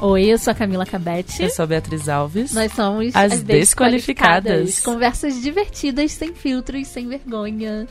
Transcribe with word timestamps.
Oi, 0.00 0.24
eu 0.24 0.38
sou 0.38 0.52
a 0.52 0.54
Camila 0.54 0.86
Cabete. 0.86 1.42
Eu 1.42 1.50
sou 1.50 1.64
a 1.64 1.66
Beatriz 1.66 2.08
Alves. 2.08 2.52
Nós 2.54 2.72
somos 2.72 3.14
As 3.14 3.32
as, 3.32 3.42
Desqualificadas. 3.42 4.66
Desqualificadas. 4.66 4.80
Conversas 4.80 5.42
divertidas, 5.42 6.12
sem 6.12 6.32
filtros, 6.32 6.86
sem 6.86 7.08
vergonha. 7.08 7.88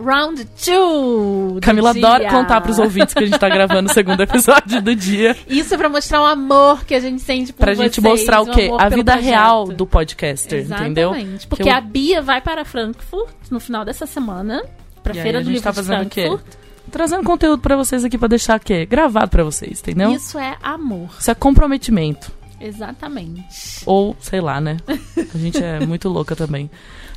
Round 0.00 0.44
2. 0.66 1.60
Camila 1.60 1.90
adora 1.90 2.30
contar 2.30 2.60
pros 2.60 2.78
ouvintes 2.78 3.14
que 3.14 3.22
a 3.24 3.26
gente 3.26 3.38
tá 3.38 3.48
gravando 3.48 3.90
o 3.90 3.92
segundo 3.92 4.20
episódio 4.22 4.80
do 4.80 4.94
dia. 4.94 5.36
Isso 5.48 5.74
é 5.74 5.76
pra 5.76 5.88
mostrar 5.88 6.22
o 6.22 6.24
amor 6.24 6.84
que 6.84 6.94
a 6.94 7.00
gente 7.00 7.20
sente 7.20 7.52
por 7.52 7.60
Pra 7.64 7.74
gente 7.74 8.00
vocês, 8.00 8.20
mostrar 8.20 8.40
o 8.42 8.46
quê? 8.50 8.70
A 8.78 8.88
vida 8.88 9.12
projeto. 9.12 9.24
real 9.28 9.66
do 9.68 9.86
podcaster, 9.86 10.60
entendeu? 10.64 11.10
Exatamente. 11.10 11.46
Porque 11.46 11.62
Que 11.64 11.68
eu- 11.70 11.74
a 11.74 11.80
Bia 11.80 12.22
vai 12.22 12.40
para 12.40 12.64
Frankfurt 12.64 13.28
no 13.50 13.58
final 13.60 13.84
dessa 13.84 14.06
semana. 14.06 14.62
Pra 15.02 15.14
E 15.14 15.18
aí 15.18 15.22
Feira 15.22 15.38
a 15.38 15.40
do 15.40 15.44
gente 15.46 15.54
Livro 15.54 15.64
tá 15.64 15.70
de 15.70 15.76
fazendo 15.76 16.06
o 16.06 16.10
quê? 16.10 16.22
Frankfurt. 16.26 16.54
Trazendo 16.90 17.22
conteúdo 17.24 17.60
pra 17.60 17.76
vocês 17.76 18.02
aqui 18.04 18.16
pra 18.16 18.28
deixar 18.28 18.56
o 18.58 18.60
quê? 18.60 18.86
Gravado 18.86 19.30
pra 19.30 19.44
vocês, 19.44 19.80
entendeu? 19.80 20.10
Isso 20.12 20.38
é 20.38 20.56
amor. 20.62 21.10
Isso 21.18 21.30
é 21.30 21.34
comprometimento. 21.34 22.32
Exatamente. 22.60 23.82
Ou, 23.86 24.16
sei 24.20 24.40
lá, 24.40 24.60
né? 24.60 24.76
A 25.34 25.38
gente 25.38 25.62
é 25.62 25.80
muito 25.86 26.08
louca 26.08 26.34
também. 26.34 26.70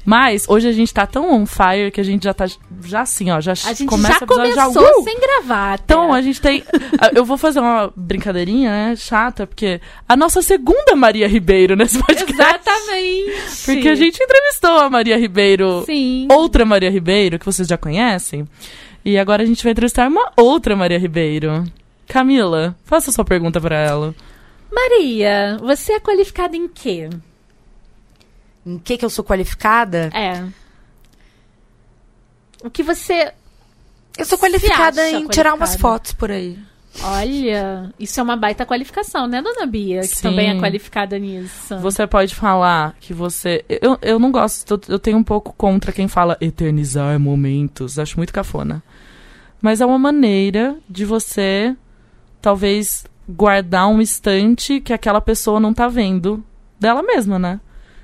Mas 0.04 0.45
hoje 0.50 0.67
a 0.67 0.72
gente 0.72 0.91
tá 0.94 1.05
tão 1.05 1.31
on 1.31 1.45
fire 1.45 1.91
que 1.91 2.02
a 2.02 2.04
gente 2.04 2.23
já 2.23 2.34
tá 2.34 2.48
já 2.84 3.02
assim, 3.02 3.30
ó, 3.30 3.40
já 3.40 3.52
A 3.52 3.73
gente 3.73 3.86
começa 3.86 4.20
já 4.20 4.26
episódio 4.26 4.54
começou 4.54 4.84
já, 4.84 5.00
uh! 5.00 5.04
sem 5.04 5.20
gravar. 5.20 5.80
Então, 5.84 6.14
a 6.14 6.22
gente 6.22 6.41
tem. 6.41 6.64
Eu 7.14 7.23
vou 7.23 7.38
fazer 7.38 7.59
uma 7.59 7.94
brincadeirinha, 7.95 8.72
né? 8.72 8.95
Chata, 8.95 9.45
porque 9.45 9.80
a 10.08 10.16
nossa 10.16 10.42
segunda 10.42 10.95
Maria 10.95 11.28
Ribeiro 11.28 11.76
nesse 11.76 12.00
podcast. 12.00 12.33
Exatamente. 12.33 13.66
Porque 13.66 13.89
a 13.89 13.95
gente 13.95 14.22
entrevistou 14.23 14.78
a 14.80 14.89
Maria 14.89 15.17
Ribeiro, 15.17 15.83
Sim. 15.86 16.28
outra 16.31 16.66
Maria 16.66 16.89
Ribeiro, 16.89 17.38
que 17.38 17.45
vocês 17.45 17.67
já 17.67 17.78
conhecem. 17.78 18.48
E 19.05 19.17
agora 19.17 19.44
a 19.44 19.45
gente 19.45 19.64
vai 19.64 19.72
entrevistar 19.72 20.08
uma 20.08 20.31
outra 20.36 20.76
Maria 20.76 20.98
Ribeiro. 20.98 21.64
Camila, 22.08 22.76
faça 22.86 23.11
sua 23.11 23.23
pergunta 23.23 23.61
pra 23.61 23.78
ela. 23.78 24.16
Maria, 24.72 25.58
você 25.59 25.94
é 25.94 26.00
qualificada 26.00 26.55
em 26.55 26.67
quê? 26.67 27.09
Em 28.66 28.77
que 28.77 28.97
que 28.97 29.05
eu 29.05 29.09
sou 29.09 29.23
qualificada? 29.23 30.09
É. 30.14 30.45
O 32.64 32.69
que 32.69 32.83
você. 32.83 33.33
Eu 34.17 34.25
sou 34.25 34.38
qualificada 34.38 35.09
em 35.09 35.27
tirar 35.27 35.53
umas 35.53 35.72
qualificada. 35.72 35.94
fotos 35.94 36.14
por 36.14 36.31
aí. 36.31 36.58
Olha, 37.03 37.94
isso 37.97 38.19
é 38.19 38.23
uma 38.23 38.36
baita 38.36 38.66
qualificação, 38.66 39.25
né, 39.25 39.42
dona 39.42 39.66
Bia? 39.66 40.02
Que 40.02 40.08
Sim. 40.08 40.23
também 40.23 40.49
é 40.49 40.59
qualificada 40.59 41.17
nisso. 41.17 41.77
Você 41.80 42.05
pode 42.05 42.36
falar 42.36 42.95
que 42.99 43.14
você. 43.14 43.64
Eu, 43.69 43.97
eu 44.02 44.19
não 44.19 44.31
gosto, 44.31 44.73
eu, 44.73 44.81
eu 44.89 44.99
tenho 44.99 45.17
um 45.17 45.23
pouco 45.23 45.53
contra 45.53 45.92
quem 45.92 46.08
fala 46.08 46.38
eternizar 46.42 47.17
momentos. 47.19 47.97
Acho 47.97 48.17
muito 48.17 48.33
cafona. 48.33 48.83
Mas 49.61 49.80
é 49.80 49.86
uma 49.86 49.97
maneira 49.97 50.75
de 50.89 51.05
você, 51.05 51.75
talvez, 52.42 53.05
guardar 53.35 53.87
um 53.87 54.01
instante 54.01 54.79
que 54.79 54.93
aquela 54.93 55.21
pessoa 55.21 55.59
não 55.59 55.73
tá 55.73 55.87
vendo 55.87 56.43
dela 56.79 57.01
mesma, 57.01 57.37
né? 57.39 57.59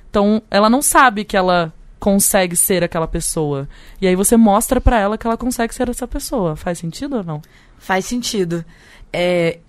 Então, 0.09 0.42
ela 0.50 0.70
não 0.70 0.81
sabe 0.81 1.23
que 1.23 1.36
ela 1.36 1.73
consegue 2.00 2.56
ser 2.56 2.83
aquela 2.83 3.08
pessoa. 3.08 3.67
E 4.02 4.08
aí 4.08 4.16
você 4.16 4.38
mostra 4.38 4.80
pra 4.80 5.00
ela 5.00 5.17
que 5.17 5.25
ela 5.25 5.38
consegue 5.38 5.73
ser 5.73 5.89
essa 5.89 6.08
pessoa. 6.08 6.55
Faz 6.55 6.80
sentido 6.80 7.17
ou 7.17 7.23
não? 7.23 7.42
Faz 7.78 8.05
sentido. 8.05 8.64
É, 9.11 9.59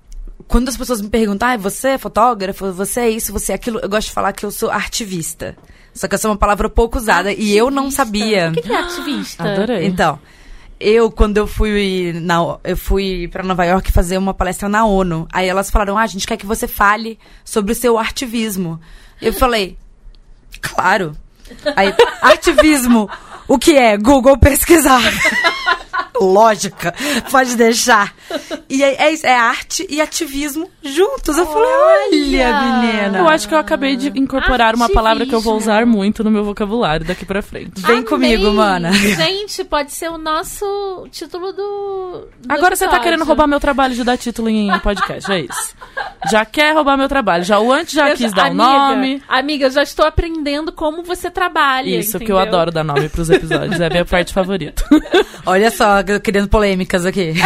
quando 0.47 0.69
as 0.69 0.77
pessoas 0.77 1.01
me 1.01 1.09
perguntam, 1.09 1.49
ah, 1.49 1.57
você 1.57 1.89
é 1.91 1.99
fotógrafo, 1.99 2.73
você 2.73 3.01
é 3.01 3.11
isso, 3.11 3.33
você 3.33 3.53
é 3.53 3.55
aquilo, 3.55 3.81
eu 3.81 3.89
gosto 3.89 4.09
de 4.09 4.15
falar 4.15 4.33
que 4.33 4.45
eu 4.45 4.51
sou 4.51 4.71
artivista. 4.71 5.57
Só 5.93 6.07
que 6.07 6.15
essa 6.15 6.29
é 6.29 6.31
uma 6.31 6.37
palavra 6.37 6.69
pouco 6.71 6.99
usada 6.99 7.33
e 7.33 7.57
eu 7.57 7.71
não 7.71 7.89
Ativista. 7.89 8.05
sabia. 8.05 8.49
O 8.51 8.53
que, 8.53 8.63
que 8.63 8.73
é 8.73 8.77
ativista? 8.79 9.53
Adorei. 9.53 9.87
Então, 9.87 10.19
eu 10.81 11.11
quando 11.11 11.37
eu 11.37 11.47
fui 11.47 12.13
na 12.15 12.59
eu 12.65 12.77
fui 12.77 13.29
para 13.29 13.43
Nova 13.43 13.65
York 13.65 13.91
fazer 13.93 14.19
uma 14.19 14.35
palestra 14.35 14.69
na 14.69 14.85
ONU. 14.85 15.27
Aí 15.33 15.49
elas 15.49 15.71
falaram: 15.71 15.99
"Ah, 15.99 16.03
a 16.03 16.07
gente 16.07 16.27
quer 16.27 16.37
que 16.37 16.47
você 16.47 16.69
fale 16.69 17.19
sobre 17.45 17.73
o 17.73 17.75
seu 17.75 17.99
ativismo". 17.99 18.81
Eu 19.21 19.33
falei: 19.33 19.77
"Claro". 20.61 21.17
Aí, 21.77 21.95
ativismo, 22.23 23.09
o 23.47 23.59
que 23.59 23.77
é? 23.77 23.97
Google 23.97 24.37
pesquisar. 24.39 25.01
Lógica, 26.21 26.95
pode 27.31 27.57
deixar. 27.57 28.15
E 28.69 28.83
é, 28.83 29.07
é 29.07 29.13
isso, 29.13 29.27
é 29.27 29.35
arte 29.35 29.87
e 29.89 30.01
ativismo 30.01 30.69
juntos. 30.83 31.37
Eu 31.37 31.47
falei, 31.47 31.69
olha, 31.69 32.09
Olha! 32.09 32.63
menina. 32.63 33.19
Eu 33.19 33.29
acho 33.29 33.49
que 33.49 33.55
eu 33.55 33.59
acabei 33.59 33.97
de 33.97 34.09
incorporar 34.19 34.75
uma 34.75 34.89
palavra 34.89 35.27
que 35.27 35.35
eu 35.35 35.41
vou 35.41 35.57
usar 35.57 35.85
muito 35.87 36.23
no 36.25 36.31
meu 36.31 36.45
vocabulário 36.45 37.07
daqui 37.07 37.25
pra 37.25 37.43
frente. 37.43 37.81
Vem 37.81 38.03
comigo, 38.03 38.45
Amei. 38.49 38.57
mana. 38.57 38.93
Gente, 38.93 39.65
pode 39.65 39.93
ser 39.93 40.11
o 40.11 40.19
nosso 40.19 41.07
título 41.11 41.53
do. 41.53 42.29
do 42.41 42.53
Agora 42.53 42.75
você 42.77 42.85
tá 42.85 42.91
episódio. 42.93 43.03
querendo 43.05 43.25
roubar 43.25 43.47
meu 43.47 43.61
trabalho 43.61 43.95
de 43.95 44.05
dar 44.05 44.17
título 44.17 44.49
em 44.49 44.77
podcast, 44.81 45.31
é 45.31 45.41
isso. 45.41 45.75
Já 46.31 46.45
quer 46.45 46.75
roubar 46.75 46.97
meu 46.97 47.09
trabalho. 47.09 47.45
Já 47.45 47.59
o 47.59 47.73
antes 47.73 47.95
já 47.95 48.11
Eu 48.11 48.17
quis 48.17 48.33
dar 48.33 48.45
o 48.45 48.47
amiga, 48.49 48.65
nome. 48.65 49.23
Amiga, 49.29 49.67
eu 49.67 49.71
já 49.71 49.83
estou 49.83 50.07
aprendendo 50.07 50.73
como 50.73 51.03
você 51.03 51.31
trabalha. 51.31 51.89
Isso, 51.99 52.13
porque 52.19 52.31
eu 52.33 52.37
entendeu? 52.37 52.55
adoro 52.55 52.71
dar 52.73 52.85
nome 52.85 53.09
pros 53.09 53.31
episódios. 53.31 53.81
É 53.81 53.87
a 53.87 53.91
minha 53.91 54.05
parte 54.05 54.33
favorita. 54.33 54.85
Olha 55.47 55.71
só, 55.71 56.03
querendo 56.21 56.49
polêmicas 56.49 57.05
aqui. 57.05 57.35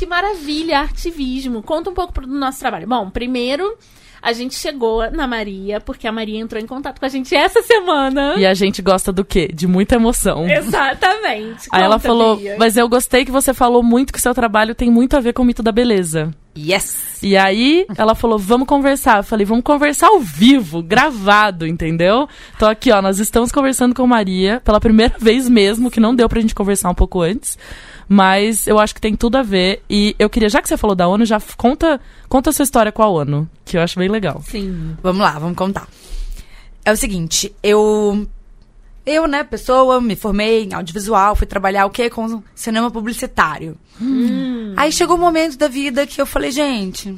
Que 0.00 0.06
maravilha, 0.06 0.80
ativismo. 0.80 1.62
Conta 1.62 1.90
um 1.90 1.92
pouco 1.92 2.22
do 2.22 2.26
nosso 2.26 2.58
trabalho. 2.58 2.86
Bom, 2.86 3.10
primeiro, 3.10 3.76
a 4.22 4.32
gente 4.32 4.54
chegou 4.54 5.10
na 5.10 5.26
Maria, 5.26 5.80
porque 5.80 6.06
a 6.06 6.12
Maria 6.12 6.38
entrou 6.38 6.60
em 6.62 6.66
contato 6.66 6.98
com 6.98 7.06
a 7.06 7.08
gente 7.08 7.34
essa 7.34 7.62
semana. 7.62 8.34
E 8.36 8.46
a 8.46 8.54
gente 8.54 8.82
gosta 8.82 9.12
do 9.12 9.24
quê? 9.24 9.48
De 9.52 9.66
muita 9.66 9.96
emoção. 9.96 10.48
Exatamente. 10.48 11.68
Aí 11.72 11.82
ela 11.82 11.98
falou, 11.98 12.36
Bia. 12.36 12.56
mas 12.58 12.76
eu 12.76 12.88
gostei 12.88 13.24
que 13.24 13.30
você 13.30 13.54
falou 13.54 13.82
muito 13.82 14.12
que 14.12 14.20
seu 14.20 14.34
trabalho 14.34 14.74
tem 14.74 14.90
muito 14.90 15.16
a 15.16 15.20
ver 15.20 15.32
com 15.32 15.42
o 15.42 15.46
mito 15.46 15.62
da 15.62 15.72
beleza. 15.72 16.30
Yes. 16.56 17.22
E 17.22 17.36
aí, 17.36 17.86
ela 17.96 18.14
falou, 18.14 18.38
vamos 18.38 18.66
conversar. 18.66 19.18
Eu 19.18 19.24
falei, 19.24 19.46
vamos 19.46 19.64
conversar 19.64 20.08
ao 20.08 20.20
vivo, 20.20 20.82
gravado, 20.82 21.66
entendeu? 21.66 22.28
Então 22.56 22.68
aqui, 22.68 22.90
ó, 22.90 23.00
nós 23.00 23.18
estamos 23.18 23.52
conversando 23.52 23.94
com 23.94 24.06
Maria 24.06 24.60
pela 24.64 24.80
primeira 24.80 25.14
vez 25.18 25.48
mesmo, 25.48 25.90
que 25.90 26.00
não 26.00 26.14
deu 26.14 26.28
pra 26.28 26.40
gente 26.40 26.54
conversar 26.54 26.90
um 26.90 26.94
pouco 26.94 27.20
antes. 27.20 27.56
Mas 28.12 28.66
eu 28.66 28.80
acho 28.80 28.92
que 28.92 29.00
tem 29.00 29.14
tudo 29.14 29.36
a 29.36 29.42
ver. 29.42 29.84
E 29.88 30.16
eu 30.18 30.28
queria, 30.28 30.48
já 30.48 30.60
que 30.60 30.68
você 30.68 30.76
falou 30.76 30.96
da 30.96 31.06
ONU, 31.06 31.24
já 31.24 31.40
conta, 31.56 32.00
conta 32.28 32.50
a 32.50 32.52
sua 32.52 32.64
história 32.64 32.90
com 32.90 33.04
a 33.04 33.08
ONU, 33.08 33.48
que 33.64 33.76
eu 33.76 33.80
acho 33.80 34.00
bem 34.00 34.08
legal. 34.08 34.42
Sim. 34.44 34.96
Vamos 35.00 35.22
lá, 35.22 35.38
vamos 35.38 35.56
contar. 35.56 35.86
É 36.84 36.90
o 36.90 36.96
seguinte, 36.96 37.54
eu. 37.62 38.26
Eu, 39.06 39.28
né, 39.28 39.44
pessoa, 39.44 40.00
me 40.00 40.16
formei 40.16 40.64
em 40.64 40.74
audiovisual, 40.74 41.36
fui 41.36 41.46
trabalhar 41.46 41.86
o 41.86 41.90
quê? 41.90 42.10
Com 42.10 42.42
cinema 42.52 42.90
publicitário. 42.90 43.78
Aí 44.76 44.90
chegou 44.90 45.16
um 45.16 45.20
momento 45.20 45.56
da 45.56 45.68
vida 45.68 46.04
que 46.04 46.20
eu 46.20 46.26
falei, 46.26 46.50
gente, 46.50 47.16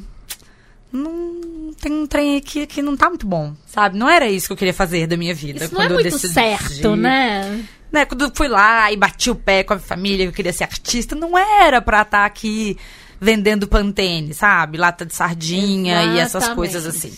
não 0.91 1.41
tem 1.73 1.91
um 1.91 2.07
trem 2.07 2.37
aqui 2.37 2.65
que 2.65 2.81
não 2.81 2.95
tá 2.95 3.09
muito 3.09 3.25
bom, 3.27 3.53
sabe? 3.65 3.97
Não 3.97 4.09
era 4.09 4.29
isso 4.29 4.47
que 4.47 4.53
eu 4.53 4.57
queria 4.57 4.73
fazer 4.73 5.07
da 5.07 5.17
minha 5.17 5.33
vida. 5.33 5.65
Isso 5.65 5.73
não 5.73 5.81
é 5.81 5.89
muito 5.89 6.03
decidi. 6.03 6.33
certo, 6.33 6.95
né? 6.95 7.65
né, 7.91 8.05
quando 8.05 8.23
eu 8.23 8.31
fui 8.33 8.47
lá 8.47 8.91
e 8.91 8.97
bati 8.97 9.29
o 9.29 9.35
pé 9.35 9.63
com 9.63 9.73
a 9.73 9.79
família 9.79 10.25
que 10.25 10.29
eu 10.29 10.35
queria 10.35 10.51
ser 10.51 10.63
artista, 10.63 11.15
não 11.15 11.37
era 11.37 11.79
pra 11.79 12.01
estar 12.01 12.25
aqui 12.25 12.75
vendendo 13.21 13.67
pantene, 13.67 14.33
sabe? 14.33 14.77
Lata 14.77 15.05
de 15.05 15.13
sardinha 15.13 16.03
e 16.03 16.17
essas 16.17 16.43
Exatamente. 16.43 16.55
coisas 16.55 16.85
assim. 16.85 17.13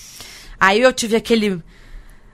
Aí 0.60 0.82
eu 0.82 0.92
tive 0.92 1.16
aquele 1.16 1.62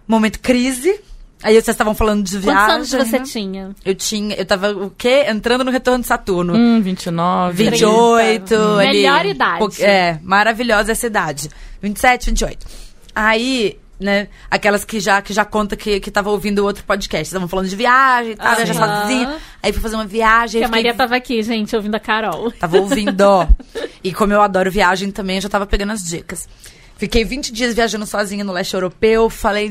momento 0.08 0.40
crise. 0.40 1.00
Aí 1.44 1.54
vocês 1.54 1.70
estavam 1.70 1.94
falando 1.96 2.24
de 2.24 2.34
Quantos 2.40 2.44
viagem. 2.44 2.76
anos 2.76 2.90
você 2.90 3.20
né? 3.20 3.26
tinha? 3.26 3.76
Eu 3.84 3.96
tinha, 3.96 4.36
eu 4.36 4.46
tava 4.46 4.72
o 4.72 4.90
quê? 4.92 5.26
Entrando 5.28 5.64
no 5.64 5.72
retorno 5.72 6.02
de 6.02 6.08
Saturno. 6.08 6.54
Hum, 6.56 6.82
29. 6.82 7.64
28, 7.64 8.46
30. 8.46 8.80
ali. 8.80 8.88
Melhor 9.02 9.26
idade. 9.26 9.84
É, 9.84 10.20
maravilhosa 10.22 10.92
essa 10.92 11.08
idade. 11.08 11.50
27, 11.82 12.28
28. 12.28 12.68
Aí, 13.16 13.78
né, 14.00 14.28
aquelas 14.50 14.86
que 14.86 15.00
já, 15.00 15.22
que 15.22 15.34
já 15.34 15.44
conta 15.44 15.76
que, 15.76 16.00
que 16.00 16.12
tava 16.12 16.30
ouvindo 16.30 16.60
o 16.60 16.66
outro 16.66 16.84
podcast. 16.84 17.24
Estavam 17.28 17.48
falando 17.48 17.68
de 17.70 17.76
viagem, 17.76 18.36
tava 18.36 18.66
já 18.66 18.74
Aham. 18.74 19.02
sozinha. 19.02 19.38
Aí 19.64 19.74
fui 19.74 19.82
fazer 19.82 19.96
uma 19.96 20.06
viagem. 20.06 20.62
Que 20.62 20.66
a 20.66 20.68
fiquei- 20.68 20.84
Maria 20.84 20.94
tava 20.94 21.16
aqui, 21.16 21.42
gente, 21.44 21.76
ouvindo 21.76 21.96
a 21.96 22.00
Carol. 22.00 22.52
Tava 22.52 22.78
ouvindo, 22.78 23.22
ó. 23.22 23.48
E 24.04 24.12
como 24.12 24.34
eu 24.34 24.42
adoro 24.42 24.72
viagem 24.72 25.12
também, 25.12 25.36
eu 25.36 25.42
já 25.44 25.50
tava 25.50 25.68
pegando 25.68 25.92
as 25.92 26.04
dicas. 26.04 26.50
Fiquei 26.98 27.24
20 27.24 27.52
dias 27.54 27.74
viajando 27.76 28.06
sozinha 28.08 28.44
no 28.44 28.52
leste 28.52 28.74
europeu. 28.74 29.30
Falei, 29.30 29.70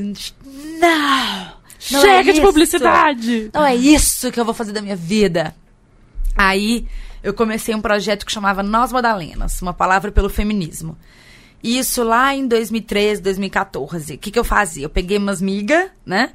não! 0.78 1.59
Não 1.90 2.00
é 2.00 2.02
Chega 2.02 2.32
de 2.32 2.38
isso. 2.38 2.46
publicidade! 2.46 3.50
Não 3.52 3.64
é 3.64 3.74
isso 3.74 4.30
que 4.30 4.38
eu 4.38 4.44
vou 4.44 4.54
fazer 4.54 4.72
da 4.72 4.82
minha 4.82 4.96
vida. 4.96 5.54
Aí 6.36 6.86
eu 7.22 7.34
comecei 7.34 7.74
um 7.74 7.80
projeto 7.80 8.24
que 8.24 8.32
chamava 8.32 8.62
Nós 8.62 8.92
Madalenas, 8.92 9.60
uma 9.62 9.72
palavra 9.72 10.10
pelo 10.10 10.28
feminismo. 10.28 10.96
Isso 11.62 12.02
lá 12.02 12.34
em 12.34 12.46
2013, 12.46 13.20
2014. 13.20 14.14
O 14.14 14.18
que, 14.18 14.30
que 14.30 14.38
eu 14.38 14.44
fazia? 14.44 14.84
Eu 14.84 14.90
peguei 14.90 15.18
umas 15.18 15.40
migas, 15.40 15.90
né? 16.04 16.32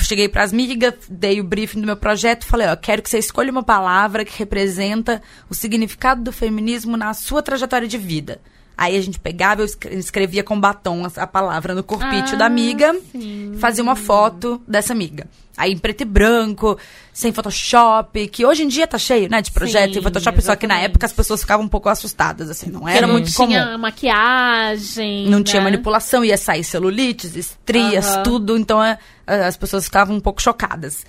cheguei 0.00 0.28
pras 0.28 0.52
migas, 0.52 0.94
dei 1.08 1.40
o 1.40 1.44
briefing 1.44 1.80
do 1.80 1.86
meu 1.86 1.96
projeto, 1.96 2.46
falei, 2.46 2.68
ó, 2.68 2.76
quero 2.76 3.00
que 3.00 3.08
você 3.08 3.18
escolha 3.18 3.50
uma 3.50 3.62
palavra 3.62 4.24
que 4.24 4.36
representa 4.38 5.22
o 5.48 5.54
significado 5.54 6.22
do 6.22 6.32
feminismo 6.32 6.96
na 6.96 7.14
sua 7.14 7.42
trajetória 7.42 7.88
de 7.88 7.96
vida. 7.96 8.40
Aí 8.76 8.96
a 8.96 9.00
gente 9.00 9.20
pegava, 9.20 9.62
eu 9.62 9.66
escre- 9.66 9.94
escrevia 9.94 10.42
com 10.42 10.58
batom 10.58 11.06
a, 11.16 11.26
palavra 11.26 11.74
no 11.74 11.82
corpício 11.84 12.34
Ah, 12.34 12.38
da 12.38 12.46
amiga, 12.46 12.92
sim. 13.12 13.52
fazia 13.58 13.82
uma 13.84 13.94
foto 13.94 14.60
dessa 14.66 14.92
amiga. 14.92 15.28
Aí 15.56 15.72
em 15.72 15.78
preto 15.78 16.00
e 16.00 16.04
branco, 16.04 16.76
sem 17.12 17.32
Photoshop, 17.32 18.26
que 18.26 18.44
hoje 18.44 18.64
em 18.64 18.68
dia 18.68 18.88
tá 18.88 18.98
cheio, 18.98 19.30
né, 19.30 19.40
de 19.40 19.52
projeto 19.52 19.92
Sim, 19.92 20.00
em 20.00 20.02
Photoshop, 20.02 20.42
só 20.42 20.56
que 20.56 20.66
na 20.66 20.74
exatamente. 20.74 20.90
época 20.90 21.06
as 21.06 21.12
pessoas 21.12 21.40
ficavam 21.42 21.64
um 21.64 21.68
pouco 21.68 21.88
assustadas, 21.88 22.50
assim, 22.50 22.68
não 22.68 22.88
era 22.88 23.06
não 23.06 23.14
muito 23.14 23.32
comum. 23.32 23.50
tinha 23.50 23.78
maquiagem. 23.78 25.28
Não 25.28 25.42
tinha 25.44 25.60
né? 25.60 25.70
manipulação, 25.70 26.24
ia 26.24 26.36
sair 26.36 26.64
celulites, 26.64 27.36
estrias, 27.36 28.06
Aham. 28.06 28.22
tudo, 28.24 28.56
então 28.58 28.82
é, 28.82 28.98
as 29.26 29.56
pessoas 29.56 29.84
ficavam 29.84 30.16
um 30.16 30.20
pouco 30.20 30.42
chocadas. 30.42 31.06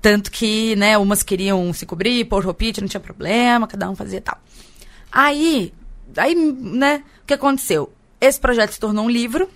Tanto 0.00 0.30
que, 0.30 0.76
né, 0.76 0.96
umas 0.98 1.22
queriam 1.24 1.72
se 1.72 1.84
cobrir, 1.84 2.24
pôr 2.26 2.44
roupite, 2.44 2.80
não 2.80 2.88
tinha 2.88 3.00
problema, 3.00 3.66
cada 3.66 3.90
um 3.90 3.96
fazia 3.96 4.20
tal. 4.20 4.38
Aí, 5.10 5.72
aí, 6.16 6.34
né, 6.34 7.02
o 7.22 7.26
que 7.26 7.34
aconteceu? 7.34 7.92
Esse 8.20 8.40
projeto 8.40 8.72
se 8.72 8.80
tornou 8.80 9.04
um 9.06 9.10
livro, 9.10 9.48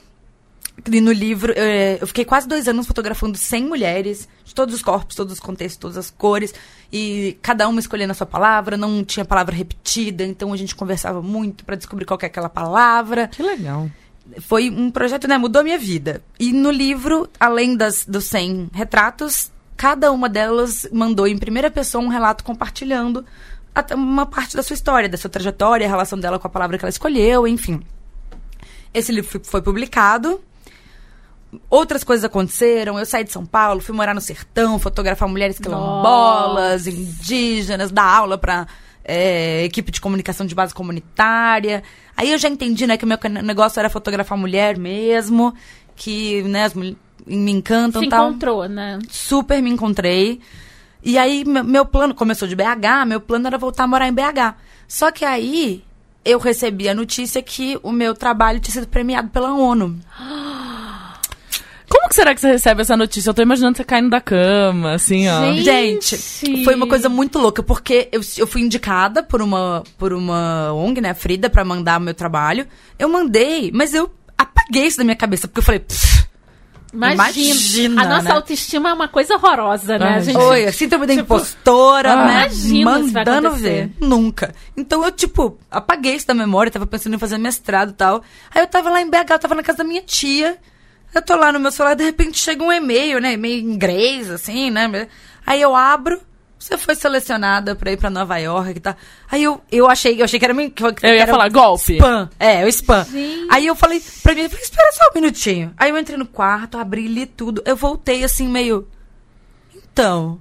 e 0.90 1.00
no 1.00 1.10
livro, 1.10 1.52
eh, 1.56 1.98
eu 2.00 2.06
fiquei 2.06 2.24
quase 2.24 2.46
dois 2.46 2.68
anos 2.68 2.86
fotografando 2.86 3.38
100 3.38 3.64
mulheres, 3.64 4.28
de 4.44 4.54
todos 4.54 4.74
os 4.74 4.82
corpos, 4.82 5.16
todos 5.16 5.32
os 5.32 5.40
contextos, 5.40 5.78
todas 5.78 5.96
as 5.96 6.10
cores, 6.10 6.52
e 6.92 7.38
cada 7.40 7.66
uma 7.68 7.80
escolhendo 7.80 8.12
a 8.12 8.14
sua 8.14 8.26
palavra, 8.26 8.76
não 8.76 9.02
tinha 9.02 9.24
palavra 9.24 9.54
repetida, 9.54 10.24
então 10.24 10.52
a 10.52 10.56
gente 10.56 10.74
conversava 10.74 11.22
muito 11.22 11.64
pra 11.64 11.76
descobrir 11.76 12.04
qual 12.04 12.18
que 12.18 12.26
é 12.26 12.28
aquela 12.28 12.48
palavra 12.48 13.28
Que 13.28 13.42
legal. 13.42 13.90
foi 14.40 14.68
um 14.68 14.90
projeto, 14.90 15.26
né, 15.26 15.38
mudou 15.38 15.60
a 15.60 15.64
minha 15.64 15.78
vida. 15.78 16.22
E 16.38 16.52
no 16.52 16.70
livro, 16.70 17.28
além 17.40 17.74
das, 17.76 18.04
dos 18.04 18.24
100 18.26 18.70
retratos, 18.72 19.50
cada 19.76 20.12
uma 20.12 20.28
delas 20.28 20.86
mandou 20.92 21.26
em 21.26 21.38
primeira 21.38 21.70
pessoa 21.70 22.04
um 22.04 22.08
relato 22.08 22.44
compartilhando 22.44 23.24
uma 23.94 24.26
parte 24.26 24.56
da 24.56 24.62
sua 24.62 24.74
história, 24.74 25.08
da 25.08 25.16
sua 25.16 25.30
trajetória, 25.30 25.86
a 25.86 25.90
relação 25.90 26.18
dela 26.18 26.38
com 26.38 26.46
a 26.46 26.50
palavra 26.50 26.78
que 26.78 26.84
ela 26.84 26.90
escolheu, 26.90 27.46
enfim. 27.46 27.80
Esse 28.94 29.12
livro 29.12 29.40
foi- 29.44 29.60
publicado. 29.62 30.40
Outras 31.70 32.02
coisas 32.04 32.24
aconteceram. 32.24 32.98
Eu 32.98 33.06
saí 33.06 33.24
de 33.24 33.32
São 33.32 33.46
Paulo, 33.46 33.80
fui 33.80 33.94
morar 33.94 34.14
no 34.14 34.20
sertão, 34.20 34.78
fotografar 34.78 35.28
mulheres 35.28 35.58
quilombolas, 35.58 36.86
indígenas, 36.86 37.90
dar 37.90 38.04
aula 38.04 38.36
para 38.36 38.66
equipe 39.64 39.92
de 39.92 40.00
comunicação 40.00 40.44
de 40.46 40.54
base 40.54 40.74
comunitária. 40.74 41.82
Aí 42.16 42.32
eu 42.32 42.38
já 42.38 42.48
entendi, 42.48 42.86
né, 42.86 42.96
que 42.96 43.04
o 43.04 43.08
meu 43.08 43.18
negócio 43.42 43.78
era 43.78 43.88
fotografar 43.88 44.36
mulher 44.36 44.76
mesmo, 44.76 45.54
que, 45.94 46.42
né, 46.42 46.64
as 46.64 46.74
mul- 46.74 46.96
me 47.24 47.52
encantam 47.52 48.02
Se 48.02 48.08
tal 48.08 48.30
encontrou, 48.30 48.68
né? 48.68 48.98
super 49.08 49.62
me 49.62 49.70
encontrei. 49.70 50.40
E 51.06 51.16
aí, 51.16 51.44
me- 51.44 51.62
meu 51.62 51.86
plano, 51.86 52.12
começou 52.14 52.48
de 52.48 52.56
BH, 52.56 53.06
meu 53.06 53.20
plano 53.20 53.46
era 53.46 53.56
voltar 53.56 53.84
a 53.84 53.86
morar 53.86 54.08
em 54.08 54.12
BH. 54.12 54.54
Só 54.88 55.12
que 55.12 55.24
aí, 55.24 55.84
eu 56.24 56.38
recebi 56.40 56.88
a 56.88 56.94
notícia 56.94 57.40
que 57.40 57.78
o 57.82 57.92
meu 57.92 58.12
trabalho 58.12 58.58
tinha 58.58 58.72
sido 58.74 58.88
premiado 58.88 59.28
pela 59.28 59.52
ONU. 59.54 59.98
Como 61.88 62.08
que 62.08 62.14
será 62.16 62.34
que 62.34 62.40
você 62.40 62.48
recebe 62.48 62.80
essa 62.82 62.96
notícia? 62.96 63.30
Eu 63.30 63.34
tô 63.34 63.42
imaginando 63.42 63.76
você 63.76 63.84
caindo 63.84 64.10
da 64.10 64.20
cama, 64.20 64.94
assim, 64.94 65.28
ó. 65.28 65.52
Gente. 65.54 66.16
Gente, 66.16 66.64
foi 66.64 66.74
uma 66.74 66.88
coisa 66.88 67.08
muito 67.08 67.38
louca, 67.38 67.62
porque 67.62 68.08
eu, 68.10 68.20
eu 68.36 68.46
fui 68.46 68.60
indicada 68.62 69.22
por 69.22 69.40
uma, 69.40 69.84
por 69.96 70.12
uma 70.12 70.72
ONG, 70.72 71.00
né, 71.00 71.14
Frida, 71.14 71.48
pra 71.48 71.64
mandar 71.64 72.00
o 72.00 72.02
meu 72.02 72.12
trabalho. 72.14 72.66
Eu 72.98 73.08
mandei, 73.08 73.70
mas 73.72 73.94
eu 73.94 74.12
apaguei 74.36 74.86
isso 74.86 74.98
da 74.98 75.04
minha 75.04 75.16
cabeça, 75.16 75.46
porque 75.46 75.60
eu 75.60 75.64
falei, 75.64 75.78
"Pff, 75.80 76.26
Imagina. 76.96 77.22
Imagina, 77.24 78.02
a 78.02 78.08
nossa 78.08 78.28
né? 78.28 78.34
autoestima 78.34 78.90
é 78.90 78.92
uma 78.92 79.08
coisa 79.08 79.34
horrorosa, 79.34 79.98
né? 79.98 80.06
Ai, 80.06 80.14
a 80.14 80.20
gente, 80.20 80.36
Oi, 80.36 80.72
síndrome 80.72 81.06
da 81.06 81.14
impostora, 81.14 82.12
ah, 82.12 82.24
né? 82.26 82.48
imagina 82.48 82.98
Mandando 82.98 83.50
ver. 83.52 83.90
Nunca. 84.00 84.54
Então 84.76 85.04
eu, 85.04 85.12
tipo, 85.12 85.58
apaguei 85.70 86.14
isso 86.14 86.26
da 86.26 86.34
memória, 86.34 86.72
tava 86.72 86.86
pensando 86.86 87.14
em 87.14 87.18
fazer 87.18 87.38
mestrado 87.38 87.90
e 87.90 87.94
tal. 87.94 88.22
Aí 88.54 88.62
eu 88.62 88.66
tava 88.66 88.90
lá 88.90 89.00
em 89.00 89.10
BH, 89.10 89.30
eu 89.30 89.38
tava 89.38 89.54
na 89.54 89.62
casa 89.62 89.78
da 89.78 89.84
minha 89.84 90.02
tia. 90.02 90.56
Eu 91.14 91.22
tô 91.22 91.34
lá 91.36 91.52
no 91.52 91.60
meu 91.60 91.70
celular, 91.70 91.94
de 91.94 92.04
repente 92.04 92.38
chega 92.38 92.62
um 92.62 92.72
e-mail, 92.72 93.20
né? 93.20 93.32
E-mail 93.32 93.60
em 93.60 93.72
inglês, 93.72 94.30
assim, 94.30 94.70
né? 94.70 95.08
Aí 95.46 95.60
eu 95.60 95.74
abro. 95.74 96.20
Você 96.58 96.76
foi 96.78 96.94
selecionada 96.94 97.76
pra 97.76 97.92
ir 97.92 97.96
pra 97.96 98.10
Nova 98.10 98.38
York 98.38 98.70
e 98.70 98.80
tal. 98.80 98.96
Aí 99.30 99.42
eu, 99.44 99.60
eu 99.70 99.88
achei, 99.88 100.20
eu 100.20 100.24
achei 100.24 100.38
que 100.38 100.44
era 100.44 100.54
men- 100.54 100.70
que 100.70 100.82
Eu 100.82 100.94
ia 101.02 101.22
era 101.22 101.30
falar 101.30 101.48
golpe. 101.50 101.94
Spam. 101.94 102.28
É, 102.40 102.64
o 102.64 102.68
spam. 102.68 103.04
Gente. 103.04 103.46
Aí 103.50 103.66
eu 103.66 103.76
falei 103.76 104.02
pra 104.22 104.34
mim, 104.34 104.40
eu 104.42 104.50
falei, 104.50 104.64
espera 104.64 104.92
só 104.92 105.04
um 105.10 105.14
minutinho. 105.14 105.72
Aí 105.76 105.90
eu 105.90 105.98
entrei 105.98 106.18
no 106.18 106.26
quarto, 106.26 106.78
abri, 106.78 107.06
li 107.06 107.26
tudo. 107.26 107.62
Eu 107.64 107.76
voltei 107.76 108.24
assim, 108.24 108.48
meio. 108.48 108.88
Então. 109.74 110.40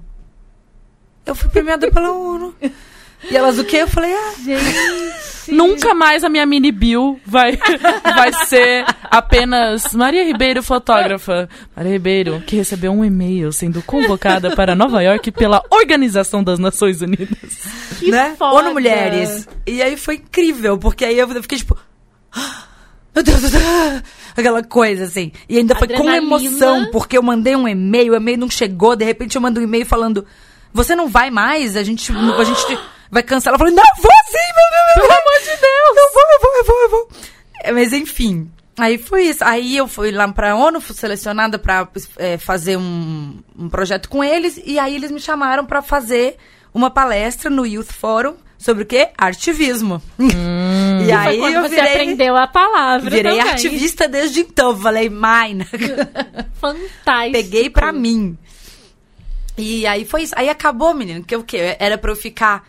Eu 1.25 1.35
fui 1.35 1.49
premiada 1.49 1.91
pela 1.91 2.11
ONU. 2.11 2.55
E 3.29 3.35
elas 3.35 3.57
o 3.59 3.63
quê? 3.63 3.77
Eu 3.77 3.87
falei, 3.87 4.13
ah, 4.13 4.33
Gente. 4.43 5.25
Nunca 5.47 5.93
mais 5.93 6.23
a 6.23 6.29
minha 6.29 6.45
mini 6.45 6.71
bill 6.71 7.19
vai, 7.25 7.57
vai 8.15 8.33
ser 8.47 8.83
apenas 9.03 9.93
Maria 9.93 10.23
Ribeiro, 10.25 10.63
fotógrafa. 10.63 11.47
Maria 11.75 11.91
Ribeiro, 11.91 12.41
que 12.47 12.55
recebeu 12.55 12.91
um 12.91 13.05
e-mail 13.05 13.51
sendo 13.53 13.81
convocada 13.83 14.55
para 14.55 14.73
Nova 14.73 15.01
York 15.03 15.31
pela 15.31 15.61
Organização 15.69 16.43
das 16.43 16.57
Nações 16.57 17.01
Unidas. 17.01 17.59
Que 17.99 18.09
né? 18.09 18.35
foda. 18.37 18.55
ONU 18.55 18.73
Mulheres. 18.73 19.47
E 19.67 19.83
aí 19.83 19.95
foi 19.97 20.15
incrível, 20.15 20.77
porque 20.79 21.05
aí 21.05 21.19
eu 21.19 21.27
fiquei 21.43 21.59
tipo. 21.59 21.77
"Ah, 22.35 22.63
Meu 23.13 23.23
Deus, 23.23 23.43
ah", 23.55 24.01
aquela 24.35 24.63
coisa 24.63 25.03
assim. 25.03 25.31
E 25.47 25.57
ainda 25.57 25.75
foi 25.75 25.87
com 25.87 25.93
Adrenalina. 25.93 26.25
emoção, 26.25 26.89
porque 26.91 27.17
eu 27.17 27.23
mandei 27.23 27.55
um 27.55 27.67
e-mail, 27.67 28.13
o 28.13 28.15
e-mail 28.15 28.39
não 28.39 28.49
chegou, 28.49 28.95
de 28.95 29.05
repente 29.05 29.35
eu 29.35 29.41
mando 29.41 29.59
um 29.59 29.63
e-mail 29.63 29.85
falando: 29.85 30.25
Você 30.73 30.95
não 30.95 31.07
vai 31.07 31.29
mais? 31.29 31.77
A 31.77 31.83
gente, 31.83 32.11
a 32.11 32.43
gente 32.43 32.77
vai 33.11 33.23
cancelar. 33.23 33.55
Eu 33.55 33.59
falei: 33.59 33.73
Não, 33.73 33.83
vou 34.01 34.11
sim, 34.27 34.53
meu 34.55 34.69
Deus, 34.71 34.93
Pelo 34.93 35.19
amor 35.19 35.39
de 35.39 35.61
Deus! 35.61 35.97
eu 35.97 36.13
vou, 36.13 36.23
eu 36.33 36.39
vou, 36.41 36.55
eu 36.57 36.63
vou, 36.65 36.81
eu 36.83 36.89
vou. 36.89 37.09
É, 37.63 37.71
Mas 37.71 37.93
enfim. 37.93 38.51
Aí 38.77 38.97
foi 38.97 39.23
isso. 39.23 39.43
Aí 39.43 39.77
eu 39.77 39.87
fui 39.87 40.11
lá 40.11 40.27
pra 40.27 40.55
ONU, 40.55 40.81
fui 40.81 40.93
selecionada 40.95 41.57
pra 41.57 41.87
é, 42.17 42.37
fazer 42.37 42.77
um, 42.77 43.39
um 43.57 43.69
projeto 43.69 44.09
com 44.09 44.21
eles. 44.23 44.59
E 44.65 44.77
aí 44.77 44.95
eles 44.95 45.11
me 45.11 45.19
chamaram 45.19 45.65
pra 45.65 45.81
fazer 45.81 46.35
uma 46.73 46.89
palestra 46.91 47.49
no 47.49 47.65
Youth 47.65 47.93
Forum 47.93 48.35
sobre 48.57 48.83
o 48.83 48.85
quê? 48.85 49.09
Artivismo. 49.17 50.01
e 50.19 51.05
Que 51.05 51.11
aí 51.11 51.39
eu 51.39 51.61
você 51.61 51.75
virei, 51.75 51.91
aprendeu 51.93 52.35
a 52.35 52.47
palavra 52.47 53.09
virei 53.09 53.37
também. 53.37 53.53
ativista 53.53 54.09
desde 54.09 54.41
então. 54.41 54.77
Falei, 54.77 55.09
mine. 55.09 55.65
Fantástico. 56.59 57.31
Peguei 57.31 57.69
pra 57.69 57.93
mim. 57.93 58.37
E 59.57 59.87
aí 59.87 60.03
foi 60.03 60.23
isso. 60.23 60.33
Aí 60.35 60.49
acabou, 60.49 60.93
menino, 60.93 61.23
que 61.23 61.33
o 61.35 61.43
quê? 61.43 61.77
Era 61.79 61.97
pra 61.97 62.11
eu 62.11 62.15
ficar 62.15 62.67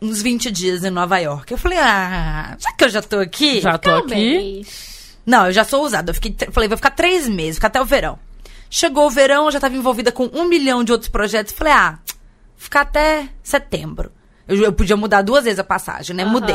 uns 0.00 0.22
20 0.22 0.50
dias 0.50 0.84
em 0.84 0.90
Nova 0.90 1.18
York. 1.18 1.52
Eu 1.52 1.58
falei, 1.58 1.78
ah, 1.78 2.56
já 2.58 2.72
que 2.72 2.84
eu 2.84 2.88
já 2.88 3.02
tô 3.02 3.18
aqui. 3.18 3.60
Já 3.60 3.78
tô 3.78 3.90
aqui. 3.96 4.66
Não, 5.24 5.46
eu 5.46 5.52
já 5.52 5.64
sou 5.64 5.84
usada. 5.84 6.10
Eu 6.10 6.14
fiquei, 6.14 6.34
falei, 6.50 6.68
vou 6.68 6.76
ficar 6.76 6.90
três 6.90 7.28
meses, 7.28 7.56
ficar 7.56 7.68
até 7.68 7.80
o 7.80 7.84
verão. 7.84 8.18
Chegou 8.70 9.06
o 9.06 9.10
verão, 9.10 9.46
eu 9.46 9.50
já 9.50 9.58
estava 9.58 9.76
envolvida 9.76 10.12
com 10.12 10.30
um 10.32 10.44
milhão 10.48 10.84
de 10.84 10.92
outros 10.92 11.08
projetos. 11.10 11.52
Falei, 11.52 11.72
ah, 11.72 11.98
ficar 12.56 12.82
até 12.82 13.28
setembro. 13.42 14.12
Eu, 14.46 14.56
eu 14.56 14.72
podia 14.72 14.96
mudar 14.96 15.22
duas 15.22 15.44
vezes 15.44 15.58
a 15.58 15.64
passagem, 15.64 16.14
né? 16.14 16.24
Mudei. 16.24 16.54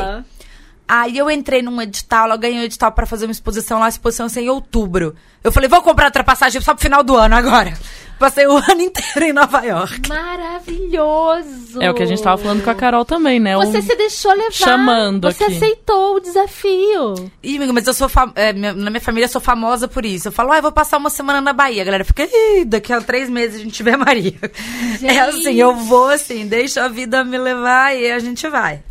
Aí 0.88 1.16
eu 1.16 1.30
entrei 1.30 1.62
num 1.62 1.80
edital, 1.80 2.28
eu 2.30 2.38
ganhei 2.38 2.58
um 2.58 2.62
edital 2.64 2.92
pra 2.92 3.06
fazer 3.06 3.24
uma 3.26 3.32
exposição 3.32 3.78
lá, 3.78 3.86
a 3.86 3.88
exposição 3.88 4.26
ia 4.26 4.30
ser 4.30 4.40
em 4.42 4.50
outubro. 4.50 5.14
Eu 5.42 5.50
falei, 5.50 5.68
vou 5.68 5.80
comprar 5.80 6.06
outra 6.06 6.22
passagem 6.22 6.60
só 6.60 6.74
pro 6.74 6.82
final 6.82 7.02
do 7.02 7.16
ano 7.16 7.34
agora. 7.34 7.72
Passei 8.18 8.46
o 8.46 8.56
ano 8.56 8.80
inteiro 8.80 9.24
em 9.26 9.32
Nova 9.32 9.62
York. 9.64 10.08
Maravilhoso. 10.08 11.80
É 11.82 11.90
o 11.90 11.94
que 11.94 12.02
a 12.02 12.06
gente 12.06 12.22
tava 12.22 12.40
falando 12.40 12.62
com 12.62 12.70
a 12.70 12.74
Carol 12.74 13.04
também, 13.04 13.40
né? 13.40 13.56
Você 13.56 13.78
Um- 13.78 13.82
se 13.82 13.96
deixou 13.96 14.32
levar. 14.32 14.52
chamando 14.52 15.32
Você 15.32 15.42
aqui. 15.44 15.56
aceitou 15.56 16.16
o 16.16 16.20
desafio. 16.20 17.30
Ih, 17.42 17.56
amiga, 17.56 17.72
mas 17.72 17.86
eu 17.86 17.94
sou 17.94 18.08
fam- 18.08 18.32
é, 18.36 18.52
minha- 18.52 18.74
na 18.74 18.90
minha 18.90 19.00
família 19.00 19.24
eu 19.24 19.28
sou 19.30 19.40
famosa 19.40 19.88
por 19.88 20.04
isso. 20.04 20.28
Eu 20.28 20.32
falo, 20.32 20.52
ah, 20.52 20.58
eu 20.58 20.62
vou 20.62 20.70
passar 20.72 20.98
uma 20.98 21.10
semana 21.10 21.40
na 21.40 21.52
Bahia. 21.52 21.82
A 21.82 21.84
galera 21.84 22.04
fica, 22.04 22.22
Ih, 22.24 22.64
daqui 22.64 22.92
a 22.92 23.00
três 23.00 23.28
meses 23.28 23.60
a 23.60 23.64
gente 23.64 23.82
vê 23.82 23.92
a 23.92 23.98
Maria. 23.98 24.34
É 25.02 25.18
assim, 25.20 25.54
eu 25.54 25.74
vou 25.74 26.08
assim, 26.08 26.46
deixa 26.46 26.84
a 26.84 26.88
vida 26.88 27.24
me 27.24 27.36
levar 27.36 27.96
e 27.96 28.10
a 28.12 28.18
gente 28.20 28.48
vai. 28.48 28.82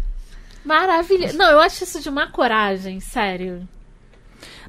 Maravilhoso. 0.64 1.38
Não, 1.38 1.50
eu 1.50 1.60
acho 1.60 1.84
isso 1.84 2.00
de 2.00 2.10
uma 2.10 2.28
coragem, 2.28 3.00
sério. 3.00 3.68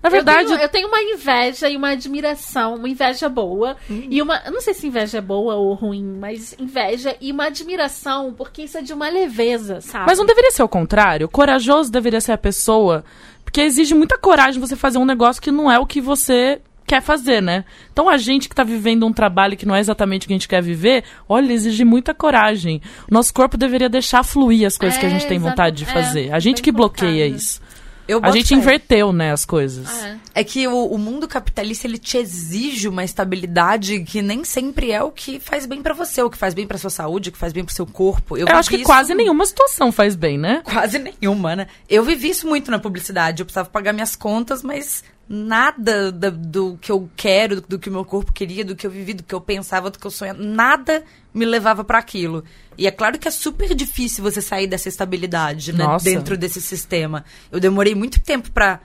Na 0.03 0.11
verdade, 0.11 0.51
eu 0.51 0.57
tenho, 0.57 0.61
eu 0.61 0.69
tenho 0.69 0.89
uma 0.89 1.01
inveja 1.01 1.69
e 1.71 1.77
uma 1.77 1.91
admiração, 1.91 2.75
uma 2.75 2.89
inveja 2.89 3.29
boa 3.29 3.77
e 3.89 4.21
uma, 4.21 4.43
eu 4.45 4.51
não 4.51 4.61
sei 4.61 4.75
se 4.75 4.89
inveja 4.89 5.19
é 5.19 5.21
boa 5.21 5.55
ou 5.55 5.75
ruim, 5.75 6.03
mas 6.19 6.57
inveja 6.59 7.17
e 7.21 7.31
uma 7.31 7.45
admiração, 7.45 8.35
porque 8.35 8.63
isso 8.63 8.79
é 8.79 8.83
de 8.83 8.93
uma 8.93 9.09
leveza, 9.09 9.81
sabe? 9.81 10.07
Mas 10.07 10.19
não 10.19 10.27
deveria 10.27 10.51
ser 10.51 10.65
o 10.65 10.69
contrário? 10.69 11.29
Corajoso 11.29 11.93
deveria 11.93 12.21
ser 12.21 12.33
a 12.33 12.39
pessoa. 12.39 13.05
Porque 13.45 13.61
exige 13.61 13.95
muita 13.95 14.19
coragem 14.19 14.61
você 14.61 14.75
fazer 14.75 14.99
um 14.99 15.05
negócio 15.05 15.41
que 15.41 15.53
não 15.53 15.71
é 15.71 15.79
o 15.79 15.87
que 15.87 16.01
você 16.01 16.61
quer 16.93 17.01
fazer, 17.03 17.41
né? 17.41 17.65
Então 17.93 18.09
a 18.09 18.17
gente 18.19 18.49
que 18.49 18.55
tá 18.55 18.63
vivendo 18.65 19.07
um 19.07 19.13
trabalho 19.13 19.57
que 19.57 19.65
não 19.67 19.75
é 19.75 19.81
exatamente 19.81 20.25
o 20.25 20.29
que 20.29 20.35
a 20.35 20.37
gente 20.37 20.49
quer 20.49 20.63
viver, 20.63 21.05
olha, 21.29 21.53
exige 21.53 21.85
muita 21.85 22.13
coragem. 22.13 22.83
O 23.11 23.15
nosso 23.15 23.33
corpo 23.33 23.57
deveria 23.57 23.89
deixar 23.89 24.23
fluir 24.23 24.67
as 24.67 24.77
coisas 24.77 24.99
que 24.99 25.07
a 25.07 25.09
É, 25.09 25.13
gente 25.13 25.27
tem 25.27 25.39
vontade 25.39 25.77
de 25.77 25.85
É, 25.85 25.93
fazer. 25.93 26.33
A 26.33 26.39
gente 26.39 26.61
que 26.61 26.71
bloqueia 26.71 27.25
colocado. 27.27 27.37
isso. 27.39 27.61
Eu 28.09 28.19
A 28.23 28.31
gente 28.33 28.49
fé. 28.49 28.55
inverteu, 28.57 29.13
né, 29.13 29.31
as 29.31 29.45
coisas. 29.45 29.89
É. 30.05 30.17
é 30.41 30.45
que 30.45 30.67
o, 30.67 30.87
o 30.87 30.99
mundo 30.99 31.29
capitalista 31.29 31.87
ele 31.87 31.99
te 31.99 32.17
exige 32.19 32.89
uma 32.89 33.05
estabilidade 33.05 34.01
que 34.01 34.21
nem 34.21 34.43
sempre 34.45 34.91
é 34.91 35.01
o 35.03 35.11
que 35.13 35.39
faz 35.39 35.67
bem 35.67 35.81
pra 35.81 35.95
você, 35.95 36.21
o 36.21 36.29
que 36.29 36.37
faz 36.37 36.53
bem 36.53 36.67
pra 36.67 36.77
sua 36.77 36.91
saúde, 36.91 37.29
o 37.29 37.33
que 37.33 37.39
faz 37.39 37.53
bem 37.53 37.65
pro 37.65 37.73
seu 37.73 37.87
corpo. 37.87 38.37
Eu, 38.37 38.47
acho 38.49 38.69
que 38.69 38.77
vivi 38.77 38.85
quase 38.87 39.11
isso- 39.13 39.17
nenhuma 39.17 39.47
situação 39.47 39.93
faz 39.93 40.17
bem, 40.17 40.37
né? 40.37 40.63
Quase 40.65 40.99
nenhuma, 40.99 41.55
né? 41.55 41.69
Eu 41.89 42.03
vivi 42.03 42.29
isso 42.31 42.47
muito 42.47 42.71
na 42.73 42.79
publicidade. 42.79 43.41
Eu 43.41 43.47
precisava 43.47 43.71
pagar 43.71 43.93
minhas 43.93 44.17
contas, 44.17 44.63
mas 44.65 45.05
nada 45.29 46.11
da- 46.13 46.31
do 46.31 46.77
que 46.81 46.91
eu 46.93 47.09
quero, 47.17 47.57
do, 47.61 47.63
do 47.69 47.79
que 47.79 47.89
o 47.89 47.93
meu 47.93 48.05
corpo 48.05 48.33
queria, 48.33 48.65
do 48.65 48.77
que 48.77 48.87
eu 48.87 48.91
vivi, 48.91 49.15
do 49.15 49.23
que 49.23 49.35
eu 49.35 49.41
pensava, 49.41 49.91
do 49.91 49.99
que 49.99 50.07
eu 50.07 50.11
sonhava, 50.11 50.43
nada 50.43 51.03
me 51.33 51.45
levava 51.45 51.83
pra 51.85 51.99
aquilo. 51.99 52.45
E 52.77 52.87
é 52.87 52.91
claro 52.91 53.19
que 53.19 53.27
é 53.29 53.31
super 53.31 53.75
difícil 53.75 54.23
você 54.23 54.41
sair 54.43 54.67
dessa 54.67 54.89
estabilidade, 54.89 55.73
né? 55.73 55.85
Dentro 56.05 56.37
desse 56.37 56.61
sistema. 56.61 57.25
Eu 57.51 57.61
demorei 57.61 57.95
muito 57.95 58.21
tempo 58.21 58.51
pra 58.51 58.81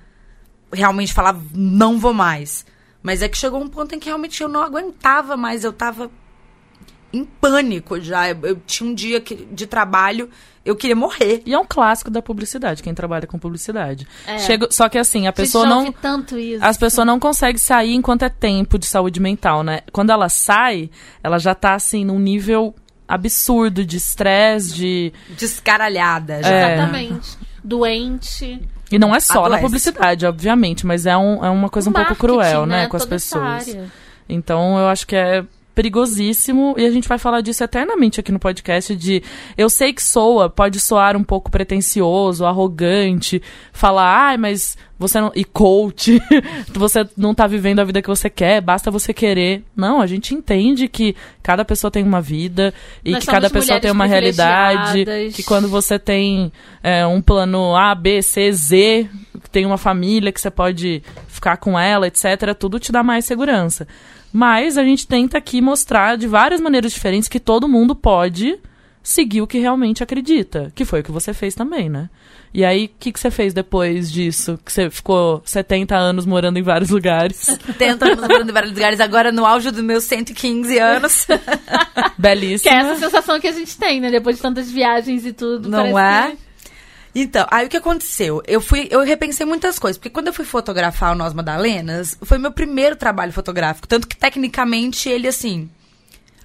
realmente 0.72 1.13
falar, 1.13 1.36
não 1.53 2.00
vou 2.00 2.13
mais. 2.13 2.65
Mas 3.01 3.22
é 3.22 3.29
que 3.29 3.38
chegou 3.38 3.62
um 3.62 3.67
ponto 3.70 3.94
em 3.96 4.00
que 4.00 4.08
realmente 4.08 4.41
eu 4.41 4.50
não 4.50 4.62
aguentava 4.62 5.38
mais, 5.38 5.63
eu 5.63 5.72
tava 5.72 6.10
em 7.13 7.23
pânico 7.25 7.99
já. 8.01 8.29
Eu, 8.29 8.37
eu 8.43 8.61
tinha 8.65 8.89
um 8.89 8.93
dia 8.93 9.19
que- 9.21 9.47
de 9.51 9.65
trabalho, 9.65 10.29
eu 10.65 10.75
queria 10.75 10.95
morrer. 10.95 11.41
E 11.45 11.53
é 11.53 11.57
um 11.59 11.65
clássico 11.67 12.11
da 12.11 12.21
publicidade, 12.21 12.83
quem 12.83 12.93
trabalha 12.93 13.25
com 13.25 13.39
publicidade. 13.39 14.07
É. 14.25 14.37
Chega, 14.39 14.67
só 14.69 14.89
que 14.89 14.97
assim, 14.97 15.25
a 15.27 15.31
pessoa 15.33 15.65
não. 15.65 15.79
ouvi 15.85 15.95
tanto 16.01 16.37
isso. 16.37 16.63
As 16.63 16.77
pessoas 16.77 17.07
não 17.07 17.19
conseguem 17.19 17.57
sair 17.57 17.93
enquanto 17.93 18.23
é 18.23 18.29
tempo 18.29 18.77
de 18.77 18.85
saúde 18.85 19.19
mental, 19.19 19.63
né? 19.63 19.81
Quando 19.91 20.09
ela 20.11 20.27
sai, 20.29 20.89
ela 21.23 21.37
já 21.39 21.55
tá 21.55 21.73
assim 21.75 22.03
num 22.03 22.19
nível 22.19 22.75
absurdo 23.07 23.85
de 23.85 23.95
estresse, 23.97 24.73
de. 24.73 25.13
Descaralhada 25.37 26.43
já. 26.43 26.49
É. 26.49 26.73
Exatamente. 26.75 27.37
Doente. 27.63 28.61
E 28.91 28.97
não 28.97 29.13
é 29.15 29.19
só 29.19 29.49
na 29.49 29.57
publicidade, 29.59 30.25
obviamente, 30.25 30.85
mas 30.85 31.05
é, 31.05 31.15
um, 31.17 31.43
é 31.43 31.49
uma 31.49 31.69
coisa 31.69 31.89
um 31.89 31.93
pouco 31.93 32.15
cruel, 32.15 32.65
né, 32.65 32.87
com 32.87 32.95
as 32.95 33.05
pessoas. 33.05 33.67
área. 33.67 33.91
Então 34.29 34.77
eu 34.77 34.87
acho 34.87 35.05
que 35.07 35.15
é 35.15 35.43
perigosíssimo 35.77 36.74
e 36.75 36.88
a 36.88 36.89
gente 36.89 37.07
vai 37.07 37.19
falar 37.19 37.41
disso 37.41 37.63
eternamente 37.63 38.19
aqui 38.19 38.31
no 38.31 38.39
podcast 38.39 38.96
de 38.96 39.22
eu 39.55 39.69
sei 39.69 39.93
que 39.93 40.01
soa, 40.01 40.50
pode 40.50 40.79
soar 40.79 41.15
um 41.15 41.24
pouco 41.24 41.51
pretencioso, 41.51 42.48
arrogante, 42.48 43.39
falar, 43.72 44.29
ai, 44.29 44.38
mas 44.38 44.75
você 44.98 45.22
não 45.22 45.31
e 45.36 45.46
coach, 45.46 46.19
você 46.74 47.07
não 47.15 47.36
tá 47.36 47.46
vivendo 47.46 47.79
a 47.79 47.84
vida 47.84 48.01
que 48.01 48.07
você 48.07 48.27
quer, 48.27 48.60
basta 48.60 48.89
você 48.89 49.13
querer. 49.13 49.63
Não, 49.75 50.01
a 50.01 50.07
gente 50.07 50.34
entende 50.34 50.88
que 50.88 51.15
cada 51.43 51.63
pessoa 51.63 51.91
tem 51.91 52.03
uma 52.03 52.22
vida 52.22 52.74
e 53.05 53.12
Nós 53.12 53.24
que 53.24 53.29
cada 53.29 53.48
pessoa 53.48 53.79
tem 53.79 53.91
uma 53.91 54.07
realidade, 54.07 55.05
que 55.31 55.43
quando 55.43 55.67
você 55.69 56.00
tem 56.00 56.51
é, 56.81 57.05
um 57.05 57.22
plano 57.22 57.75
A, 57.75 57.93
B, 57.93 58.24
C, 58.24 58.51
Z, 58.51 59.10
tem 59.51 59.63
uma 59.63 59.77
família 59.77 60.31
que 60.31 60.41
você 60.41 60.50
pode 60.50 61.03
ficar 61.27 61.57
com 61.57 61.77
ela, 61.77 62.07
etc., 62.07 62.55
tudo 62.57 62.79
te 62.79 62.91
dá 62.91 63.03
mais 63.03 63.25
segurança. 63.25 63.88
Mas 64.38 64.77
a 64.77 64.84
gente 64.84 65.08
tenta 65.08 65.36
aqui 65.39 65.60
mostrar 65.62 66.15
de 66.15 66.27
várias 66.27 66.62
maneiras 66.62 66.94
diferentes 66.94 67.27
que 67.27 67.39
todo 67.39 67.67
mundo 67.67 67.96
pode 67.96 68.60
seguir 69.01 69.41
o 69.41 69.48
que 69.48 69.58
realmente 69.58 70.03
acredita. 70.03 70.72
Que 70.75 70.86
foi 70.86 71.00
o 71.00 71.03
que 71.03 71.12
você 71.12 71.34
fez 71.34 71.56
também, 71.56 71.89
né? 71.89 72.08
E 72.53 72.63
aí, 72.63 72.86
o 72.86 72.89
que, 73.00 73.12
que 73.12 73.20
você 73.20 73.32
fez 73.32 73.51
depois 73.51 74.12
disso? 74.12 74.60
Que 74.63 74.72
você 74.72 74.91
ficou 74.91 75.41
70 75.44 75.96
anos 75.98 76.24
morando 76.24 76.60
em 76.60 76.62
vários 76.62 76.91
lugares. 76.91 77.48
Tentando 77.79 78.22
morando 78.22 78.51
em 78.51 78.53
vários 78.53 78.74
lugares, 78.74 79.00
agora 79.00 79.32
no 79.32 79.44
auge 79.44 79.72
dos 79.72 79.82
meus 79.82 80.03
115 80.03 80.77
anos. 80.77 81.25
Que 82.62 82.70
é 82.70 82.75
essa 82.75 82.96
sensação 83.00 83.39
que 83.39 83.48
a 83.48 83.51
gente 83.51 83.75
tem, 83.75 84.00
né? 84.00 84.12
Depois 84.12 84.36
de 84.36 84.41
tantas 84.44 84.70
viagens 84.70 85.25
e 85.25 85.34
tudo. 85.34 85.67
Não 85.67 85.98
é? 85.98 86.32
que- 86.32 86.38
Então, 87.19 87.47
aí 87.50 87.65
o 87.65 87.69
que 87.69 87.77
aconteceu? 87.77 88.43
Eu 88.45 88.62
fui, 88.62 88.88
eu 88.91 89.01
repensei 89.01 89.43
muitas 89.43 89.79
coisas, 89.79 89.97
porque 89.97 90.12
quando 90.12 90.27
eu 90.27 90.33
fui 90.33 90.45
fotografar 90.45 91.13
o 91.13 91.15
Nós 91.15 91.33
Madalenas, 91.33 92.15
foi 92.21 92.38
meu 92.38 92.51
primeiro 92.51 92.95
trabalho 92.95 93.33
fotográfico, 93.33 93.88
tanto 93.88 94.07
que 94.07 94.15
tecnicamente 94.15 95.09
ele 95.09 95.27
assim, 95.27 95.67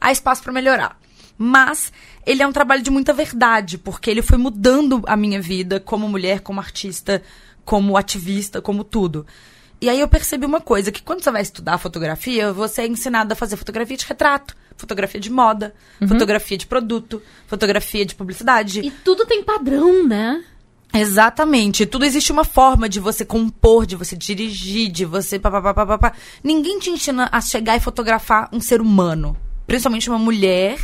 há 0.01 0.11
espaço 0.11 0.43
pra 0.43 0.51
melhorar. 0.51 0.99
Mas 1.37 1.93
ele 2.25 2.43
é 2.43 2.47
um 2.47 2.53
trabalho 2.53 2.81
de 2.83 2.91
muita 2.91 3.13
verdade, 3.13 3.77
porque 3.77 4.11
ele 4.11 4.23
foi 4.23 4.39
mudando 4.39 5.03
a 5.07 5.15
minha 5.15 5.43
vida 5.43 5.79
como 5.79 6.09
mulher, 6.09 6.41
como 6.41 6.59
artista, 6.59 7.23
como 7.67 7.95
ativista, 7.95 8.63
como 8.63 8.83
tudo. 8.83 9.27
E 9.79 9.91
aí 9.91 10.01
eu 10.01 10.09
percebi 10.09 10.47
uma 10.47 10.61
coisa, 10.63 10.91
que 10.91 11.03
quando 11.03 11.23
você 11.23 11.31
vai 11.31 11.43
estudar 11.43 11.77
fotografia, 11.77 12.51
você 12.51 12.81
é 12.81 12.87
ensinado 12.87 13.35
a 13.35 13.37
fazer 13.37 13.59
fotografia 13.59 13.99
de 13.99 14.07
retrato, 14.07 14.57
fotografia 14.75 15.21
de 15.21 15.31
moda, 15.31 15.75
fotografia 16.09 16.57
de 16.57 16.67
produto, 16.67 17.21
fotografia 17.47 18.07
de 18.07 18.15
publicidade. 18.15 18.81
E 18.81 18.91
tudo 18.91 19.27
tem 19.27 19.45
padrão, 19.45 20.09
né? 20.09 20.43
Exatamente. 20.93 21.87
Tudo 21.87 22.05
existe 22.05 22.31
uma 22.31 22.45
forma 22.45 22.89
de 22.89 23.01
você 23.01 23.25
compor, 23.25 23.87
de 23.87 23.97
você 23.97 24.15
dirigir, 24.15 24.91
de 24.91 25.05
você 25.05 25.39
papapá. 25.39 26.13
Ninguém 26.45 26.79
te 26.79 26.91
ensina 26.91 27.29
a 27.33 27.41
chegar 27.41 27.77
e 27.77 27.81
fotografar 27.81 28.49
um 28.53 28.61
ser 28.61 28.81
humano. 28.81 29.37
Principalmente 29.67 30.11
uma 30.11 30.19
mulher 30.19 30.79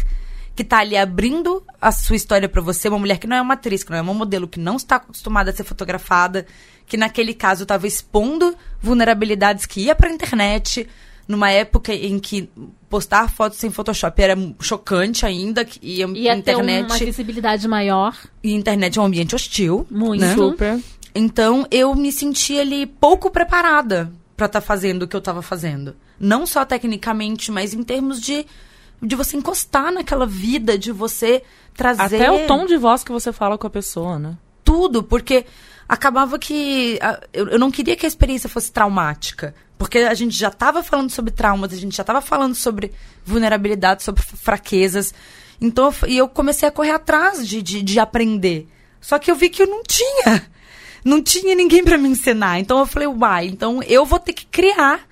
que 0.56 0.64
tá 0.64 0.78
ali 0.78 0.96
abrindo 0.96 1.62
a 1.80 1.92
sua 1.92 2.16
história 2.16 2.48
pra 2.48 2.60
você, 2.60 2.88
uma 2.88 2.98
mulher 2.98 3.18
que 3.18 3.28
não 3.28 3.36
é 3.36 3.40
uma 3.40 3.54
atriz, 3.54 3.84
que 3.84 3.90
não 3.90 3.98
é 3.98 4.00
uma 4.00 4.14
modelo, 4.14 4.48
que 4.48 4.58
não 4.58 4.76
está 4.76 4.96
acostumada 4.96 5.50
a 5.50 5.54
ser 5.54 5.62
fotografada, 5.62 6.46
que 6.84 6.96
naquele 6.96 7.32
caso 7.32 7.62
estava 7.62 7.86
expondo 7.86 8.56
vulnerabilidades 8.80 9.66
que 9.66 9.82
ia 9.82 9.94
pra 9.94 10.10
internet, 10.10 10.88
numa 11.28 11.50
época 11.50 11.94
em 11.94 12.18
que 12.18 12.50
postar 12.88 13.30
fotos 13.30 13.58
sem 13.58 13.70
Photoshop 13.70 14.20
era 14.20 14.34
chocante 14.60 15.26
ainda, 15.26 15.64
que 15.64 15.78
ia, 15.82 16.06
Ia 16.06 16.32
ter 16.32 16.38
internet 16.38 16.90
uma 16.90 16.98
visibilidade 16.98 17.68
maior. 17.68 18.16
e 18.42 18.52
internet 18.54 18.98
é 18.98 19.02
um 19.02 19.04
ambiente 19.04 19.34
hostil. 19.34 19.86
Muito. 19.90 20.20
né? 20.22 20.34
Super. 20.34 20.80
Então 21.14 21.66
eu 21.70 21.94
me 21.94 22.10
senti 22.10 22.58
ali 22.58 22.86
pouco 22.86 23.30
preparada 23.30 24.10
pra 24.36 24.46
estar 24.46 24.60
fazendo 24.62 25.02
o 25.02 25.08
que 25.08 25.14
eu 25.14 25.20
tava 25.20 25.42
fazendo. 25.42 25.94
Não 26.18 26.46
só 26.46 26.64
tecnicamente, 26.64 27.52
mas 27.52 27.74
em 27.74 27.82
termos 27.82 28.20
de, 28.20 28.46
de 29.02 29.14
você 29.14 29.36
encostar 29.36 29.92
naquela 29.92 30.26
vida, 30.26 30.78
de 30.78 30.90
você 30.90 31.42
trazer 31.74 32.16
Até 32.16 32.30
o 32.30 32.46
tom 32.46 32.64
de 32.64 32.76
voz 32.76 33.04
que 33.04 33.12
você 33.12 33.32
fala 33.32 33.58
com 33.58 33.66
a 33.66 33.70
pessoa, 33.70 34.18
né? 34.18 34.36
tudo, 34.68 35.02
porque 35.02 35.46
acabava 35.88 36.38
que 36.38 36.98
eu 37.32 37.58
não 37.58 37.70
queria 37.70 37.96
que 37.96 38.04
a 38.04 38.08
experiência 38.08 38.50
fosse 38.50 38.70
traumática. 38.70 39.54
Porque 39.78 39.98
a 39.98 40.14
gente 40.14 40.36
já 40.36 40.48
estava 40.48 40.82
falando 40.82 41.10
sobre 41.10 41.30
traumas, 41.30 41.72
a 41.72 41.76
gente 41.76 41.96
já 41.96 42.02
estava 42.02 42.20
falando 42.20 42.54
sobre 42.54 42.92
vulnerabilidade, 43.24 44.02
sobre 44.02 44.22
fraquezas. 44.22 45.14
Então, 45.60 45.94
e 46.06 46.18
eu 46.18 46.28
comecei 46.28 46.68
a 46.68 46.72
correr 46.72 46.90
atrás 46.90 47.46
de, 47.46 47.62
de, 47.62 47.82
de 47.82 48.00
aprender. 48.00 48.68
Só 49.00 49.18
que 49.18 49.30
eu 49.30 49.36
vi 49.36 49.48
que 49.48 49.62
eu 49.62 49.66
não 49.66 49.82
tinha. 49.82 50.46
Não 51.04 51.22
tinha 51.22 51.54
ninguém 51.54 51.84
para 51.84 51.96
me 51.96 52.08
ensinar. 52.08 52.58
Então 52.58 52.78
eu 52.80 52.86
falei, 52.86 53.06
uai, 53.06 53.46
então 53.46 53.80
eu 53.84 54.04
vou 54.04 54.18
ter 54.18 54.32
que 54.32 54.44
criar 54.44 55.06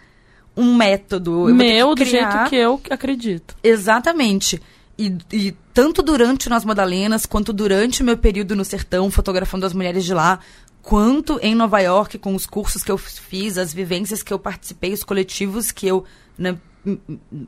um 0.57 0.75
método. 0.75 1.47
Meu, 1.55 1.95
do 1.95 2.05
jeito 2.05 2.45
que 2.49 2.57
eu 2.57 2.81
acredito. 2.91 3.55
Exatamente. 3.63 4.61
E, 4.99 5.17
e 5.33 5.55
tanto 5.75 6.03
durante 6.03 6.49
Nas 6.49 6.65
Madalenas, 6.65 7.27
quanto 7.27 7.53
durante 7.53 8.03
o 8.03 8.05
meu 8.05 8.17
período 8.17 8.57
no 8.57 8.65
sertão, 8.65 9.11
fotografando 9.11 9.67
as 9.67 9.75
mulheres 9.75 10.05
de 10.05 10.15
lá, 10.15 10.41
quanto 10.87 11.41
em 11.43 11.53
Nova 11.53 11.81
York, 11.81 12.17
com 12.17 12.33
os 12.37 12.47
cursos 12.47 12.85
que 12.85 12.93
eu 12.93 12.97
fiz, 12.97 13.59
as 13.59 13.75
vivências 13.75 14.23
que 14.23 14.33
eu 14.33 14.39
participei, 14.39 14.93
os 14.93 15.03
coletivos 15.03 15.73
que 15.73 15.85
eu 15.85 16.05
né, 16.39 16.57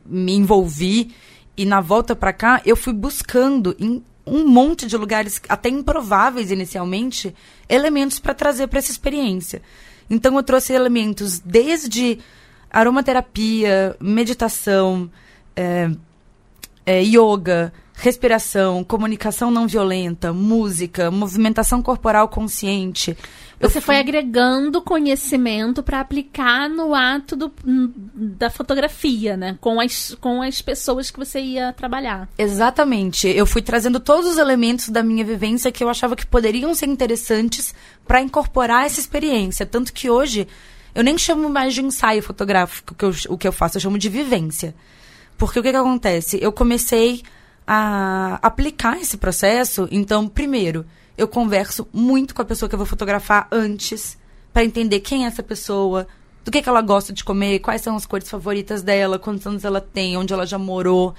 me 0.05 0.33
envolvi. 0.33 1.15
E 1.57 1.65
na 1.65 1.81
volta 1.81 2.17
pra 2.17 2.33
cá, 2.33 2.61
eu 2.67 2.75
fui 2.75 2.93
buscando 2.93 3.77
em 3.79 4.03
um 4.27 4.45
monte 4.45 4.89
de 4.89 4.97
lugares, 4.97 5.41
até 5.49 5.69
improváveis 5.69 6.51
inicialmente, 6.51 7.33
elementos 7.69 8.19
para 8.19 8.35
trazer 8.35 8.67
para 8.67 8.81
essa 8.81 8.91
experiência. 8.91 9.63
Então 10.11 10.35
eu 10.35 10.43
trouxe 10.43 10.73
elementos 10.73 11.39
desde 11.39 12.19
aromaterapia, 12.69 13.95
meditação, 14.01 15.09
é, 15.55 15.89
é, 16.85 17.03
yoga, 17.05 17.73
respiração, 18.01 18.85
comunicação 18.85 19.51
não 19.51 19.67
violenta, 19.67 20.33
música, 20.33 21.11
movimentação 21.11 21.83
corporal 21.83 22.29
consciente. 22.29 23.17
Você 23.61 23.73
fui- 23.75 23.81
foi 23.81 23.97
agregando 23.99 24.81
conhecimento 24.81 25.83
para 25.83 25.99
aplicar 25.99 26.71
no 26.71 26.95
ato 26.95 27.35
do- 27.35 27.53
da 28.15 28.49
fotografia, 28.51 29.37
né? 29.37 29.59
Com 29.61 29.81
as, 29.81 30.17
com 30.21 30.41
as 30.41 30.63
pessoas 30.63 31.11
que 31.11 31.19
você 31.19 31.41
ia 31.41 31.73
trabalhar. 31.73 32.29
Exatamente. 32.39 33.27
Eu 33.29 33.45
fui 33.45 33.61
trazendo 33.63 33.99
todos 33.99 34.31
os 34.31 34.39
elementos 34.39 34.89
da 34.91 35.03
minha 35.03 35.25
vivência 35.25 35.73
que 35.73 35.83
eu 35.83 35.89
achava 35.89 36.15
que 36.15 36.25
poderiam 36.25 36.73
ser 36.75 36.87
interessantes 36.87 37.75
para 38.07 38.21
incorporar 38.23 38.87
essa 38.87 39.01
experiência. 39.01 39.67
Tanto 39.67 39.93
que 39.93 40.09
hoje 40.09 40.47
eu 40.95 41.03
nem 41.03 41.19
chamo 41.19 41.49
mais 41.49 41.75
de 41.75 41.83
ensaio 41.83 42.23
fotográfico 42.23 42.95
que 42.95 43.05
eu- 43.05 43.13
o 43.31 43.37
que 43.37 43.49
eu 43.49 43.53
faço, 43.53 43.77
eu 43.77 43.81
chamo 43.81 43.99
de 43.99 44.09
vivência. 44.09 44.73
Porque 45.37 45.59
o 45.59 45.63
que, 45.65 45.71
que 45.71 45.77
acontece? 45.77 46.39
Eu 46.41 46.53
comecei 46.53 47.23
a 47.71 48.39
aplicar 48.41 48.99
esse 48.99 49.19
processo. 49.19 49.87
Então, 49.91 50.27
primeiro, 50.27 50.87
eu 51.19 51.29
converso 51.29 51.87
muito 51.93 52.35
com 52.35 52.41
a 52.41 52.45
pessoa 52.47 52.67
que 52.67 52.75
eu 52.75 52.79
vou 52.79 52.87
fotografar 52.87 53.47
antes, 53.53 54.17
para 54.55 54.65
entender 54.65 55.01
quem 55.01 55.25
é 55.25 55.29
essa 55.29 55.43
pessoa, 55.43 56.09
do 56.43 56.51
que, 56.51 56.63
que 56.63 56.69
ela 56.69 56.81
gosta 56.81 57.13
de 57.13 57.23
comer, 57.23 57.59
quais 57.59 57.83
são 57.83 57.95
as 57.95 58.07
cores 58.07 58.31
favoritas 58.31 58.81
dela, 58.81 59.19
quantos 59.19 59.47
anos 59.47 59.67
ela 59.67 59.83
tem, 59.83 60.17
onde 60.17 60.33
ela 60.33 60.47
já 60.47 60.57
morou, 60.57 61.15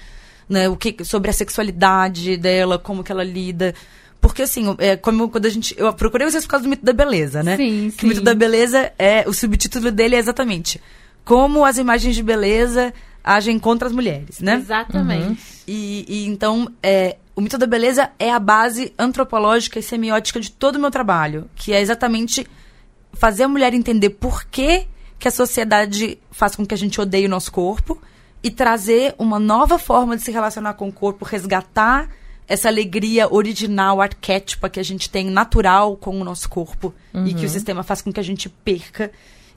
né, 0.49 0.67
o 0.67 0.75
que 0.75 1.05
sobre 1.05 1.29
a 1.29 1.33
sexualidade 1.33 2.35
dela, 2.35 2.79
como 2.79 3.03
que 3.03 3.11
ela 3.11 3.23
lida. 3.23 3.75
Porque, 4.19 4.41
assim, 4.41 4.75
é 4.79 4.97
como 4.97 5.29
quando 5.29 5.45
a 5.45 5.49
gente. 5.49 5.75
Eu 5.77 5.93
procurei 5.93 6.29
vocês 6.29 6.43
por 6.45 6.49
causa 6.49 6.63
do 6.63 6.69
mito 6.69 6.83
da 6.83 6.91
beleza, 6.91 7.43
né? 7.43 7.55
Sim, 7.55 7.93
Que 7.95 8.03
o 8.03 8.07
mito 8.07 8.19
sim. 8.19 8.25
da 8.25 8.33
beleza 8.33 8.91
é. 8.99 9.23
O 9.29 9.33
subtítulo 9.33 9.91
dele 9.91 10.15
é 10.15 10.19
exatamente 10.19 10.81
como 11.23 11.63
as 11.63 11.77
imagens 11.77 12.15
de 12.15 12.23
beleza 12.23 12.91
agem 13.23 13.59
contra 13.59 13.87
as 13.87 13.93
mulheres, 13.93 14.39
né? 14.39 14.55
Exatamente. 14.55 15.41
E, 15.67 16.05
e 16.07 16.25
então, 16.27 16.71
é, 16.81 17.17
o 17.35 17.41
mito 17.41 17.57
da 17.57 17.67
beleza 17.67 18.09
é 18.17 18.31
a 18.31 18.39
base 18.39 18.93
antropológica 18.97 19.79
e 19.79 19.83
semiótica 19.83 20.39
de 20.39 20.51
todo 20.51 20.75
o 20.75 20.79
meu 20.79 20.91
trabalho, 20.91 21.49
que 21.55 21.73
é 21.73 21.81
exatamente 21.81 22.45
fazer 23.13 23.43
a 23.43 23.47
mulher 23.47 23.73
entender 23.73 24.11
por 24.11 24.45
que, 24.45 24.87
que 25.17 25.27
a 25.27 25.31
sociedade 25.31 26.17
faz 26.31 26.55
com 26.55 26.65
que 26.65 26.73
a 26.73 26.77
gente 26.77 26.99
odeie 26.99 27.25
o 27.25 27.29
nosso 27.29 27.51
corpo 27.51 28.01
e 28.41 28.49
trazer 28.49 29.13
uma 29.17 29.39
nova 29.39 29.77
forma 29.77 30.15
de 30.15 30.23
se 30.23 30.31
relacionar 30.31 30.73
com 30.73 30.87
o 30.87 30.93
corpo, 30.93 31.25
resgatar 31.25 32.09
essa 32.47 32.67
alegria 32.67 33.31
original, 33.31 34.01
arquétipa 34.01 34.69
que 34.69 34.79
a 34.79 34.83
gente 34.83 35.09
tem 35.09 35.29
natural 35.29 35.95
com 35.95 36.19
o 36.19 36.23
nosso 36.23 36.49
corpo 36.49 36.93
e 37.25 37.33
que 37.33 37.45
o 37.45 37.49
sistema 37.49 37.83
faz 37.83 38.01
com 38.01 38.11
que 38.11 38.19
a 38.19 38.23
gente 38.23 38.49
perca 38.49 39.11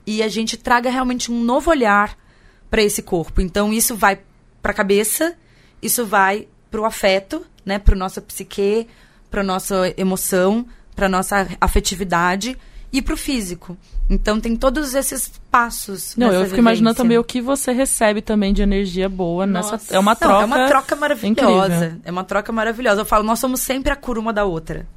e 0.05 0.21
a 0.21 0.27
gente 0.27 0.57
traga 0.57 0.91
realmente 0.91 1.31
um 1.31 1.43
novo 1.43 1.71
olhar 1.71 2.15
para 2.73 2.81
esse 2.81 3.03
corpo. 3.03 3.39
Então 3.39 3.71
isso 3.71 3.95
vai 3.95 4.17
para 4.59 4.71
a 4.71 4.73
cabeça, 4.75 5.35
isso 5.79 6.07
vai 6.07 6.47
para 6.71 6.81
o 6.81 6.85
afeto, 6.85 7.45
né, 7.63 7.77
para 7.77 7.95
nossa 7.95 8.19
psique, 8.19 8.87
para 9.29 9.43
nossa 9.43 9.93
emoção, 9.95 10.65
para 10.95 11.07
nossa 11.07 11.47
afetividade 11.61 12.57
e 12.91 12.99
para 12.99 13.13
o 13.13 13.17
físico. 13.17 13.77
Então 14.09 14.39
tem 14.39 14.55
todos 14.55 14.95
esses 14.95 15.31
passos. 15.51 16.15
Não, 16.17 16.31
eu 16.33 16.45
fico 16.45 16.57
imaginando 16.57 16.95
vivência. 16.95 17.03
também 17.03 17.17
o 17.19 17.23
que 17.23 17.39
você 17.41 17.71
recebe 17.71 18.23
também 18.23 18.51
de 18.51 18.63
energia 18.63 19.07
boa 19.07 19.45
nessa. 19.45 19.73
Nossa. 19.73 19.95
É 19.95 19.99
uma 19.99 20.13
Não, 20.13 20.19
troca. 20.19 20.41
é 20.41 20.45
uma 20.45 20.67
troca 20.67 20.95
maravilhosa. 20.95 21.75
incrível. 21.75 22.01
É 22.03 22.11
uma 22.11 22.23
troca 22.23 22.51
maravilhosa. 22.51 23.01
Eu 23.01 23.05
falo, 23.05 23.23
nós 23.23 23.37
somos 23.37 23.59
sempre 23.59 23.93
a 23.93 23.95
cura 23.95 24.19
uma 24.19 24.33
da 24.33 24.45
outra. 24.45 24.87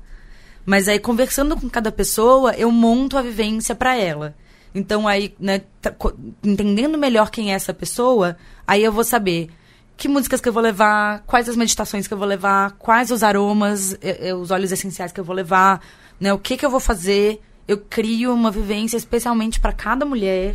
Mas 0.64 0.88
aí, 0.88 0.99
conversando 0.99 1.54
com 1.61 1.68
cada 1.68 1.92
pessoa, 1.92 2.54
eu 2.54 2.73
monto 2.73 3.18
a 3.18 3.23
vivência 3.23 3.75
para 3.75 3.95
ela. 3.99 4.35
Então, 4.78 5.09
aí, 5.09 5.35
né, 5.40 5.62
co- 5.97 6.12
entendendo 6.45 6.99
melhor 6.99 7.30
quem 7.30 7.50
é 7.50 7.54
essa 7.54 7.73
pessoa, 7.73 8.37
aí 8.66 8.85
eu 8.85 8.92
vou 8.92 9.04
saber 9.04 9.49
que 9.97 10.06
músicas 10.06 10.38
que 10.38 10.47
eu 10.50 10.52
vou 10.52 10.62
levar, 10.62 11.23
quais 11.26 11.49
as 11.49 11.56
meditações 11.56 12.06
que 12.06 12.12
eu 12.12 12.18
vou 12.18 12.26
levar, 12.28 12.73
quais 12.73 13.11
os 13.11 13.23
aromas, 13.23 13.99
os 14.38 14.50
óleos 14.50 14.71
essenciais 14.71 15.12
que 15.12 15.18
eu 15.18 15.25
vou 15.25 15.35
levar, 15.35 15.80
né, 16.21 16.30
o 16.30 16.38
que 16.38 16.59
que 16.59 16.66
eu 16.66 16.68
vou 16.71 16.78
fazer. 16.78 17.40
Eu 17.66 17.78
crio 17.78 18.35
uma 18.35 18.50
vivência 18.50 18.99
especialmente 18.99 19.59
para 19.61 19.73
cada 19.73 20.04
mulher 20.04 20.54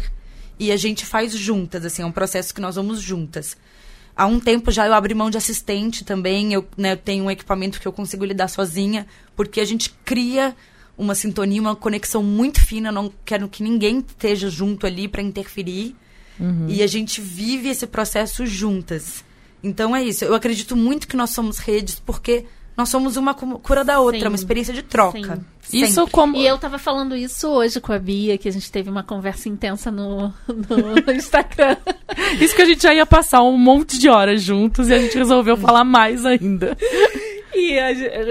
e 0.59 0.71
a 0.71 0.77
gente 0.77 1.03
faz 1.03 1.33
juntas, 1.35 1.83
assim, 1.83 2.03
é 2.03 2.05
um 2.05 2.11
processo 2.11 2.53
que 2.53 2.61
nós 2.61 2.75
vamos 2.75 3.01
juntas. 3.01 3.57
Há 4.15 4.27
um 4.27 4.39
tempo 4.39 4.69
já 4.69 4.85
eu 4.85 4.93
abri 4.93 5.15
mão 5.15 5.31
de 5.31 5.37
assistente 5.37 6.05
também, 6.05 6.53
eu, 6.53 6.63
né, 6.77 6.91
eu 6.91 6.97
tenho 6.97 7.23
um 7.23 7.31
equipamento 7.31 7.81
que 7.81 7.87
eu 7.87 7.91
consigo 7.91 8.23
lidar 8.23 8.49
sozinha, 8.49 9.07
porque 9.35 9.59
a 9.59 9.65
gente 9.65 9.89
cria 10.05 10.55
uma 11.01 11.15
sintonia, 11.15 11.59
uma 11.59 11.75
conexão 11.75 12.21
muito 12.23 12.61
fina, 12.61 12.91
não 12.91 13.11
quero 13.25 13.47
que 13.49 13.63
ninguém 13.63 13.99
esteja 13.99 14.49
junto 14.49 14.85
ali 14.85 15.07
para 15.07 15.21
interferir. 15.21 15.95
E 16.67 16.81
a 16.81 16.87
gente 16.87 17.21
vive 17.21 17.69
esse 17.69 17.85
processo 17.85 18.45
juntas. 18.47 19.23
Então 19.63 19.95
é 19.95 20.03
isso, 20.03 20.25
eu 20.25 20.33
acredito 20.33 20.75
muito 20.75 21.07
que 21.07 21.15
nós 21.15 21.29
somos 21.29 21.59
redes 21.59 21.99
porque 22.03 22.45
nós 22.75 22.89
somos 22.89 23.15
uma 23.15 23.33
cu- 23.35 23.59
cura 23.59 23.83
da 23.83 23.99
outra, 23.99 24.19
Sim. 24.21 24.25
é 24.25 24.27
uma 24.29 24.35
experiência 24.35 24.73
de 24.73 24.81
troca. 24.81 25.39
Sim. 25.61 25.83
Isso 25.83 26.07
como. 26.07 26.35
E 26.37 26.47
eu 26.47 26.57
tava 26.57 26.79
falando 26.79 27.15
isso 27.15 27.47
hoje 27.47 27.79
com 27.79 27.93
a 27.93 27.99
Bia, 27.99 28.37
que 28.39 28.47
a 28.49 28.51
gente 28.51 28.71
teve 28.71 28.89
uma 28.89 29.03
conversa 29.03 29.49
intensa 29.49 29.91
no, 29.91 30.33
no 30.47 31.11
Instagram. 31.13 31.77
Isso 32.39 32.55
que 32.55 32.61
a 32.63 32.65
gente 32.65 32.81
já 32.81 32.93
ia 32.93 33.05
passar 33.05 33.43
um 33.43 33.55
monte 33.57 33.99
de 33.99 34.09
horas 34.09 34.41
juntos 34.41 34.87
e 34.87 34.93
a 34.93 34.99
gente 34.99 35.15
resolveu 35.17 35.55
falar 35.57 35.83
mais 35.83 36.25
ainda. 36.25 36.75
E 37.53 37.77
a, 37.77 37.87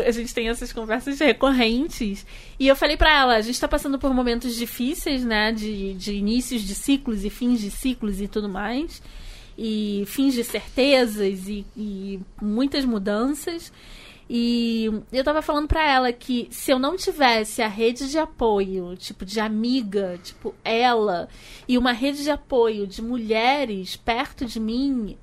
a 0.06 0.10
gente 0.10 0.34
tem 0.34 0.48
essas 0.48 0.72
conversas 0.72 1.18
recorrentes. 1.18 2.26
E 2.58 2.66
eu 2.66 2.76
falei 2.76 2.96
pra 2.96 3.12
ela, 3.18 3.36
a 3.36 3.40
gente 3.40 3.60
tá 3.60 3.68
passando 3.68 3.98
por 3.98 4.12
momentos 4.14 4.56
difíceis, 4.56 5.24
né? 5.24 5.52
De, 5.52 5.94
de 5.94 6.14
inícios 6.14 6.62
de 6.62 6.74
ciclos 6.74 7.24
e 7.24 7.30
fins 7.30 7.60
de 7.60 7.70
ciclos 7.70 8.20
e 8.20 8.28
tudo 8.28 8.48
mais. 8.48 9.02
E 9.58 10.04
fins 10.06 10.34
de 10.34 10.42
certezas 10.42 11.48
e, 11.48 11.66
e 11.76 12.20
muitas 12.40 12.84
mudanças. 12.84 13.72
E 14.32 14.88
eu 15.12 15.24
tava 15.24 15.42
falando 15.42 15.66
pra 15.66 15.84
ela 15.84 16.12
que 16.12 16.46
se 16.52 16.70
eu 16.70 16.78
não 16.78 16.96
tivesse 16.96 17.62
a 17.62 17.66
rede 17.66 18.08
de 18.08 18.16
apoio, 18.16 18.96
tipo, 18.96 19.24
de 19.24 19.40
amiga, 19.40 20.20
tipo, 20.22 20.54
ela, 20.64 21.28
e 21.66 21.76
uma 21.76 21.90
rede 21.90 22.22
de 22.22 22.30
apoio 22.30 22.86
de 22.86 23.02
mulheres 23.02 23.96
perto 23.96 24.46
de 24.46 24.60
mim, 24.60 25.18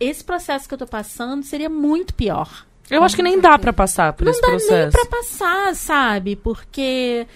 esse 0.00 0.24
processo 0.24 0.66
que 0.66 0.74
eu 0.74 0.78
tô 0.78 0.88
passando 0.88 1.44
seria 1.44 1.70
muito 1.70 2.14
pior. 2.14 2.66
Eu 2.90 3.02
acho 3.02 3.16
que 3.16 3.22
nem 3.22 3.40
dá 3.40 3.58
pra 3.58 3.72
passar 3.72 4.12
por 4.12 4.24
Não 4.24 4.32
esse 4.32 4.40
dá 4.40 4.48
processo. 4.48 4.72
nem 4.74 4.90
pra 4.90 5.06
passar, 5.06 5.74
sabe? 5.74 6.36
Porque 6.36 7.26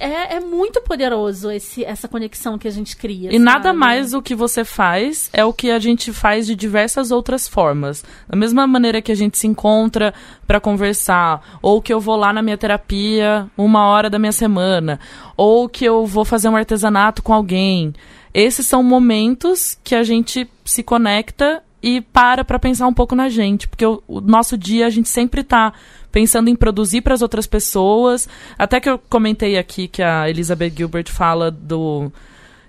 é, 0.00 0.36
é 0.36 0.40
muito 0.40 0.80
poderoso 0.80 1.50
esse, 1.50 1.84
essa 1.84 2.08
conexão 2.08 2.58
que 2.58 2.66
a 2.66 2.70
gente 2.70 2.96
cria. 2.96 3.32
E 3.34 3.38
nada 3.38 3.68
sabe? 3.68 3.78
mais 3.78 4.14
o 4.14 4.20
que 4.22 4.34
você 4.34 4.64
faz 4.64 5.30
é 5.32 5.44
o 5.44 5.52
que 5.52 5.70
a 5.70 5.78
gente 5.78 6.12
faz 6.12 6.46
de 6.46 6.54
diversas 6.56 7.10
outras 7.10 7.46
formas. 7.46 8.04
Da 8.28 8.36
mesma 8.36 8.66
maneira 8.66 9.00
que 9.00 9.12
a 9.12 9.14
gente 9.14 9.38
se 9.38 9.46
encontra 9.46 10.12
pra 10.46 10.58
conversar, 10.60 11.58
ou 11.62 11.80
que 11.80 11.92
eu 11.92 12.00
vou 12.00 12.16
lá 12.16 12.32
na 12.32 12.42
minha 12.42 12.58
terapia 12.58 13.48
uma 13.56 13.86
hora 13.86 14.10
da 14.10 14.18
minha 14.18 14.32
semana, 14.32 14.98
ou 15.36 15.68
que 15.68 15.84
eu 15.84 16.04
vou 16.04 16.24
fazer 16.24 16.48
um 16.48 16.56
artesanato 16.56 17.22
com 17.22 17.32
alguém. 17.32 17.94
Esses 18.34 18.66
são 18.66 18.82
momentos 18.82 19.78
que 19.84 19.94
a 19.94 20.02
gente 20.02 20.50
se 20.64 20.82
conecta 20.82 21.62
e 21.86 22.00
para 22.00 22.44
pra 22.44 22.58
pensar 22.58 22.88
um 22.88 22.92
pouco 22.92 23.14
na 23.14 23.28
gente, 23.28 23.68
porque 23.68 23.86
o, 23.86 24.02
o 24.08 24.20
nosso 24.20 24.58
dia 24.58 24.88
a 24.88 24.90
gente 24.90 25.08
sempre 25.08 25.44
tá 25.44 25.72
pensando 26.10 26.50
em 26.50 26.56
produzir 26.56 27.00
para 27.00 27.14
as 27.14 27.22
outras 27.22 27.46
pessoas. 27.46 28.28
Até 28.58 28.80
que 28.80 28.90
eu 28.90 28.98
comentei 28.98 29.56
aqui 29.56 29.86
que 29.86 30.02
a 30.02 30.28
Elizabeth 30.28 30.72
Gilbert 30.76 31.08
fala 31.08 31.48
do 31.48 32.10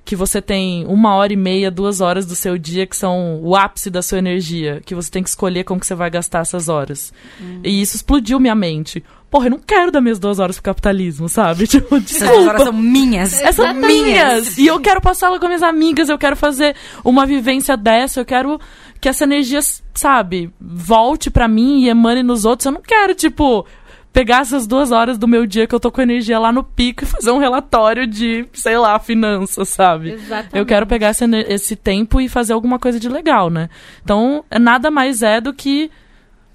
que 0.06 0.16
você 0.16 0.40
tem 0.40 0.86
uma 0.86 1.16
hora 1.16 1.34
e 1.34 1.36
meia, 1.36 1.72
duas 1.72 2.00
horas 2.00 2.28
do 2.28 2.36
seu 2.36 2.60
dia 2.60 2.86
que 2.86 2.96
são 2.96 3.42
o 3.42 3.56
ápice 3.56 3.90
da 3.90 4.04
sua 4.04 4.20
energia, 4.20 4.82
que 4.86 4.94
você 4.94 5.10
tem 5.10 5.24
que 5.24 5.30
escolher 5.30 5.64
como 5.64 5.80
que 5.80 5.88
você 5.88 5.96
vai 5.96 6.12
gastar 6.12 6.42
essas 6.42 6.70
horas. 6.70 7.12
E 7.64 7.82
isso 7.82 7.96
explodiu 7.96 8.40
minha 8.40 8.56
mente. 8.56 9.04
Porra, 9.30 9.48
eu 9.48 9.52
não 9.52 9.60
quero 9.60 9.92
dar 9.92 10.00
minhas 10.00 10.18
duas 10.18 10.40
horas 10.40 10.56
pro 10.56 10.64
capitalismo, 10.64 11.28
sabe? 11.28 11.68
Tipo, 11.68 11.98
Essas 11.98 12.20
desculpa. 12.20 12.50
horas 12.50 12.64
são 12.64 12.72
minhas. 12.74 13.34
Essas 13.42 13.56
são 13.56 13.74
minhas. 13.74 14.58
E 14.58 14.66
eu 14.66 14.80
quero 14.80 15.02
passá-la 15.02 15.38
com 15.40 15.48
minhas 15.48 15.64
amigas, 15.64 16.08
eu 16.08 16.18
quero 16.18 16.38
fazer 16.38 16.76
uma 17.04 17.26
vivência 17.26 17.76
dessa, 17.76 18.22
eu 18.22 18.26
quero 18.26 18.58
que 19.00 19.10
essa 19.10 19.24
energia, 19.24 19.60
sabe, 19.94 20.52
volte 20.60 21.30
pra 21.30 21.48
mim 21.48 21.82
e 21.82 21.90
emane 21.90 22.24
nos 22.24 22.46
outros. 22.46 22.66
Eu 22.66 22.72
não 22.72 22.82
quero, 22.82 23.14
tipo, 23.16 23.66
pegar 24.12 24.42
essas 24.42 24.66
duas 24.66 24.92
horas 24.92 25.18
do 25.18 25.28
meu 25.28 25.46
dia 25.46 25.68
que 25.68 25.76
eu 25.76 25.80
tô 25.80 25.92
com 25.92 26.02
energia 26.02 26.40
lá 26.40 26.52
no 26.52 26.64
pico 26.64 27.04
e 27.04 27.08
fazer 27.08 27.30
um 27.32 27.38
relatório 27.38 28.08
de, 28.08 28.48
sei 28.54 28.78
lá, 28.78 28.98
finanças, 28.98 29.70
sabe? 29.70 30.14
Exatamente. 30.14 30.58
Eu 30.58 30.66
quero 30.66 30.88
pegar 30.88 31.12
esse, 31.12 31.26
esse 31.48 31.76
tempo 31.76 32.20
e 32.20 32.28
fazer 32.28 32.54
alguma 32.54 32.80
coisa 32.80 33.00
de 33.00 33.08
legal, 33.08 33.50
né? 33.50 33.70
Então, 34.04 34.44
nada 34.60 34.90
mais 34.90 35.22
é 35.22 35.40
do 35.40 35.54
que 35.54 35.92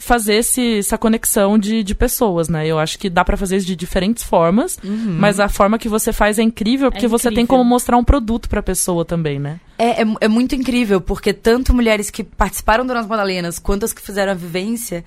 fazer 0.03 0.35
esse, 0.35 0.79
essa 0.79 0.99
conexão 0.99 1.57
de, 1.57 1.85
de 1.85 1.95
pessoas, 1.95 2.49
né? 2.49 2.67
Eu 2.67 2.79
acho 2.79 2.99
que 2.99 3.09
dá 3.09 3.25
pra 3.25 3.37
fazer 3.37 3.57
isso 3.57 3.67
de 3.67 3.77
diferentes 3.77 4.25
formas, 4.25 4.77
mas 5.19 5.39
a 5.39 5.49
forma 5.49 5.79
que 5.79 5.89
você 5.89 6.13
faz 6.13 6.41
é 6.41 6.43
incrível 6.43 6.91
porque 6.91 7.07
você 7.07 7.29
tem 7.29 7.45
incrível. 7.45 7.59
como 7.59 7.65
mostrar 7.65 7.97
um 7.97 8.03
produto 8.03 8.49
pra 8.49 8.61
pessoa 8.61 9.05
também, 9.05 9.39
né? 9.39 9.61
É, 9.79 10.03
é, 10.03 10.07
é 10.23 10.29
muito 10.29 10.57
incrível, 10.57 11.01
porque 11.01 11.33
tanto 11.33 11.73
mulheres 11.73 12.11
que 12.11 12.25
participaram 12.25 12.85
do 12.85 12.93
Nas 12.93 13.07
Madalenas 13.07 13.61
quanto 13.61 13.85
as 13.85 13.93
que 13.93 14.03
fizeram 14.03 14.33
a 14.33 14.35
vivência, 14.35 15.05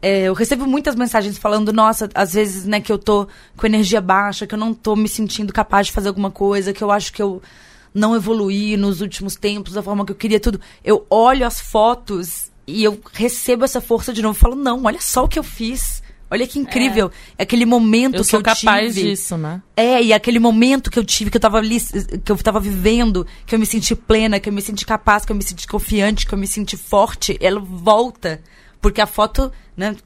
é, 0.00 0.22
eu 0.22 0.32
recebo 0.32 0.66
muitas 0.66 0.94
mensagens 0.94 1.36
falando, 1.36 1.70
nossa, 1.70 2.08
às 2.14 2.32
vezes, 2.32 2.64
né, 2.64 2.80
que 2.80 2.90
eu 2.90 2.98
tô 2.98 3.28
com 3.54 3.66
energia 3.66 4.00
baixa, 4.00 4.46
que 4.46 4.54
eu 4.54 4.58
não 4.58 4.72
tô 4.72 4.96
me 4.96 5.08
sentindo 5.08 5.52
capaz 5.52 5.88
de 5.88 5.92
fazer 5.92 6.08
alguma 6.08 6.30
coisa, 6.30 6.72
que 6.72 6.82
eu 6.82 6.90
acho 6.90 7.12
que 7.12 7.20
eu 7.20 7.42
não 7.92 8.16
evoluí 8.16 8.78
nos 8.78 9.02
últimos 9.02 9.36
tempos 9.36 9.74
da 9.74 9.82
forma 9.82 10.06
que 10.06 10.12
eu 10.12 10.16
queria 10.16 10.40
tudo. 10.40 10.58
Eu 10.82 11.04
olho 11.10 11.46
as 11.46 11.60
fotos 11.60 12.47
e 12.68 12.84
eu 12.84 13.00
recebo 13.14 13.64
essa 13.64 13.80
força 13.80 14.12
de 14.12 14.20
novo 14.20 14.38
falo, 14.38 14.54
não, 14.54 14.84
olha 14.84 15.00
só 15.00 15.24
o 15.24 15.28
que 15.28 15.38
eu 15.38 15.42
fiz. 15.42 16.02
Olha 16.30 16.46
que 16.46 16.58
incrível. 16.58 17.10
É. 17.38 17.44
Aquele 17.44 17.64
momento 17.64 18.16
Eu 18.16 18.20
que 18.20 18.28
sou 18.28 18.40
eu 18.40 18.44
capaz 18.44 18.94
tive. 18.94 19.08
disso, 19.08 19.38
né? 19.38 19.62
É, 19.74 20.02
e 20.02 20.12
aquele 20.12 20.38
momento 20.38 20.90
que 20.90 20.98
eu 20.98 21.04
tive, 21.04 21.30
que 21.30 21.38
eu 21.38 21.40
tava 21.40 21.56
ali, 21.56 21.80
que 21.80 22.30
eu 22.30 22.36
tava 22.36 22.60
vivendo, 22.60 23.26
que 23.46 23.54
eu 23.54 23.58
me 23.58 23.64
senti 23.64 23.94
plena, 23.94 24.38
que 24.38 24.50
eu 24.50 24.52
me 24.52 24.60
senti 24.60 24.84
capaz, 24.84 25.24
que 25.24 25.32
eu 25.32 25.36
me 25.36 25.42
senti 25.42 25.66
confiante, 25.66 26.26
que 26.26 26.34
eu 26.34 26.38
me 26.38 26.46
senti 26.46 26.76
forte, 26.76 27.38
ela 27.40 27.58
volta. 27.58 28.42
Porque 28.78 29.00
a 29.00 29.06
foto, 29.06 29.50
né, 29.74 29.96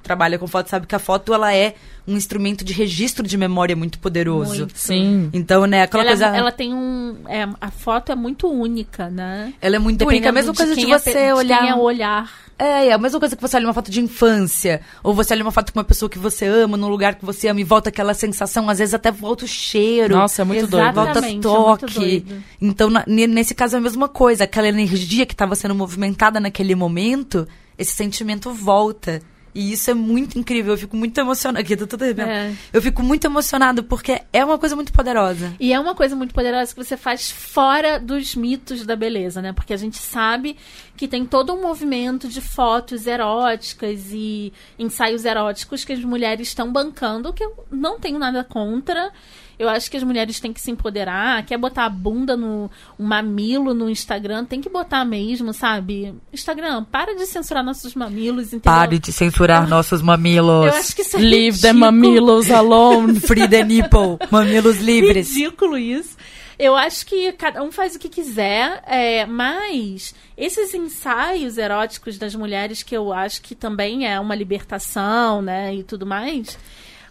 trabalha 0.00 0.38
com 0.38 0.46
foto, 0.46 0.70
sabe 0.70 0.86
que 0.86 0.94
a 0.94 1.00
foto, 1.00 1.34
ela 1.34 1.52
é 1.52 1.74
um 2.06 2.16
instrumento 2.16 2.64
de 2.64 2.72
registro 2.72 3.26
de 3.26 3.36
memória 3.36 3.74
muito 3.74 3.98
poderoso. 3.98 4.58
Muito. 4.58 4.78
Sim. 4.78 5.30
Então, 5.32 5.66
né, 5.66 5.82
aquela 5.82 6.02
ela, 6.02 6.10
coisa... 6.10 6.26
ela 6.26 6.52
tem 6.52 6.74
um. 6.74 7.16
é, 7.26 7.48
a 7.60 7.70
foto 7.70 8.12
é 8.12 8.14
muito 8.14 8.46
única, 8.48 9.08
né? 9.08 9.54
ela 9.60 9.76
é 9.76 9.78
muito 9.78 10.06
única. 10.06 10.26
É 10.26 10.28
a 10.28 10.32
mesma 10.32 10.54
coisa 10.54 10.74
de, 10.74 10.84
é 10.92 10.98
você 10.98 11.12
de 11.12 11.32
olhar... 11.32 11.60
Quem 11.60 11.70
é 11.70 11.74
olhar. 11.74 12.44
É, 12.58 12.86
é 12.86 12.92
a 12.92 12.98
mesma 12.98 13.18
coisa 13.18 13.34
que 13.34 13.42
você 13.42 13.56
olha 13.56 13.66
uma 13.66 13.74
foto 13.74 13.90
de 13.90 14.00
infância, 14.00 14.80
ou 15.02 15.12
você 15.12 15.34
olha 15.34 15.42
uma 15.42 15.50
foto 15.50 15.72
com 15.72 15.78
uma 15.78 15.84
pessoa 15.84 16.08
que 16.08 16.18
você 16.18 16.46
ama, 16.46 16.76
num 16.76 16.88
lugar 16.88 17.16
que 17.16 17.24
você 17.24 17.48
ama, 17.48 17.60
e 17.60 17.64
volta 17.64 17.88
aquela 17.88 18.14
sensação, 18.14 18.70
às 18.70 18.78
vezes 18.78 18.94
até 18.94 19.10
volta 19.10 19.44
o 19.44 19.48
cheiro. 19.48 20.14
Nossa, 20.14 20.42
é 20.42 20.44
muito 20.44 20.66
doido. 20.68 20.94
volta 20.94 21.18
é 21.18 21.22
muito 21.22 21.42
toque. 21.42 21.94
doido. 21.94 22.42
então, 22.60 22.90
na- 22.90 23.04
ne- 23.08 23.26
nesse 23.26 23.54
caso 23.54 23.74
é 23.74 23.78
a 23.78 23.82
mesma 23.82 24.08
coisa. 24.08 24.44
Aquela 24.44 24.68
energia 24.68 25.26
que 25.26 25.34
estava 25.34 25.56
sendo 25.56 25.74
movimentada 25.74 26.38
naquele 26.38 26.74
momento, 26.76 27.48
esse 27.76 27.92
sentimento 27.92 28.52
volta. 28.52 29.20
E 29.54 29.72
isso 29.72 29.90
é 29.90 29.94
muito 29.94 30.38
incrível. 30.38 30.72
Eu 30.72 30.78
fico 30.78 30.96
muito 30.96 31.16
emocionada. 31.18 31.60
Aqui, 31.60 31.76
tô 31.76 31.86
toda. 31.86 32.06
É. 32.06 32.52
Eu 32.72 32.82
fico 32.82 33.02
muito 33.02 33.24
emocionada 33.24 33.82
porque 33.82 34.20
é 34.32 34.44
uma 34.44 34.58
coisa 34.58 34.74
muito 34.74 34.92
poderosa. 34.92 35.54
E 35.60 35.72
é 35.72 35.78
uma 35.78 35.94
coisa 35.94 36.16
muito 36.16 36.34
poderosa 36.34 36.74
que 36.74 36.82
você 36.82 36.96
faz 36.96 37.30
fora 37.30 38.00
dos 38.00 38.34
mitos 38.34 38.84
da 38.84 38.96
beleza, 38.96 39.40
né? 39.40 39.52
Porque 39.52 39.72
a 39.72 39.76
gente 39.76 39.98
sabe 39.98 40.56
que 40.96 41.06
tem 41.06 41.24
todo 41.24 41.54
um 41.54 41.62
movimento 41.62 42.28
de 42.28 42.40
fotos 42.40 43.06
eróticas 43.06 44.10
e 44.10 44.52
ensaios 44.78 45.24
eróticos 45.24 45.84
que 45.84 45.92
as 45.92 46.04
mulheres 46.04 46.48
estão 46.48 46.72
bancando, 46.72 47.32
que 47.32 47.44
eu 47.44 47.66
não 47.70 48.00
tenho 48.00 48.18
nada 48.18 48.42
contra. 48.42 49.12
Eu 49.58 49.68
acho 49.68 49.90
que 49.90 49.96
as 49.96 50.02
mulheres 50.02 50.40
têm 50.40 50.52
que 50.52 50.60
se 50.60 50.70
empoderar. 50.70 51.44
Quer 51.44 51.58
botar 51.58 51.84
a 51.84 51.88
bunda 51.88 52.36
no 52.36 52.70
um 52.98 53.04
mamilo 53.04 53.72
no 53.74 53.88
Instagram, 53.88 54.44
tem 54.44 54.60
que 54.60 54.68
botar 54.68 55.04
mesmo, 55.04 55.52
sabe? 55.52 56.14
Instagram, 56.32 56.84
para 56.84 57.14
de 57.14 57.26
censurar 57.26 57.64
nossos 57.64 57.94
mamilos, 57.94 58.48
entendeu? 58.48 58.62
Pare 58.78 58.98
de 58.98 59.12
censurar 59.12 59.68
nossos 59.68 60.02
mamilos. 60.02 60.66
Eu 60.66 60.74
acho 60.74 60.94
que 60.94 61.02
isso 61.02 61.16
é 61.16 61.20
Leave 61.20 61.60
the 61.60 61.68
ridículo. 61.68 61.80
mamilos 61.80 62.50
alone. 62.50 63.20
Free 63.20 63.48
the 63.48 63.62
nipple. 63.64 64.18
Mamilos 64.30 64.78
livres. 64.78 65.28
ridículo 65.30 65.78
isso. 65.78 66.16
Eu 66.58 66.76
acho 66.76 67.04
que 67.06 67.32
cada 67.32 67.62
um 67.62 67.72
faz 67.72 67.96
o 67.96 67.98
que 67.98 68.08
quiser, 68.08 68.80
é, 68.86 69.26
mas 69.26 70.14
esses 70.36 70.72
ensaios 70.72 71.58
eróticos 71.58 72.16
das 72.16 72.34
mulheres, 72.34 72.82
que 72.82 72.96
eu 72.96 73.12
acho 73.12 73.42
que 73.42 73.56
também 73.56 74.06
é 74.06 74.20
uma 74.20 74.36
libertação, 74.36 75.42
né, 75.42 75.74
e 75.74 75.82
tudo 75.82 76.06
mais, 76.06 76.56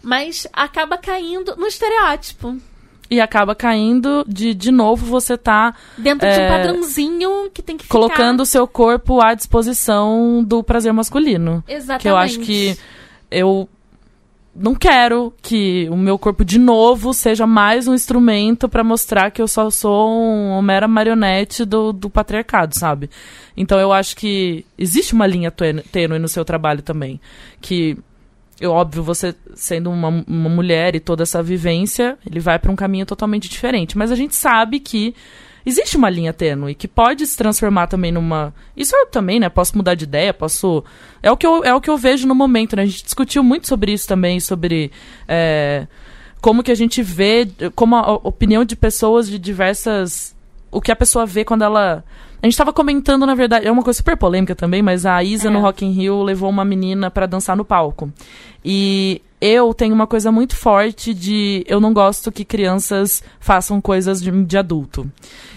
mas 0.04 0.46
acaba 0.52 0.96
caindo 0.98 1.56
no 1.56 1.66
estereótipo. 1.66 2.56
e 3.10 3.20
acaba 3.20 3.54
caindo 3.54 4.24
de, 4.26 4.54
de 4.54 4.70
novo, 4.72 5.04
você 5.06 5.36
tá 5.36 5.74
Dentro 5.96 6.26
de 6.28 6.34
um 6.34 6.42
É, 6.42 6.48
padrãozinho 6.48 7.50
que 7.52 7.62
tem 7.62 7.76
que 7.76 7.86
colocando 7.86 8.40
o 8.40 8.46
seu 8.46 8.66
corpo 8.66 9.20
à 9.20 9.34
disposição 9.34 10.42
do 10.44 10.62
prazer 10.62 10.92
masculino. 10.92 11.62
Exatamente. 11.68 12.02
Que 12.02 12.08
eu 12.08 12.16
acho 12.16 12.40
que 12.40 12.76
eu 13.30 13.68
não 14.56 14.74
quero 14.74 15.32
que 15.42 15.88
o 15.90 15.96
meu 15.96 16.16
corpo 16.18 16.44
de 16.44 16.58
novo 16.60 17.12
seja 17.12 17.44
mais 17.46 17.88
um 17.88 17.94
instrumento 17.94 18.68
pra 18.68 18.84
mostrar 18.84 19.30
que 19.32 19.42
eu 19.42 19.48
só 19.48 19.68
sou 19.68 20.08
um- 20.10 20.52
uma 20.52 20.62
mera 20.62 20.86
marionete 20.88 21.64
do, 21.64 21.92
do 21.92 22.08
patriarcado, 22.08 22.74
sabe? 22.78 23.10
Então 23.56 23.78
eu 23.80 23.92
acho 23.92 24.16
que 24.16 24.64
existe 24.78 25.12
uma 25.12 25.26
linha 25.26 25.50
tênue 25.50 26.18
no 26.20 26.28
seu 26.28 26.44
trabalho 26.44 26.82
também. 26.82 27.20
Que, 27.60 27.98
eu, 28.60 28.72
óbvio, 28.72 29.02
você 29.02 29.34
sendo 29.54 29.90
uma, 29.90 30.24
uma 30.26 30.48
mulher 30.48 30.94
e 30.94 31.00
toda 31.00 31.22
essa 31.22 31.42
vivência, 31.42 32.16
ele 32.24 32.40
vai 32.40 32.58
pra 32.58 32.70
um 32.70 32.76
caminho 32.76 33.06
totalmente 33.06 33.48
diferente. 33.48 33.98
Mas 33.98 34.12
a 34.12 34.14
gente 34.14 34.34
sabe 34.34 34.78
que 34.80 35.14
existe 35.66 35.96
uma 35.96 36.10
linha 36.10 36.32
tênue 36.32 36.74
que 36.74 36.86
pode 36.86 37.26
se 37.26 37.36
transformar 37.36 37.86
também 37.86 38.12
numa. 38.12 38.54
Isso 38.76 38.94
eu 38.94 39.06
também, 39.06 39.40
né? 39.40 39.48
Posso 39.48 39.76
mudar 39.76 39.94
de 39.94 40.04
ideia, 40.04 40.32
posso. 40.32 40.84
É 41.22 41.30
o 41.30 41.36
que 41.36 41.46
eu, 41.46 41.64
é 41.64 41.74
o 41.74 41.80
que 41.80 41.90
eu 41.90 41.96
vejo 41.96 42.26
no 42.26 42.34
momento, 42.34 42.76
né? 42.76 42.82
A 42.82 42.86
gente 42.86 43.04
discutiu 43.04 43.42
muito 43.42 43.66
sobre 43.66 43.92
isso 43.92 44.06
também, 44.06 44.38
sobre. 44.38 44.92
é, 45.26 45.86
como 46.40 46.62
que 46.62 46.70
a 46.70 46.74
gente 46.74 47.02
vê, 47.02 47.48
como 47.74 47.96
a 47.96 48.12
opinião 48.16 48.64
de 48.64 48.76
pessoas 48.76 49.28
de 49.28 49.38
diversas. 49.38 50.34
O 50.74 50.80
que 50.80 50.90
a 50.92 50.96
pessoa 50.96 51.24
vê 51.24 51.44
quando 51.44 51.62
ela. 51.62 52.04
A 52.42 52.46
gente 52.46 52.56
tava 52.58 52.72
comentando, 52.72 53.24
na 53.24 53.34
verdade, 53.34 53.66
é 53.66 53.70
uma 53.72 53.82
coisa 53.82 53.96
super 53.96 54.16
polêmica 54.18 54.54
também, 54.54 54.82
mas 54.82 55.06
a 55.06 55.22
Isa 55.24 55.48
É. 55.48 55.50
no 55.50 55.60
Rock 55.60 55.84
in 55.84 55.92
Rio 55.92 56.22
levou 56.22 56.50
uma 56.50 56.64
menina 56.64 57.10
pra 57.10 57.24
dançar 57.26 57.56
no 57.56 57.64
palco. 57.64 58.12
E 58.64 59.22
eu 59.40 59.72
tenho 59.74 59.94
uma 59.94 60.06
coisa 60.06 60.30
muito 60.30 60.54
forte 60.56 61.12
de 61.14 61.64
eu 61.66 61.80
não 61.80 61.92
gosto 61.92 62.30
que 62.32 62.44
crianças 62.44 63.22
façam 63.40 63.80
coisas 63.80 64.20
de, 64.22 64.30
de 64.44 64.58
adulto. 64.58 65.10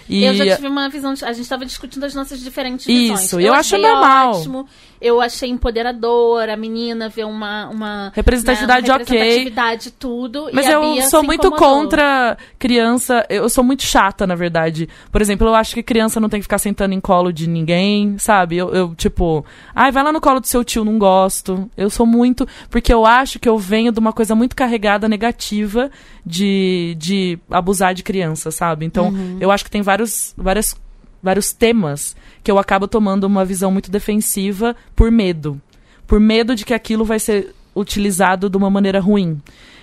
E 0.08 0.24
Eu 0.24 0.32
já 0.34 0.56
tive 0.56 0.68
uma 0.68 0.88
visão. 0.88 1.12
de- 1.12 1.22
A 1.24 1.32
gente 1.32 1.42
estava 1.42 1.66
discutindo 1.66 2.04
as 2.04 2.14
nossas 2.14 2.40
diferentes 2.40 2.86
visões. 2.86 3.24
Isso, 3.24 3.38
eu 3.40 3.52
acho 3.52 3.74
achei 3.76 3.82
normal. 3.82 4.30
Ótimo, 4.36 4.66
eu 5.00 5.20
achei 5.20 5.48
empoderadora 5.48 6.54
a 6.54 6.56
menina 6.56 7.08
ver 7.08 7.24
uma. 7.24 7.68
uma 7.68 8.12
Representatividade 8.14 8.88
né, 8.88 8.94
ok. 8.94 9.04
representatividade, 9.06 9.90
tudo. 9.92 10.50
Mas 10.52 10.68
eu 10.68 11.02
sou 11.02 11.22
muito 11.22 11.46
incomodou. 11.46 11.80
contra 11.80 12.36
criança. 12.58 13.24
Eu 13.28 13.48
sou 13.48 13.62
muito 13.62 13.82
chata, 13.82 14.26
na 14.26 14.34
verdade. 14.34 14.88
Por 15.12 15.20
exemplo, 15.20 15.46
eu 15.46 15.54
acho 15.54 15.74
que 15.74 15.82
criança 15.82 16.18
não 16.18 16.28
tem 16.28 16.40
que 16.40 16.44
ficar 16.44 16.58
sentando 16.58 16.94
em 16.94 17.00
colo 17.00 17.32
de 17.32 17.48
ninguém, 17.48 18.18
sabe? 18.18 18.56
Eu, 18.56 18.70
eu, 18.70 18.94
tipo, 18.94 19.44
ai, 19.74 19.92
vai 19.92 20.02
lá 20.02 20.12
no 20.12 20.20
colo 20.20 20.40
do 20.40 20.46
seu 20.46 20.64
tio, 20.64 20.84
não 20.84 20.98
gosto. 20.98 21.70
Eu 21.76 21.90
sou 21.90 22.06
muito. 22.06 22.46
Porque 22.68 22.92
eu 22.92 23.06
acho 23.06 23.38
que 23.38 23.48
eu 23.48 23.56
venho 23.56 23.92
de 23.92 24.00
uma 24.00 24.12
coisa 24.12 24.34
muito 24.34 24.56
carregada 24.56 25.08
negativa 25.08 25.90
de, 26.26 26.96
de 26.98 27.38
abusar 27.50 27.94
de 27.94 28.02
criança, 28.02 28.50
sabe? 28.50 28.84
Então, 28.84 29.12
eu 29.40 29.50
acho 29.50 29.64
que 29.64 29.70
tem 29.70 29.82
vários, 29.82 30.34
várias, 30.36 30.74
vários 31.22 31.52
temas 31.52 32.16
que 32.42 32.50
eu 32.50 32.58
acabo 32.58 32.88
tomando 32.88 33.24
uma 33.24 33.44
visão 33.44 33.70
muito 33.70 33.90
defensiva 33.90 34.76
por 34.94 35.10
medo. 35.10 35.60
Por 36.06 36.20
medo 36.20 36.54
de 36.54 36.64
que 36.64 36.74
aquilo 36.74 37.04
vai 37.04 37.18
ser 37.18 37.54
utilizado 37.74 38.48
de 38.48 38.56
uma 38.56 38.70
maneira 38.70 39.00
ruim. 39.00 39.40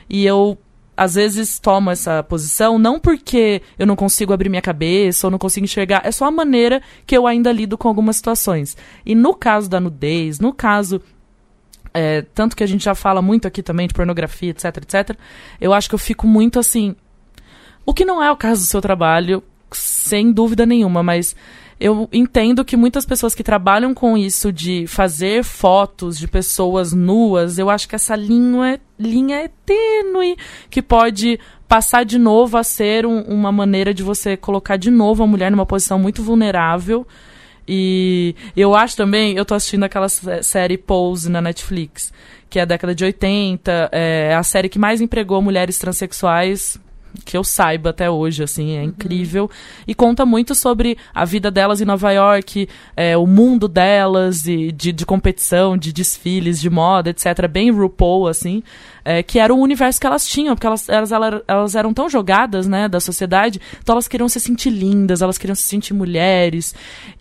E 0.10 0.26
eu 0.26 0.58
às 0.98 1.16
vezes 1.16 1.60
tomo 1.60 1.92
essa 1.92 2.24
posição 2.24 2.80
não 2.80 3.00
porque 3.00 3.62
eu 3.78 3.86
não 3.86 3.96
consigo 3.96 4.32
abrir 4.32 4.50
minha 4.50 4.62
cabeça 4.62 5.28
ou 5.28 5.32
não 5.32 5.38
consigo 5.38 5.66
enxergar, 5.66 6.02
é 6.06 6.12
só 6.12 6.26
a 6.26 6.32
maneira 6.32 6.82
que 7.06 7.18
eu 7.18 7.28
ainda 7.28 7.52
lido 7.52 7.78
com 7.78 7.88
algumas 7.88 8.16
situações. 8.16 8.78
E 9.06 9.14
no 9.14 9.34
caso 9.34 9.70
da 9.70 9.80
nudez, 9.80 10.40
no 10.40 10.54
caso 10.54 11.02
é, 11.94 12.22
tanto 12.22 12.56
que 12.56 12.64
a 12.64 12.68
gente 12.68 12.84
já 12.84 12.94
fala 12.94 13.22
muito 13.22 13.48
aqui 13.48 13.64
também 13.64 13.88
de 13.88 13.94
pornografia, 13.94 14.52
etc, 14.52 14.66
etc, 14.78 15.18
eu 15.62 15.74
acho 15.74 15.88
que 15.88 15.96
eu 15.96 16.00
fico 16.00 16.28
muito 16.28 16.60
assim. 16.60 16.96
O 17.86 17.94
que 17.94 18.04
não 18.04 18.22
é 18.22 18.30
o 18.32 18.36
caso 18.36 18.62
do 18.62 18.68
seu 18.68 18.82
trabalho, 18.82 19.42
sem 19.72 20.32
dúvida 20.32 20.66
nenhuma, 20.66 21.02
mas 21.02 21.36
eu 21.80 22.08
entendo 22.12 22.64
que 22.64 22.78
muitas 22.78 23.06
pessoas 23.06 23.36
que 23.36 23.44
trabalham 23.44 23.94
com 23.94 24.18
isso 24.18 24.52
de 24.52 24.88
fazer 24.88 25.44
fotos 25.44 26.18
de 26.18 26.28
pessoas 26.28 26.94
nuas, 26.94 27.58
eu 27.58 27.70
acho 27.70 27.88
que 27.90 27.96
essa 27.96 28.16
linha 28.16 28.76
é, 28.76 28.80
linha 28.98 29.38
é 29.42 29.50
tênue, 29.66 30.38
que 30.70 30.82
pode 30.82 31.38
passar 31.68 32.06
de 32.06 32.18
novo 32.18 32.58
a 32.58 32.64
ser 32.64 33.06
um- 33.06 33.22
uma 33.24 33.52
maneira 33.52 33.94
de 33.94 34.04
você 34.04 34.38
colocar 34.38 34.78
de 34.78 34.90
novo 34.90 35.24
a 35.24 35.28
mulher 35.28 35.52
numa 35.52 35.66
posição 35.66 36.00
muito 36.00 36.24
vulnerável. 36.24 37.06
E 37.68 38.36
eu 38.56 38.76
acho 38.76 38.96
também, 38.96 39.36
eu 39.36 39.44
tô 39.44 39.56
assistindo 39.56 39.84
aquela 39.84 40.08
sé- 40.08 40.44
série 40.44 40.78
Pose 40.78 41.30
na 41.30 41.42
Netflix, 41.42 42.14
que 42.50 42.60
é 42.60 42.62
a 42.62 42.66
década 42.66 42.94
de 42.94 43.04
80, 43.04 43.90
é 43.92 44.36
a 44.36 44.44
série 44.44 44.70
que 44.70 44.78
mais 44.80 45.02
empregou 45.02 45.42
mulheres 45.42 45.78
transexuais 45.80 46.80
que 47.24 47.38
eu 47.38 47.44
saiba 47.44 47.92
até 47.92 48.10
hoje, 48.10 48.44
assim, 48.44 48.78
é 48.78 48.84
incrível. 48.84 49.50
E 49.88 49.94
conta 49.96 50.26
muito 50.26 50.54
sobre 50.54 50.98
a 51.14 51.24
vida 51.26 51.50
delas 51.50 51.82
em 51.82 51.86
Nova 51.86 52.12
York, 52.12 52.68
é, 52.96 53.16
o 53.18 53.26
mundo 53.26 53.68
delas, 53.68 54.48
e 54.48 54.72
de, 54.72 54.92
de 54.92 55.06
competição, 55.06 55.78
de 55.78 55.94
desfiles, 55.94 56.60
de 56.60 56.70
moda, 56.70 57.10
etc. 57.10 57.48
Bem 57.48 57.72
RuPaul, 57.72 58.28
assim, 58.28 58.62
é, 59.04 59.22
que 59.22 59.40
era 59.40 59.54
o 59.54 59.60
universo 59.60 60.00
que 60.00 60.08
elas 60.08 60.28
tinham, 60.28 60.56
porque 60.56 60.68
elas, 60.68 60.90
elas, 60.90 61.12
elas, 61.12 61.42
elas 61.48 61.76
eram 61.76 61.94
tão 61.94 62.10
jogadas, 62.10 62.68
né, 62.68 62.90
da 62.90 63.00
sociedade, 63.00 63.62
então 63.82 63.94
elas 63.94 64.08
queriam 64.08 64.28
se 64.28 64.40
sentir 64.40 64.72
lindas, 64.72 65.22
elas 65.22 65.38
queriam 65.38 65.56
se 65.56 65.64
sentir 65.64 65.94
mulheres. 65.94 66.74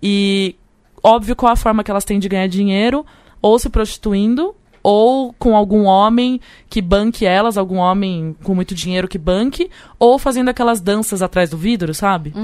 E 0.02 0.56
óbvio 1.02 1.36
qual 1.36 1.52
a 1.52 1.56
forma 1.56 1.84
que 1.84 1.90
elas 1.90 2.04
têm 2.04 2.18
de 2.18 2.28
ganhar 2.28 2.46
dinheiro, 2.46 3.04
ou 3.42 3.58
se 3.58 3.68
prostituindo, 3.68 4.54
ou 4.84 5.32
com 5.38 5.56
algum 5.56 5.84
homem 5.84 6.38
que 6.68 6.82
banque 6.82 7.24
elas, 7.24 7.56
algum 7.56 7.76
homem 7.76 8.36
com 8.44 8.54
muito 8.54 8.74
dinheiro 8.74 9.08
que 9.08 9.16
banque, 9.16 9.70
ou 9.98 10.18
fazendo 10.18 10.50
aquelas 10.50 10.78
danças 10.78 11.22
atrás 11.22 11.48
do 11.48 11.56
vidro, 11.56 11.94
sabe? 11.94 12.34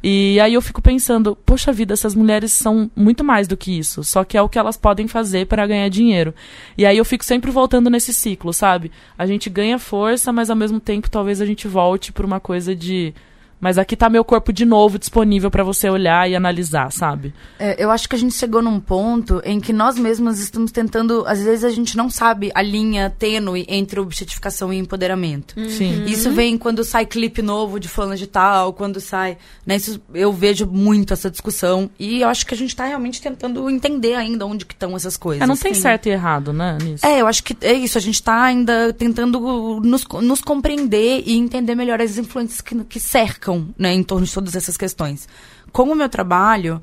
E 0.00 0.38
aí 0.38 0.54
eu 0.54 0.62
fico 0.62 0.80
pensando, 0.80 1.36
poxa 1.44 1.72
vida, 1.72 1.92
essas 1.92 2.14
mulheres 2.14 2.52
são 2.52 2.88
muito 2.94 3.24
mais 3.24 3.48
do 3.48 3.56
que 3.56 3.76
isso, 3.76 4.04
só 4.04 4.22
que 4.22 4.38
é 4.38 4.42
o 4.42 4.48
que 4.48 4.58
elas 4.58 4.76
podem 4.76 5.08
fazer 5.08 5.46
para 5.46 5.66
ganhar 5.66 5.88
dinheiro. 5.88 6.32
E 6.76 6.86
aí 6.86 6.96
eu 6.96 7.04
fico 7.04 7.24
sempre 7.24 7.50
voltando 7.50 7.90
nesse 7.90 8.14
ciclo, 8.14 8.52
sabe? 8.52 8.92
A 9.18 9.26
gente 9.26 9.50
ganha 9.50 9.78
força, 9.78 10.32
mas 10.32 10.50
ao 10.50 10.56
mesmo 10.56 10.78
tempo 10.78 11.10
talvez 11.10 11.40
a 11.40 11.46
gente 11.46 11.66
volte 11.66 12.12
para 12.12 12.24
uma 12.24 12.38
coisa 12.38 12.76
de 12.76 13.12
mas 13.60 13.78
aqui 13.78 13.96
tá 13.96 14.08
meu 14.08 14.24
corpo 14.24 14.52
de 14.52 14.64
novo 14.64 14.98
disponível 14.98 15.50
para 15.50 15.64
você 15.64 15.90
olhar 15.90 16.30
e 16.30 16.36
analisar, 16.36 16.92
sabe? 16.92 17.34
É, 17.58 17.82
eu 17.82 17.90
acho 17.90 18.08
que 18.08 18.14
a 18.14 18.18
gente 18.18 18.34
chegou 18.34 18.62
num 18.62 18.78
ponto 18.78 19.42
em 19.44 19.60
que 19.60 19.72
nós 19.72 19.98
mesmos 19.98 20.38
estamos 20.38 20.70
tentando. 20.70 21.24
Às 21.26 21.42
vezes 21.42 21.64
a 21.64 21.70
gente 21.70 21.96
não 21.96 22.08
sabe 22.08 22.50
a 22.54 22.62
linha 22.62 23.12
tênue 23.18 23.66
entre 23.68 23.98
objetificação 23.98 24.72
e 24.72 24.78
empoderamento. 24.78 25.54
Sim. 25.70 26.04
Isso 26.04 26.30
vem 26.30 26.56
quando 26.56 26.84
sai 26.84 27.04
clipe 27.04 27.42
novo 27.42 27.80
de 27.80 27.88
fulano 27.88 28.16
de 28.16 28.26
tal, 28.26 28.72
quando 28.72 29.00
sai. 29.00 29.36
Né, 29.66 29.76
isso, 29.76 30.00
eu 30.14 30.32
vejo 30.32 30.66
muito 30.66 31.12
essa 31.12 31.30
discussão. 31.30 31.90
E 31.98 32.20
eu 32.20 32.28
acho 32.28 32.46
que 32.46 32.54
a 32.54 32.56
gente 32.56 32.74
tá 32.74 32.84
realmente 32.84 33.20
tentando 33.20 33.68
entender 33.68 34.14
ainda 34.14 34.46
onde 34.46 34.64
que 34.64 34.74
estão 34.74 34.94
essas 34.94 35.16
coisas. 35.16 35.42
É, 35.42 35.46
não 35.46 35.56
tem 35.56 35.74
Sim. 35.74 35.82
certo 35.82 36.06
e 36.06 36.10
errado, 36.10 36.52
né, 36.52 36.78
nisso. 36.80 37.04
É, 37.04 37.20
eu 37.20 37.26
acho 37.26 37.42
que 37.42 37.56
é 37.62 37.72
isso. 37.72 37.98
A 37.98 38.00
gente 38.00 38.22
tá 38.22 38.42
ainda 38.42 38.92
tentando 38.92 39.80
nos, 39.82 40.04
nos 40.22 40.40
compreender 40.40 41.24
e 41.26 41.36
entender 41.36 41.74
melhor 41.74 42.00
as 42.00 42.18
influências 42.18 42.60
que, 42.60 42.74
que 42.84 43.00
cercam 43.00 43.47
né, 43.78 43.92
em 43.92 44.02
torno 44.02 44.26
de 44.26 44.32
todas 44.32 44.54
essas 44.54 44.76
questões. 44.76 45.28
Com 45.72 45.84
o 45.84 45.94
meu 45.94 46.08
trabalho, 46.08 46.80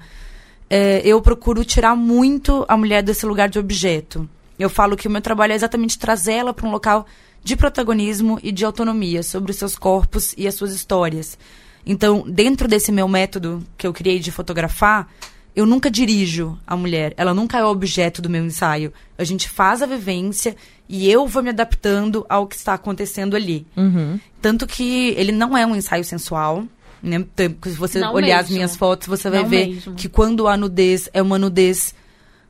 é, 0.69 1.01
eu 1.04 1.21
procuro 1.21 1.63
tirar 1.63 1.95
muito 1.95 2.65
a 2.67 2.78
mulher 2.78 3.04
desse 3.04 3.25
lugar 3.25 3.49
de 3.49 3.60
objeto. 3.60 4.28
Eu 4.58 4.69
falo 4.69 4.95
que 4.95 5.08
o 5.08 5.12
meu 5.12 5.21
trabalho 5.21 5.54
é 5.54 5.56
exatamente 5.56 5.99
trazer 5.99 6.34
ela 6.34 6.54
para 6.54 6.67
um 6.67 6.71
local 6.71 7.06
de 7.43 7.56
protagonismo 7.56 8.39
e 8.41 8.51
de 8.51 8.65
autonomia 8.65 9.21
sobre 9.21 9.51
os 9.51 9.58
seus 9.58 9.78
corpos 9.78 10.34
e 10.38 10.47
as 10.47 10.56
suas 10.56 10.73
histórias. 10.73 11.38
Então, 11.86 12.23
dentro 12.28 12.67
desse 12.67 12.91
meu 12.91 13.08
método 13.08 13.63
que 13.78 13.86
eu 13.86 13.93
criei 13.93 14.19
de 14.19 14.32
fotografar, 14.32 15.08
eu 15.55 15.65
nunca 15.65 15.89
dirijo 15.89 16.57
a 16.67 16.75
mulher, 16.75 17.13
ela 17.17 17.33
nunca 17.33 17.57
é 17.57 17.63
objeto 17.63 18.21
do 18.21 18.29
meu 18.29 18.43
ensaio. 18.45 18.91
A 19.17 19.23
gente 19.23 19.47
faz 19.47 19.81
a 19.81 19.85
vivência 19.85 20.55
e 20.89 21.09
eu 21.09 21.25
vou 21.27 21.41
me 21.41 21.49
adaptando 21.49 22.25
ao 22.27 22.45
que 22.45 22.55
está 22.55 22.73
acontecendo 22.73 23.35
ali. 23.35 23.65
Uhum. 23.77 24.19
Tanto 24.41 24.67
que 24.67 25.09
ele 25.17 25.31
não 25.31 25.57
é 25.57 25.65
um 25.65 25.75
ensaio 25.75 26.03
sensual. 26.03 26.65
Né? 27.01 27.17
Então, 27.17 27.55
Se 27.63 27.77
você 27.77 27.99
Não 27.99 28.13
olhar 28.13 28.37
as 28.39 28.45
mesmo. 28.45 28.55
minhas 28.55 28.75
fotos, 28.75 29.07
você 29.07 29.29
vai 29.29 29.43
Não 29.43 29.49
ver 29.49 29.67
mesmo. 29.67 29.95
que 29.95 30.09
quando 30.09 30.47
há 30.47 30.57
nudez, 30.57 31.07
é 31.13 31.21
uma 31.21 31.37
nudez 31.39 31.93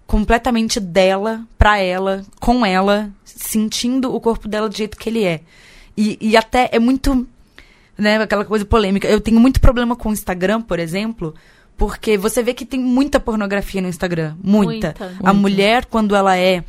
completamente 0.08 0.80
dela, 0.80 1.44
pra 1.58 1.78
ela, 1.78 2.24
com 2.40 2.66
ela, 2.66 3.12
sentindo 3.24 4.14
o 4.14 4.20
corpo 4.22 4.48
dela 4.48 4.70
do 4.70 4.76
jeito 4.76 4.98
que 4.98 5.10
ele 5.10 5.24
é. 5.24 5.42
E, 5.98 6.18
e 6.22 6.38
até 6.38 6.70
é 6.72 6.80
muito. 6.80 7.28
Né, 7.98 8.18
aquela 8.18 8.44
coisa 8.44 8.66
polêmica. 8.66 9.08
Eu 9.08 9.22
tenho 9.22 9.40
muito 9.40 9.62
problema 9.62 9.96
com 9.96 10.10
o 10.10 10.14
Instagram, 10.14 10.62
por 10.62 10.80
exemplo, 10.80 11.34
porque 11.78 12.18
você 12.18 12.42
vê 12.42 12.54
que 12.54 12.66
tem 12.66 12.80
muita 12.80 13.20
pornografia 13.20 13.82
no 13.82 13.88
Instagram. 13.90 14.36
Muita. 14.42 14.96
Muita. 15.00 15.14
A 15.24 15.34
mulher, 15.34 15.86
quando 15.86 16.16
ela 16.16 16.38
é. 16.38 16.64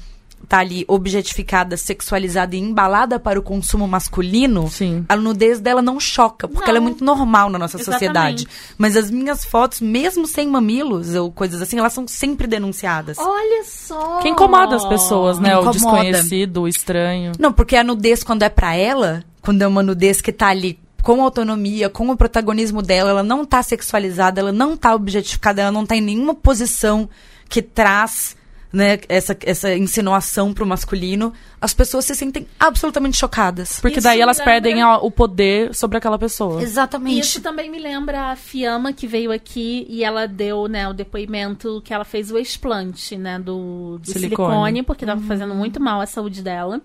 Tá 0.48 0.58
ali 0.58 0.84
objetificada, 0.86 1.76
sexualizada 1.76 2.54
e 2.54 2.58
embalada 2.60 3.18
para 3.18 3.36
o 3.36 3.42
consumo 3.42 3.88
masculino, 3.88 4.68
Sim. 4.70 5.04
a 5.08 5.16
nudez 5.16 5.58
dela 5.60 5.82
não 5.82 5.98
choca, 5.98 6.46
porque 6.46 6.66
Não. 6.66 6.68
ela 6.68 6.78
é 6.78 6.80
muito 6.80 7.02
normal 7.02 7.48
na 7.50 7.58
nossa 7.58 7.78
Exatamente. 7.78 7.98
sociedade. 8.42 8.46
Mas 8.78 8.96
as 8.96 9.10
minhas 9.10 9.44
fotos, 9.44 9.80
mesmo 9.80 10.24
sem 10.26 10.46
mamilos 10.46 11.14
ou 11.16 11.32
coisas 11.32 11.60
assim, 11.60 11.78
elas 11.78 11.94
são 11.94 12.06
sempre 12.06 12.46
denunciadas. 12.46 13.16
Olha 13.18 13.64
só! 13.64 14.18
Que 14.20 14.28
incomoda 14.28 14.76
as 14.76 14.84
pessoas, 14.84 15.40
né? 15.40 15.56
O 15.56 15.62
Incomoda. 15.62 15.72
desconhecido, 15.72 16.62
o 16.62 16.68
estranho. 16.68 17.32
Não, 17.40 17.52
porque 17.52 17.74
a 17.74 17.82
nudez, 17.82 18.22
quando 18.22 18.42
é 18.42 18.48
pra 18.48 18.76
ela, 18.76 19.24
quando 19.40 19.62
é 19.62 19.66
uma 19.66 19.82
nudez 19.82 20.20
que 20.20 20.30
tá 20.30 20.48
ali 20.48 20.78
com 21.06 21.22
autonomia, 21.22 21.88
com 21.88 22.10
o 22.10 22.16
protagonismo 22.16 22.82
dela, 22.82 23.10
ela 23.10 23.22
não 23.22 23.44
tá 23.44 23.62
sexualizada, 23.62 24.40
ela 24.40 24.50
não 24.50 24.76
tá 24.76 24.92
objetificada, 24.92 25.62
ela 25.62 25.70
não 25.70 25.86
tá 25.86 25.94
em 25.94 26.00
nenhuma 26.00 26.34
posição 26.34 27.08
que 27.48 27.62
traz 27.62 28.36
né, 28.72 28.98
essa, 29.08 29.36
essa 29.44 29.72
insinuação 29.76 30.52
pro 30.52 30.66
masculino, 30.66 31.32
as 31.60 31.72
pessoas 31.72 32.04
se 32.06 32.14
sentem 32.16 32.48
absolutamente 32.58 33.16
chocadas. 33.16 33.78
Porque 33.80 33.98
Isso 34.00 34.04
daí 34.08 34.20
elas 34.20 34.38
lembra- 34.38 34.52
perdem 34.52 34.82
a- 34.82 34.98
o 34.98 35.08
poder 35.08 35.72
sobre 35.72 35.96
aquela 35.96 36.18
pessoa. 36.18 36.60
Exatamente. 36.60 37.20
Isso 37.20 37.40
também 37.40 37.70
me 37.70 37.78
lembra 37.78 38.32
a 38.32 38.36
Fiamma 38.36 38.92
que 38.92 39.06
veio 39.06 39.30
aqui 39.30 39.86
e 39.88 40.02
ela 40.02 40.26
deu, 40.26 40.66
né, 40.66 40.88
o 40.88 40.92
depoimento 40.92 41.80
que 41.84 41.94
ela 41.94 42.04
fez 42.04 42.32
o 42.32 42.36
explante, 42.36 43.16
né, 43.16 43.38
do, 43.38 43.98
do 43.98 44.10
Silicone. 44.12 44.48
silicone. 44.52 44.82
porque 44.82 45.06
tava 45.06 45.20
fazendo 45.22 45.54
muito 45.54 45.80
mal 45.80 46.00
à 46.00 46.06
saúde 46.06 46.42
dela. 46.42 46.80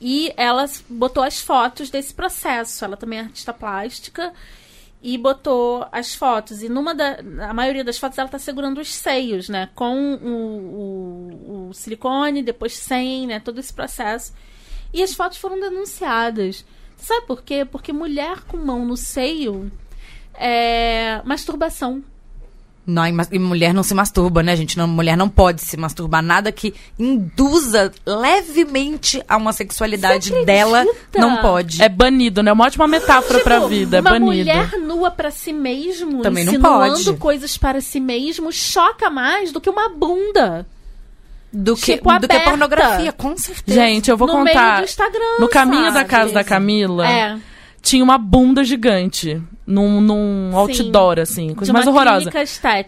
E 0.00 0.32
ela 0.36 0.64
botou 0.88 1.22
as 1.22 1.40
fotos 1.40 1.90
desse 1.90 2.14
processo. 2.14 2.84
Ela 2.84 2.96
também 2.96 3.18
é 3.18 3.22
artista 3.22 3.52
plástica 3.52 4.32
e 5.02 5.16
botou 5.18 5.86
as 5.92 6.14
fotos. 6.14 6.62
E 6.62 6.68
numa 6.68 6.94
da. 6.94 7.18
A 7.48 7.54
maioria 7.54 7.84
das 7.84 7.98
fotos 7.98 8.18
ela 8.18 8.28
tá 8.28 8.38
segurando 8.38 8.80
os 8.80 8.92
seios, 8.92 9.48
né? 9.48 9.68
Com 9.74 10.14
o, 10.14 10.28
o, 10.28 11.68
o 11.68 11.74
silicone, 11.74 12.42
depois 12.42 12.74
sem, 12.74 13.26
né? 13.26 13.40
Todo 13.40 13.60
esse 13.60 13.72
processo. 13.72 14.32
E 14.92 15.02
as 15.02 15.14
fotos 15.14 15.38
foram 15.38 15.60
denunciadas. 15.60 16.64
Sabe 16.96 17.26
por 17.26 17.42
quê? 17.42 17.64
Porque 17.64 17.92
mulher 17.92 18.42
com 18.44 18.56
mão 18.56 18.84
no 18.84 18.96
seio 18.96 19.70
é 20.34 21.22
masturbação. 21.24 22.02
Não, 22.90 23.06
e 23.06 23.12
e 23.32 23.38
mulher 23.38 23.72
não 23.72 23.82
se 23.82 23.94
masturba, 23.94 24.42
né, 24.42 24.56
gente? 24.56 24.76
Não, 24.76 24.86
mulher 24.88 25.16
não 25.16 25.28
pode 25.28 25.62
se 25.62 25.76
masturbar. 25.76 26.22
Nada 26.22 26.50
que 26.50 26.74
induza 26.98 27.92
levemente 28.04 29.22
a 29.28 29.36
uma 29.36 29.52
sexualidade 29.52 30.32
dela 30.44 30.84
não 31.16 31.36
pode. 31.38 31.82
É 31.82 31.88
banido, 31.88 32.42
né? 32.42 32.52
Uma 32.52 32.64
ótima 32.66 32.88
metáfora 32.88 33.40
pra 33.40 33.56
Tipo, 33.56 33.68
vida. 33.68 33.98
É 33.98 34.00
uma 34.00 34.10
banido. 34.10 34.26
mulher 34.26 34.78
nua 34.78 35.10
pra 35.10 35.30
si 35.30 35.52
mesmo, 35.52 36.22
Também 36.22 36.44
não 36.44 36.52
insinuando 36.52 37.04
pode. 37.04 37.16
coisas 37.18 37.56
para 37.56 37.80
si 37.80 38.00
mesmo, 38.00 38.50
choca 38.52 39.08
mais 39.10 39.52
do 39.52 39.60
que 39.60 39.70
uma 39.70 39.88
bunda. 39.88 40.66
do 41.52 41.74
que, 41.74 41.96
tipo, 41.96 42.16
do 42.18 42.28
que 42.28 42.40
pornografia, 42.40 43.10
com 43.10 43.36
certeza. 43.36 43.76
Gente, 43.80 44.08
eu 44.08 44.16
vou 44.16 44.28
no 44.28 44.44
meio 44.44 44.56
contar. 44.56 44.78
do 44.78 44.84
Instagram, 44.84 45.38
No 45.40 45.48
caminho 45.48 45.86
da 45.86 45.92
sabe? 45.94 46.08
casa 46.08 46.32
da 46.32 46.44
Camila, 46.44 47.08
É. 47.10 47.36
tinha 47.82 48.02
uma 48.04 48.18
bunda 48.18 48.62
gigante. 48.64 49.40
Num, 49.66 50.00
num 50.00 50.50
outdoor, 50.56 51.20
assim. 51.20 51.54
Coisa 51.54 51.66
de 51.70 51.72
mais 51.72 51.86
horrorosa. 51.86 52.28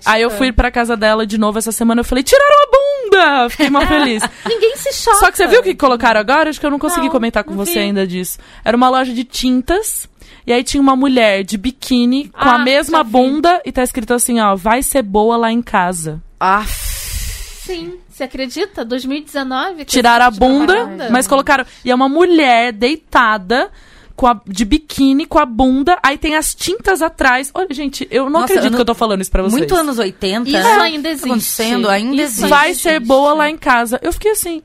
Aí 0.04 0.20
eu 0.20 0.30
fui 0.30 0.50
pra 0.50 0.68
casa 0.70 0.96
dela 0.96 1.24
de 1.24 1.38
novo 1.38 1.56
essa 1.58 1.70
semana 1.70 2.00
eu 2.00 2.04
falei, 2.04 2.24
tiraram 2.24 2.56
a 2.56 2.66
bunda! 2.66 3.50
Fiquei 3.50 3.70
mal 3.70 3.86
feliz. 3.86 4.20
Ninguém 4.48 4.76
se 4.76 4.92
choca. 4.92 5.16
Só 5.18 5.30
que 5.30 5.36
você 5.36 5.46
viu 5.46 5.60
o 5.60 5.62
que 5.62 5.74
colocaram 5.76 6.18
agora? 6.20 6.50
Acho 6.50 6.58
que 6.58 6.66
eu 6.66 6.70
não 6.72 6.80
consegui 6.80 7.06
Não, 7.06 7.12
comentar 7.12 7.44
com 7.44 7.54
você 7.54 7.74
vi. 7.74 7.78
ainda 7.78 8.04
disso. 8.04 8.38
Era 8.64 8.76
uma 8.76 8.88
loja 8.88 9.12
de 9.12 9.22
tintas. 9.22 10.08
E 10.44 10.52
aí 10.52 10.64
tinha 10.64 10.80
uma 10.80 10.96
mulher 10.96 11.44
de 11.44 11.56
biquíni 11.56 12.28
com 12.30 12.36
Ah, 12.48 12.56
a 12.56 12.58
mesma 12.58 13.04
vi. 13.04 13.10
bunda 13.10 13.62
e 13.64 13.70
tá 13.70 13.84
escrito 13.84 14.12
assim, 14.12 14.40
ó, 14.40 14.56
vai 14.56 14.82
ser 14.82 15.02
boa 15.02 15.36
lá 15.36 15.52
em 15.52 15.62
casa. 15.62 16.20
Ah, 16.40 16.64
Sim, 16.66 17.94
você 18.10 18.24
acredita? 18.24 18.84
2019? 18.84 19.76
que 19.76 19.84
Tiraram 19.84 20.26
a 20.26 20.32
tipo 20.32 20.44
bunda, 20.48 21.08
mas 21.12 21.28
colocaram. 21.28 21.64
E 21.84 21.90
é 21.92 21.94
uma 21.94 22.08
mulher 22.08 22.72
deitada. 22.72 23.70
Com 24.14 24.26
a, 24.26 24.40
de 24.46 24.64
biquíni, 24.64 25.24
com 25.26 25.38
a 25.38 25.46
bunda, 25.46 25.98
aí 26.02 26.18
tem 26.18 26.36
as 26.36 26.54
tintas 26.54 27.00
atrás. 27.00 27.50
Olha, 27.54 27.72
gente, 27.72 28.06
eu 28.10 28.24
não 28.24 28.32
Nossa, 28.32 28.44
acredito 28.44 28.66
ano- 28.68 28.76
que 28.76 28.80
eu 28.82 28.86
tô 28.86 28.94
falando 28.94 29.22
isso 29.22 29.30
pra 29.30 29.42
vocês. 29.42 29.58
muito 29.58 29.74
anos 29.74 29.98
80. 29.98 30.48
Isso 30.48 30.58
né? 30.58 30.80
ainda 30.80 31.08
existe. 31.08 31.26
tá 31.26 31.32
acontecendo? 31.34 31.88
Ainda 31.88 32.14
Isso 32.16 32.24
existe. 32.24 32.48
Vai 32.48 32.74
ser 32.74 33.00
boa 33.00 33.32
lá 33.32 33.48
em 33.48 33.56
casa. 33.56 33.98
Eu 34.02 34.12
fiquei 34.12 34.32
assim, 34.32 34.62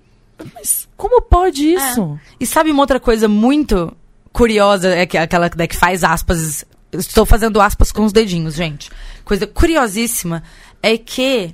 mas 0.53 0.87
como 0.97 1.21
pode 1.21 1.65
isso? 1.73 2.19
E 2.39 2.45
sabe 2.45 2.71
uma 2.71 2.83
outra 2.83 2.99
coisa 2.99 3.27
muito 3.27 3.95
curiosa, 4.33 4.89
é 4.89 5.05
que 5.05 5.17
aquela 5.17 5.49
né, 5.55 5.65
que 5.65 5.75
faz 5.77 6.03
aspas. 6.03 6.65
Estou 6.91 7.25
fazendo 7.25 7.59
aspas 7.59 7.91
com 7.91 8.05
os 8.05 8.13
dedinhos, 8.13 8.53
gente. 8.55 8.89
Coisa 9.23 9.45
curiosíssima 9.47 10.43
é 10.81 10.97
que 10.97 11.53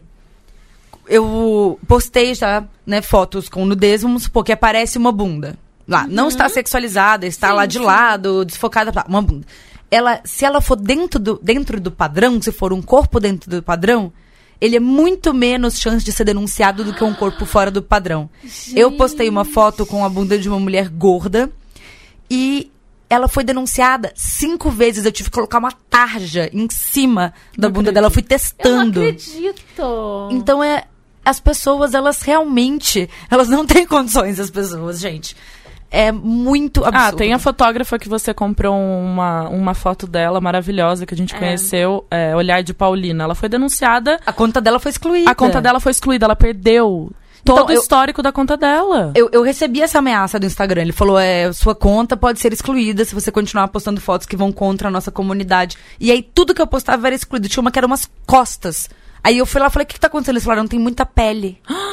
eu 1.08 1.80
postei 1.88 2.34
já, 2.34 2.64
né, 2.86 3.02
fotos 3.02 3.50
com 3.50 3.66
nudez, 3.66 4.02
vamos 4.02 4.24
supor 4.24 4.44
que 4.44 4.52
aparece 4.52 4.98
uma 4.98 5.12
bunda. 5.12 5.58
Lá, 5.88 6.08
não 6.08 6.28
está 6.30 6.48
sexualizada, 6.48 7.26
está 7.28 7.50
Sim, 7.50 7.54
lá 7.56 7.66
de 7.66 7.78
sim. 7.78 7.84
lado, 7.84 8.46
desfocada, 8.46 8.92
uma 9.08 9.22
bunda. 9.22 9.46
Ela, 9.92 10.22
se 10.24 10.46
ela 10.46 10.62
for 10.62 10.76
dentro 10.76 11.20
do, 11.20 11.40
dentro 11.44 11.80
do 11.80 11.92
padrão, 11.92 12.42
se 12.42 12.52
for 12.52 12.72
um 12.74 12.82
corpo 12.82 13.20
dentro 13.20 13.50
do 13.50 13.62
padrão, 13.62 14.12
ele 14.60 14.78
é 14.78 14.80
muito 14.80 15.34
menos 15.34 15.78
chance 15.78 16.04
de 16.04 16.12
ser 16.12 16.24
denunciado 16.24 16.84
do 16.84 16.94
que 16.94 17.04
um 17.04 17.14
corpo 17.14 17.46
fora 17.46 17.70
do 17.70 17.82
padrão. 17.82 18.30
Eu 18.74 18.94
postei 18.94 19.28
uma 19.28 19.44
foto 19.44 19.86
com 19.86 20.04
a 20.06 20.10
bunda 20.10 20.38
de 20.38 20.48
uma 20.48 20.60
mulher 20.60 20.88
gorda 20.90 21.52
e 22.30 22.72
ela 23.10 23.28
foi 23.28 23.44
denunciada 23.44 24.12
cinco 24.16 24.72
vezes. 24.72 25.06
Eu 25.06 25.12
tive 25.12 25.30
que 25.30 25.36
colocar 25.36 25.60
uma 25.60 25.72
tarja 25.90 26.50
em 26.54 26.68
cima 26.72 27.34
da 27.58 27.68
Não 27.68 27.74
bunda 27.74 27.92
dela. 27.92 28.08
Eu 28.08 28.12
fui 28.12 28.22
Eu 28.22 28.24
não 28.24 28.30
testando. 28.30 29.00
acredito. 29.02 30.30
Então 30.32 30.64
é. 30.64 30.86
As 31.26 31.40
pessoas, 31.40 31.94
elas 31.94 32.22
realmente. 32.22 33.10
Elas 33.30 33.48
não 33.48 33.66
têm 33.66 33.86
condições, 33.88 34.40
as 34.40 34.50
pessoas, 34.50 35.00
gente. 35.00 35.38
É 35.96 36.12
muito 36.12 36.84
absurdo. 36.84 36.98
Ah, 37.08 37.12
tem 37.14 37.34
a 37.34 37.38
fotógrafa 37.40 38.00
que 38.00 38.10
você 38.10 38.34
comprou 38.34 38.76
uma, 38.76 39.48
uma 39.50 39.74
foto 39.76 40.08
dela 40.08 40.42
maravilhosa 40.42 41.06
que 41.06 41.14
a 41.14 41.18
gente 41.18 41.36
É. 41.36 41.38
conheceu, 41.38 42.04
é, 42.10 42.36
Olhar 42.36 42.64
de 42.64 42.74
Paulina. 42.74 43.24
Ela 43.26 43.36
foi 43.36 43.48
denunciada, 43.48 44.20
A 44.26 44.34
conta 44.34 44.60
dela 44.60 44.80
foi 44.80 44.90
excluída. 44.90 45.30
a 45.30 45.36
conta 45.36 45.62
dela 45.62 45.80
foi 45.80 45.92
excluída, 45.92 46.26
ela 46.26 46.36
perdeu 46.36 47.12
Então, 47.44 47.56
todo 47.58 47.70
o 47.70 47.74
eu- 47.74 47.80
histórico 47.80 48.24
da 48.24 48.32
conta 48.32 48.58
dela. 48.58 49.12
Eu, 49.14 49.30
eu 49.32 49.44
recebi 49.44 49.82
essa 49.82 50.00
ameaça 50.00 50.40
do 50.40 50.48
Instagram. 50.48 50.82
Ele 50.82 50.92
falou: 50.92 51.20
é, 51.20 51.54
sua 51.54 51.76
conta 51.76 52.18
pode 52.18 52.40
ser 52.40 52.52
excluída 52.52 53.06
se 53.06 53.14
você 53.14 53.32
continuar 53.32 53.68
postando 53.68 54.02
fotos 54.02 54.26
que 54.26 54.36
vão 54.36 54.52
contra 54.52 54.88
a 54.88 54.92
nossa 54.92 55.12
comunidade. 55.12 55.78
E 56.00 56.10
aí 56.12 56.24
tudo 56.24 56.56
que 56.56 56.62
eu 56.62 56.66
postava 56.68 57.06
era 57.06 57.16
excluído. 57.16 57.48
Tinha 57.48 57.62
uma 57.62 57.70
que 57.70 57.78
era 57.78 57.86
umas 57.86 58.10
costas. 58.26 58.90
Aí 59.24 59.38
eu 59.38 59.46
fui 59.46 59.62
lá 59.62 59.68
e 59.68 59.70
falei: 59.70 59.84
o 59.84 59.88
que, 59.88 59.94
que 59.94 60.00
tá 60.00 60.08
acontecendo? 60.08 60.34
Eles 60.38 60.44
falaram: 60.44 60.68
tem 60.68 60.80
muita 60.80 61.06
pele. 61.06 61.60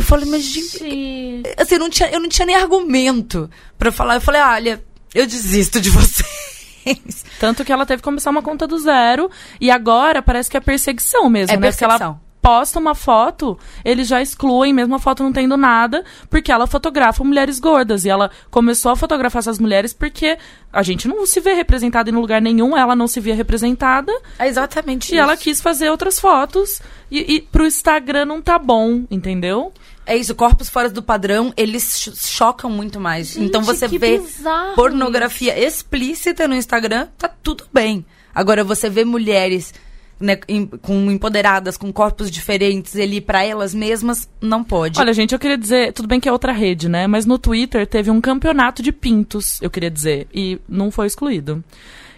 Eu 0.00 0.06
falei, 0.06 0.26
mas 0.30 0.42
gente. 0.42 1.42
Assim, 1.56 1.74
eu 1.74 1.78
não 1.80 1.90
tinha, 1.90 2.10
eu 2.10 2.20
não 2.20 2.28
tinha 2.28 2.46
nem 2.46 2.56
argumento 2.56 3.50
pra 3.78 3.92
falar. 3.92 4.14
Eu 4.14 4.20
falei: 4.20 4.40
olha, 4.40 4.82
eu 5.14 5.26
desisto 5.26 5.80
de 5.80 5.90
vocês. 5.90 7.24
Tanto 7.38 7.64
que 7.64 7.72
ela 7.72 7.84
teve 7.86 7.98
que 7.98 8.04
começar 8.04 8.30
uma 8.30 8.42
conta 8.42 8.66
do 8.66 8.78
zero. 8.78 9.30
E 9.60 9.70
agora 9.70 10.22
parece 10.22 10.50
que 10.50 10.56
é 10.56 10.60
perseguição 10.60 11.28
mesmo, 11.28 11.54
É 11.54 11.56
né? 11.58 11.70
Porque 11.70 11.84
ela 11.84 11.92
perseguição. 11.98 12.20
posta 12.40 12.78
uma 12.78 12.94
foto, 12.94 13.58
eles 13.84 14.08
já 14.08 14.22
excluem, 14.22 14.72
mesmo 14.72 14.94
a 14.94 14.98
foto 14.98 15.22
não 15.22 15.30
tendo 15.32 15.56
nada, 15.58 16.02
porque 16.30 16.50
ela 16.50 16.66
fotografa 16.66 17.22
mulheres 17.22 17.58
gordas. 17.60 18.04
E 18.04 18.08
ela 18.08 18.30
começou 18.50 18.90
a 18.92 18.96
fotografar 18.96 19.40
essas 19.40 19.58
mulheres 19.58 19.92
porque 19.92 20.38
a 20.72 20.82
gente 20.82 21.06
não 21.06 21.26
se 21.26 21.38
vê 21.40 21.52
representada 21.52 22.08
em 22.08 22.14
lugar 22.14 22.40
nenhum, 22.40 22.74
ela 22.76 22.96
não 22.96 23.06
se 23.06 23.20
via 23.20 23.34
representada. 23.34 24.12
É 24.38 24.48
exatamente 24.48 25.14
E 25.14 25.18
ela 25.18 25.36
quis 25.36 25.60
fazer 25.60 25.90
outras 25.90 26.18
fotos. 26.18 26.80
E, 27.10 27.34
e 27.34 27.40
pro 27.42 27.66
Instagram 27.66 28.24
não 28.24 28.40
tá 28.40 28.58
bom, 28.58 29.04
entendeu? 29.10 29.72
É 30.12 30.16
isso, 30.16 30.34
corpos 30.34 30.68
fora 30.68 30.88
do 30.90 31.02
padrão, 31.02 31.52
eles 31.56 31.98
cho- 32.00 32.12
chocam 32.16 32.68
muito 32.70 32.98
mais. 32.98 33.28
Gente, 33.28 33.46
então 33.46 33.62
você 33.62 33.88
que 33.88 33.98
vê 33.98 34.18
bizarro 34.18 34.74
pornografia 34.74 35.58
explícita 35.58 36.48
no 36.48 36.54
Instagram, 36.54 37.06
tá 37.16 37.28
tudo 37.28 37.64
bem. 37.72 38.04
Agora 38.34 38.64
você 38.64 38.88
vê 38.90 39.04
mulheres 39.04 39.72
né, 40.18 40.38
em- 40.48 40.66
com 40.66 41.10
empoderadas, 41.10 41.76
com 41.78 41.90
corpos 41.92 42.30
diferentes, 42.30 42.94
ali 42.96 43.20
pra 43.22 43.42
elas 43.42 43.72
mesmas, 43.72 44.28
não 44.40 44.62
pode. 44.62 45.00
Olha, 45.00 45.14
gente, 45.14 45.32
eu 45.32 45.38
queria 45.38 45.56
dizer, 45.56 45.92
tudo 45.94 46.06
bem 46.08 46.20
que 46.20 46.28
é 46.28 46.32
outra 46.32 46.52
rede, 46.52 46.88
né? 46.90 47.06
Mas 47.06 47.24
no 47.24 47.38
Twitter 47.38 47.86
teve 47.86 48.10
um 48.10 48.20
campeonato 48.20 48.82
de 48.82 48.92
pintos, 48.92 49.58
eu 49.62 49.70
queria 49.70 49.90
dizer, 49.90 50.26
e 50.34 50.58
não 50.68 50.90
foi 50.90 51.06
excluído. 51.06 51.64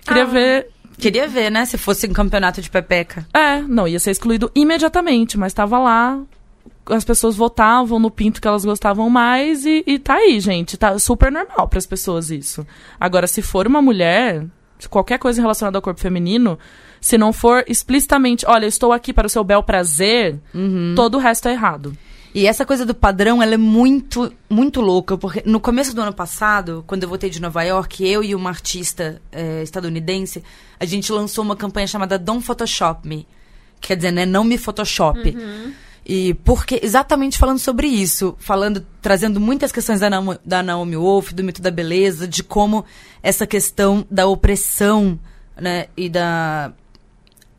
Queria 0.07 0.23
Ah. 0.25 0.27
ver 0.27 0.67
Queria 0.99 1.27
ver, 1.27 1.51
né? 1.51 1.65
Se 1.65 1.77
fosse 1.79 2.07
um 2.07 2.13
campeonato 2.13 2.61
de 2.61 2.69
pepeca. 2.71 3.27
É, 3.35 3.61
não, 3.63 3.89
ia 3.89 3.99
ser 3.99 4.11
excluído 4.13 4.51
imediatamente, 4.55 5.39
mas 5.39 5.53
tava 5.53 5.79
lá, 5.79 6.21
as 6.87 7.05
pessoas 7.05 7.37
votavam 7.37 7.99
no 7.99 8.11
pinto 8.11 8.41
que 8.41 8.49
elas 8.49 8.65
gostavam 8.65 9.09
mais 9.09 9.65
e, 9.65 9.85
e 9.87 9.99
tá 9.99 10.15
aí, 10.15 10.41
gente. 10.41 10.77
Tá 10.77 10.99
super 10.99 11.31
normal 11.31 11.69
para 11.69 11.79
as 11.79 11.87
pessoas 11.87 12.31
isso. 12.31 12.67
Agora, 12.99 13.27
se 13.27 13.43
for 13.43 13.67
uma 13.67 13.81
mulher, 13.81 14.45
qualquer 14.89 15.19
coisa 15.19 15.41
relacionada 15.41 15.79
ao 15.79 15.83
corpo 15.83 16.01
feminino, 16.01 16.59
se 17.01 17.17
não 17.17 17.33
for 17.33 17.65
explicitamente, 17.69 18.45
olha, 18.47 18.65
eu 18.65 18.69
estou 18.69 18.93
aqui 18.93 19.13
para 19.13 19.27
o 19.27 19.31
seu 19.31 19.45
bel 19.45 19.63
prazer, 19.63 20.39
todo 20.95 21.17
o 21.17 21.21
resto 21.21 21.49
é 21.49 21.53
errado. 21.53 21.97
E 22.35 22.47
essa 22.47 22.65
coisa 22.65 22.87
do 22.87 22.95
padrão, 22.95 23.43
ela 23.43 23.55
é 23.55 23.59
muito, 23.59 24.33
muito 24.49 24.81
louca, 24.81 25.19
porque 25.19 25.43
no 25.45 25.61
começo 25.61 25.95
do 25.95 26.01
ano 26.01 26.15
passado, 26.15 26.83
quando 26.87 27.03
eu 27.03 27.09
voltei 27.09 27.29
de 27.29 27.43
Nova 27.43 27.63
York, 27.63 28.07
eu 28.07 28.25
e 28.25 28.35
uma 28.35 28.49
artista 28.49 29.21
eh, 29.31 29.63
estadunidense, 29.63 30.43
a 30.81 30.87
gente 30.87 31.13
lançou 31.13 31.45
uma 31.45 31.55
campanha 31.55 31.87
chamada 31.87 32.19
Don't 32.19 32.43
Photoshop 32.43 33.07
Me. 33.07 33.27
Quer 33.83 33.97
dizer, 33.97 34.13
né, 34.13 34.25
não 34.25 34.45
me 34.45 34.57
Photoshop. 34.57 35.37
E 36.05 36.35
porque, 36.45 36.81
exatamente 36.83 37.39
falando 37.39 37.59
sobre 37.59 37.87
isso, 37.87 38.35
falando, 38.39 38.85
trazendo 39.01 39.39
muitas 39.39 39.71
questões 39.71 40.01
da 40.01 40.11
Naomi, 40.11 40.39
da 40.45 40.63
Naomi 40.63 40.97
Wolf, 40.97 41.33
do 41.33 41.45
mito 41.45 41.63
da 41.63 41.71
beleza, 41.71 42.27
de 42.27 42.43
como 42.43 42.85
essa 43.23 43.47
questão 43.47 44.05
da 44.11 44.27
opressão, 44.27 45.19
né, 45.57 45.87
e 45.97 46.09
da, 46.09 46.73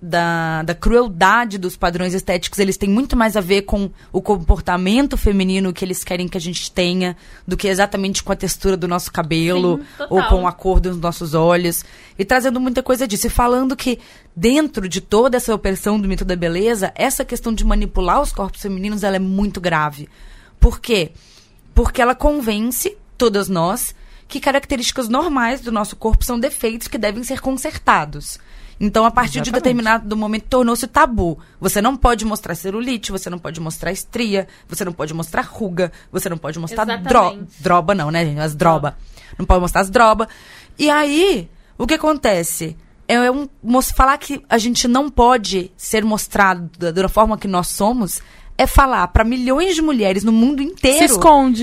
da, 0.06 0.64
da 0.64 0.76
crueldade 0.76 1.58
dos 1.58 1.78
padrões 1.78 2.14
estéticos, 2.14 2.60
eles 2.60 2.76
têm 2.76 2.90
muito 2.90 3.16
mais 3.16 3.38
a 3.38 3.42
ver 3.42 3.62
com 3.62 3.90
o 4.12 4.22
comportamento 4.22 5.16
feminino 5.16 5.72
que 5.72 5.86
eles 5.86 6.04
querem 6.04 6.28
que 6.28 6.38
a 6.38 6.42
gente 6.42 6.70
tenha, 6.70 7.16
do 7.48 7.56
que 7.56 7.70
exatamente 7.70 8.22
com 8.22 8.34
a 8.34 8.36
textura 8.36 8.76
do 8.76 8.86
nosso 8.86 9.10
cabelo, 9.14 9.78
Sim, 9.78 10.06
ou 10.10 10.22
com 10.24 10.46
a 10.46 10.52
cor 10.52 10.82
dos 10.82 10.98
nossos 10.98 11.34
olhos. 11.34 11.86
E 12.20 12.26
trazendo 12.26 12.60
muita 12.60 12.84
coisa 12.84 13.08
disso. 13.08 13.28
E 13.28 13.30
falando 13.30 13.78
que 13.78 13.98
dentro 14.36 14.90
de 14.90 15.00
toda 15.00 15.38
essa 15.38 15.56
opressão 15.56 15.98
do 15.98 16.06
mito 16.06 16.26
da 16.26 16.36
beleza, 16.36 16.92
essa 16.96 17.24
questão 17.24 17.54
de 17.54 17.64
manipular 17.64 18.22
os 18.22 18.34
corpos 18.34 18.62
femininos, 18.62 19.04
ela 19.04 19.16
é 19.16 19.20
muito 19.20 19.62
grave. 19.62 20.10
Por 20.60 20.82
quê? 20.82 21.12
Porque 21.74 22.02
ela 22.02 22.14
convence 22.14 22.98
todas 23.18 23.48
nós 23.48 23.96
que 24.28 24.42
características 24.42 25.08
normais 25.08 25.62
do 25.62 25.72
nosso 25.72 25.96
corpo 25.96 26.26
são 26.26 26.38
defeitos 26.38 26.90
que 26.90 26.98
devem 26.98 27.24
ser 27.24 27.40
consertados. 27.40 28.38
Então, 28.80 29.06
a 29.06 29.12
partir 29.12 29.34
de 29.34 29.50
Exatamente. 29.50 29.62
determinado 29.64 30.18
momento, 30.18 30.46
tornou-se 30.50 30.86
tabu. 30.88 31.40
Você 31.60 31.82
não 31.82 31.96
pode 31.96 32.26
mostrar 32.26 32.56
celulite, 32.56 33.12
você 33.12 33.30
não 33.30 33.38
pode 33.40 33.60
mostrar 33.60 33.92
estria, 33.92 34.48
você 34.68 34.84
não 34.84 34.92
pode 34.92 35.14
mostrar 35.14 35.42
ruga, 35.42 35.92
você 36.12 36.28
não 36.30 36.38
pode 36.38 36.58
mostrar 36.60 36.84
dro 37.04 37.48
droba, 37.60 37.96
não, 37.96 38.10
né, 38.12 38.26
gente? 38.26 38.40
As 38.40 38.56
droba. 38.56 38.98
Não 39.38 39.46
pode 39.46 39.62
mostrar 39.62 39.82
as 39.82 39.90
droba. 39.90 40.28
E 40.78 40.90
aí, 40.90 41.50
o 41.78 41.86
que 41.88 41.94
acontece? 41.94 42.76
É 43.08 43.30
um, 43.30 43.48
mos- 43.62 43.92
falar 43.92 44.18
que 44.18 44.42
a 44.50 44.58
gente 44.58 44.88
não 44.88 45.10
pode 45.10 45.72
ser 45.78 46.04
mostrado 46.04 46.70
da, 46.80 46.92
da 46.92 47.10
forma 47.10 47.38
que 47.38 47.48
nós 47.48 47.68
somos 47.68 48.22
é 48.58 48.66
falar 48.68 49.08
para 49.08 49.24
milhões 49.24 49.76
de 49.76 49.82
mulheres 49.82 50.24
no 50.24 50.32
mundo 50.32 50.62
inteiro 50.62 51.00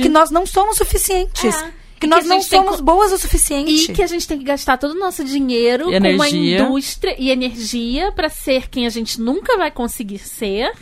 que 0.02 0.08
nós 0.08 0.30
não 0.30 0.44
somos 0.44 0.76
suficientes. 0.76 1.54
É. 1.56 1.72
Que 2.00 2.06
nós 2.06 2.22
que 2.22 2.28
não 2.28 2.40
somos 2.40 2.76
co- 2.76 2.82
boas 2.82 3.12
o 3.12 3.18
suficiente. 3.18 3.70
E 3.70 3.92
que 3.92 4.02
a 4.02 4.06
gente 4.06 4.26
tem 4.26 4.38
que 4.38 4.44
gastar 4.44 4.78
todo 4.78 4.92
o 4.92 4.98
nosso 4.98 5.22
dinheiro 5.22 5.92
E 5.92 6.00
com 6.00 6.08
uma 6.14 6.28
indústria 6.64 7.14
e 7.18 7.30
energia 7.30 8.10
pra 8.10 8.28
ser 8.30 8.68
quem 8.68 8.86
a 8.86 8.90
gente 8.90 9.20
nunca 9.20 9.56
vai 9.58 9.70
conseguir 9.70 10.18
ser. 10.18 10.72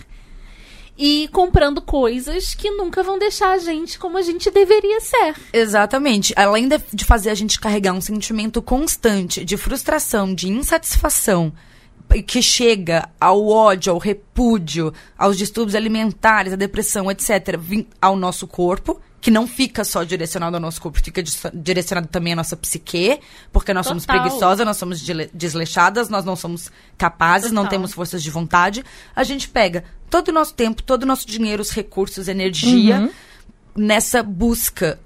E 1.00 1.28
comprando 1.32 1.80
coisas 1.80 2.54
que 2.54 2.70
nunca 2.72 3.04
vão 3.04 3.18
deixar 3.20 3.50
a 3.52 3.58
gente 3.58 3.98
como 3.98 4.18
a 4.18 4.22
gente 4.22 4.50
deveria 4.50 5.00
ser. 5.00 5.34
Exatamente. 5.52 6.32
Além 6.36 6.68
de, 6.68 7.04
fazer 7.04 7.30
a 7.30 7.34
gente 7.34 7.60
carregar 7.60 7.92
um 7.92 8.00
sentimento 8.00 8.60
constante 8.60 9.44
de 9.44 9.56
frustração, 9.56 10.34
de 10.34 10.48
insatisfação, 10.48 11.52
que 12.26 12.42
chega 12.42 13.08
ao 13.20 13.46
ódio, 13.46 13.92
ao 13.92 13.98
repúdio, 13.98 14.92
aos 15.16 15.38
distúrbios 15.38 15.76
alimentares, 15.76 16.52
à 16.52 16.56
depressão, 16.56 17.08
etc., 17.10 17.56
ao 18.00 18.16
nosso 18.16 18.48
corpo, 18.48 19.00
que 19.20 19.30
não 19.32 19.46
fica 19.48 19.82
só 19.84 20.04
direcionado 20.04 20.56
ao 20.56 20.60
nosso 20.60 20.80
corpo, 20.80 21.00
fica 21.02 21.22
direcionado 21.52 22.06
também 22.06 22.34
à 22.34 22.36
nossa 22.36 22.56
psique, 22.56 23.18
porque 23.52 23.74
nós 23.74 23.86
somos 23.86 24.06
Total. 24.06 24.22
preguiçosas, 24.22 24.64
nós 24.64 24.76
somos 24.76 25.02
desleixadas, 25.34 26.08
nós 26.08 26.24
não 26.24 26.36
somos 26.36 26.70
capazes, 26.96 27.50
não 27.50 27.64
Total. 27.64 27.78
temos 27.78 27.92
forças 27.92 28.22
de 28.22 28.30
vontade. 28.30 28.84
A 29.16 29.24
gente 29.24 29.48
pega 29.48 29.84
todo 30.08 30.28
o 30.28 30.32
nosso 30.32 30.54
tempo, 30.54 30.82
todo 30.84 31.02
o 31.02 31.06
nosso 31.06 31.26
dinheiro, 31.26 31.60
os 31.60 31.70
recursos, 31.70 32.28
energia, 32.28 33.00
Uhum. 33.00 33.10
nessa 33.76 34.22
busca 34.22 34.98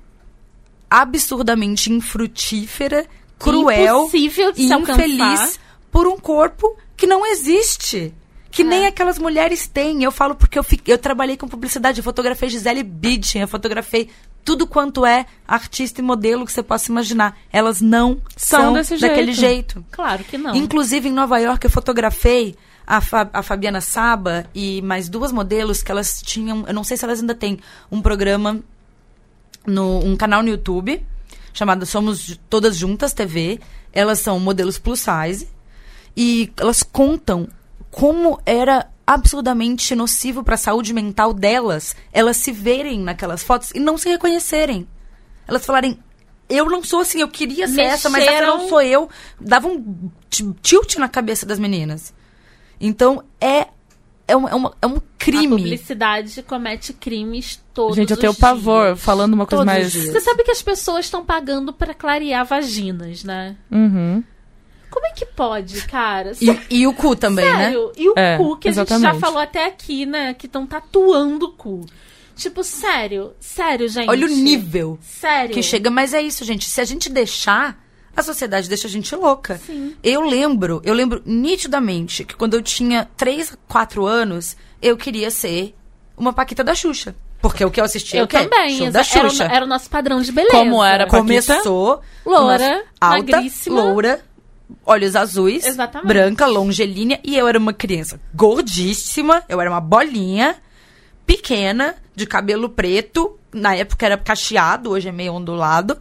absurdamente 0.91 1.91
infrutífera, 1.91 3.07
cruel 3.39 4.11
e 4.13 4.27
infeliz 4.27 4.71
alcançar. 4.71 5.53
por 5.91 6.07
um 6.07 6.19
corpo 6.19 6.77
que 6.97 7.07
não 7.07 7.27
existe. 7.27 8.13
Que 8.53 8.63
É. 8.63 8.65
nem 8.65 8.87
aquelas 8.87 9.19
mulheres 9.19 9.67
têm. 9.67 10.05
Eu 10.05 10.13
falo 10.13 10.35
porque 10.37 10.59
eu, 10.59 10.63
fi- 10.63 10.81
eu 10.87 10.99
trabalhei 10.99 11.37
com 11.37 11.49
publicidade, 11.49 11.99
eu 11.99 12.05
fotografei 12.05 12.49
Gisele 12.51 12.83
Bündchen, 12.85 13.41
eu 13.43 13.49
fotografei 13.49 14.11
tudo 14.45 14.67
quanto 14.67 15.07
é 15.07 15.25
artista 15.49 16.01
e 16.01 16.05
modelo 16.05 16.45
que 16.45 16.53
você 16.53 16.63
possa 16.63 16.91
imaginar. 16.91 17.37
Elas 17.51 17.81
não 17.81 18.21
São 18.37 18.75
são, 18.85 18.99
daquele 18.99 19.33
jeito. 19.33 19.75
jeito. 19.81 19.85
Claro 19.91 20.23
que 20.23 20.37
não. 20.37 20.55
Inclusive, 20.55 21.09
em 21.09 21.13
Nova 21.13 21.39
York, 21.39 21.65
eu 21.65 21.71
fotografei 21.71 22.55
a, 22.87 23.01
Fa- 23.01 23.31
a 23.33 23.43
Fabiana 23.43 23.81
Saba 23.81 24.45
e 24.55 24.83
mais 24.83 25.09
duas 25.09 25.33
modelos 25.33 25.83
que 25.83 25.91
elas 25.91 26.21
tinham. 26.21 26.65
Eu 26.69 26.75
não 26.75 26.85
sei 26.85 26.97
se 26.99 27.05
elas 27.05 27.21
ainda 27.21 27.35
têm 27.35 27.59
um 27.91 28.03
programa, 28.03 28.61
no, 29.67 29.99
um 30.05 30.17
canal 30.17 30.43
no 30.43 30.49
YouTube, 30.51 31.03
chamado 31.55 31.87
Somos 31.87 32.39
Todas 32.51 32.77
Juntas 32.77 33.13
TV. 33.15 33.61
Elas 33.93 34.19
são 34.19 34.39
modelos 34.41 34.79
plus 34.79 35.01
size. 35.01 35.49
E 36.17 36.53
elas 36.59 36.83
contam 36.83 37.49
como 37.93 38.41
era 38.45 38.89
absurdamente 39.07 39.95
nocivo 39.95 40.43
para 40.43 40.55
a 40.55 40.59
saúde 40.59 40.93
mental 40.95 41.33
delas 41.35 41.95
elas 42.13 42.37
se 42.39 42.51
verem 42.51 42.99
naquelas 43.01 43.43
fotos 43.43 43.71
e 43.75 43.79
não 43.79 43.97
se 43.97 44.09
reconhecerem. 44.09 44.89
Elas 45.47 45.65
falarem. 45.65 45.99
Eu 46.49 46.67
não 46.67 46.83
sou 46.85 47.01
assim, 47.01 47.21
eu 47.21 47.29
queria 47.29 47.67
ser 47.69 47.83
essa, 47.83 48.11
mas 48.11 48.23
essa 48.25 48.33
Mexeram- 48.33 48.59
não 48.59 48.69
sou 48.69 48.83
eu. 48.83 49.09
Dava 49.41 49.69
um 49.69 50.11
tilt 50.61 50.97
na 50.97 51.09
cabeça 51.09 51.47
das 51.47 51.59
meninas. 51.59 52.13
Então, 52.81 53.23
é, 53.41 53.69
é, 54.29 54.37
um, 54.37 54.49
é, 54.49 54.55
uma- 54.55 54.75
é 54.83 54.87
um 54.87 54.97
A 54.97 55.03
crime. 55.19 55.49
publicidade 55.49 56.43
comete 56.43 56.93
crimes 56.93 57.63
todos 57.73 57.97
Gente, 57.97 58.11
eu 58.11 58.17
tenho 58.17 58.33
os 58.33 58.39
pavor, 58.39 58.87
dias. 58.89 59.01
falando 59.01 59.35
uma 59.35 59.47
coisa 59.47 59.65
Todos 59.65 59.73
mais. 59.81 59.93
Você 59.95 60.21
sabe 60.21 60.43
que 60.45 60.51
as 60.51 60.61
pessoas 60.63 61.07
estão 61.07 61.25
pagando 61.25 61.73
pra 61.73 61.95
clarear 61.95 62.45
vaginas, 62.45 63.25
né? 63.25 63.57
Uhum. 63.71 64.23
Como 64.93 65.07
é 65.07 65.11
que 65.11 65.25
pode, 65.27 65.83
cara? 65.87 66.33
E, 66.41 66.61
e 66.83 66.87
o 66.87 66.93
cu 66.93 67.17
também, 67.17 67.45
né? 67.45 67.65
Sério? 67.65 67.93
E 67.97 68.09
o 68.11 68.15
É, 68.17 68.37
cu, 68.37 68.57
que 68.59 68.69
a 68.69 68.73
gente 68.73 68.81
exatamente. 68.83 69.15
já 69.15 69.21
falou 69.21 69.39
até 69.41 69.65
aqui, 69.67 70.05
né? 70.07 70.35
Que 70.35 70.47
estão 70.47 70.67
tatuando 70.67 71.47
o 71.47 71.53
cu. 71.53 71.85
Tipo, 72.37 72.63
sério, 72.63 73.33
sério, 73.41 73.89
gente. 73.89 74.09
Olha 74.09 74.27
o 74.27 74.31
nível 74.31 74.99
Sério. 75.03 75.53
que 75.55 75.63
chega. 75.63 75.91
Mas 75.91 76.13
é 76.15 76.21
isso, 76.23 76.45
gente. 76.45 76.69
Se 76.69 76.81
a 76.81 76.85
gente 76.85 77.11
deixar, 77.11 77.79
a 78.17 78.23
sociedade 78.23 78.69
deixa 78.69 78.87
a 78.87 78.91
gente 78.91 79.15
louca. 79.15 79.61
Sim. 79.67 79.95
Eu 80.03 80.23
lembro, 80.23 80.81
eu 80.85 80.95
lembro 80.95 81.23
nitidamente 81.25 82.25
que 82.25 82.35
quando 82.35 82.55
eu 82.55 82.63
tinha 82.63 83.09
3, 83.17 83.57
4 83.69 84.07
anos, 84.07 84.57
eu 84.81 84.97
queria 84.97 85.31
ser 85.31 85.75
uma 86.17 86.33
Paquita 86.33 86.65
da 86.65 86.75
Xuxa. 86.75 87.15
Porque 87.41 87.65
o 87.65 87.71
que 87.71 87.81
eu 87.81 87.85
assistia 87.85 88.21
Eu 88.21 88.25
o 88.25 88.29
quê? 88.29 88.39
também. 88.39 88.79
Show 88.79 88.91
da 88.91 89.01
era, 89.01 89.27
o, 89.27 89.31
Xuxa. 89.31 89.45
era 89.45 89.65
o 89.65 89.69
nosso 89.69 89.91
padrão 89.91 90.21
de 90.21 90.31
beleza. 90.33 90.57
Como 90.57 90.83
era 90.83 91.07
pra- 91.07 91.19
Começou 91.19 92.01
Loura, 92.25 92.65
uma 93.01 93.09
alta, 93.15 93.33
magríssima. 93.33 93.83
loura, 93.83 94.21
olhos 94.85 95.17
azuis, 95.17 95.67
Exatamente. 95.67 96.09
branca, 96.09 96.47
longelínea, 96.47 97.21
e 97.25 97.37
eu 97.37 97.49
era 97.49 97.59
uma 97.59 97.73
criança 97.73 98.21
gordíssima, 98.35 99.43
eu 99.49 99.61
era 99.61 99.71
uma 99.71 99.81
bolinha, 99.81 100.57
pequena, 101.27 101.95
de 102.15 102.27
cabelo 102.27 102.69
preto, 102.69 103.39
na 103.53 103.75
época 103.75 104.07
era 104.07 104.17
cacheado, 104.17 104.91
hoje 104.91 105.09
é 105.09 105.13
meio 105.13 105.35
ondulado, 105.35 105.99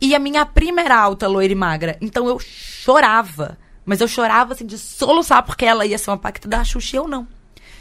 e 0.00 0.14
a 0.14 0.18
minha 0.18 0.44
prima 0.44 0.80
era 0.80 0.98
alta, 0.98 1.28
loira 1.28 1.52
e 1.52 1.56
magra, 1.56 1.96
então 2.00 2.28
eu 2.28 2.38
chorava, 2.38 3.58
mas 3.84 4.00
eu 4.00 4.08
chorava 4.08 4.54
assim 4.54 4.66
de 4.66 4.78
soluçar 4.78 5.42
porque 5.42 5.64
ela 5.64 5.86
ia 5.86 5.98
ser 5.98 6.10
uma 6.10 6.18
pacta 6.18 6.48
da 6.48 6.64
Xuxa 6.64 6.96
e 6.96 6.98
eu 6.98 7.08
não. 7.08 7.26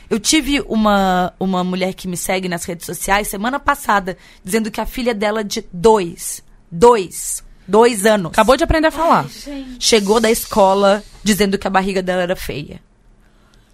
Eu 0.09 0.19
tive 0.19 0.61
uma, 0.67 1.33
uma 1.39 1.63
mulher 1.63 1.93
que 1.93 2.07
me 2.07 2.17
segue 2.17 2.47
nas 2.47 2.65
redes 2.65 2.85
sociais 2.85 3.27
semana 3.27 3.59
passada, 3.59 4.17
dizendo 4.43 4.69
que 4.69 4.81
a 4.81 4.85
filha 4.85 5.13
dela 5.13 5.43
de 5.43 5.65
dois, 5.71 6.43
dois, 6.69 7.43
dois 7.67 8.05
anos. 8.05 8.31
Acabou 8.31 8.55
de 8.57 8.63
aprender 8.63 8.87
a 8.87 8.91
falar. 8.91 9.27
Gente. 9.27 9.77
Chegou 9.83 10.19
da 10.19 10.29
escola 10.31 11.03
dizendo 11.23 11.57
que 11.57 11.67
a 11.67 11.69
barriga 11.69 12.01
dela 12.01 12.21
era 12.23 12.35
feia. 12.35 12.81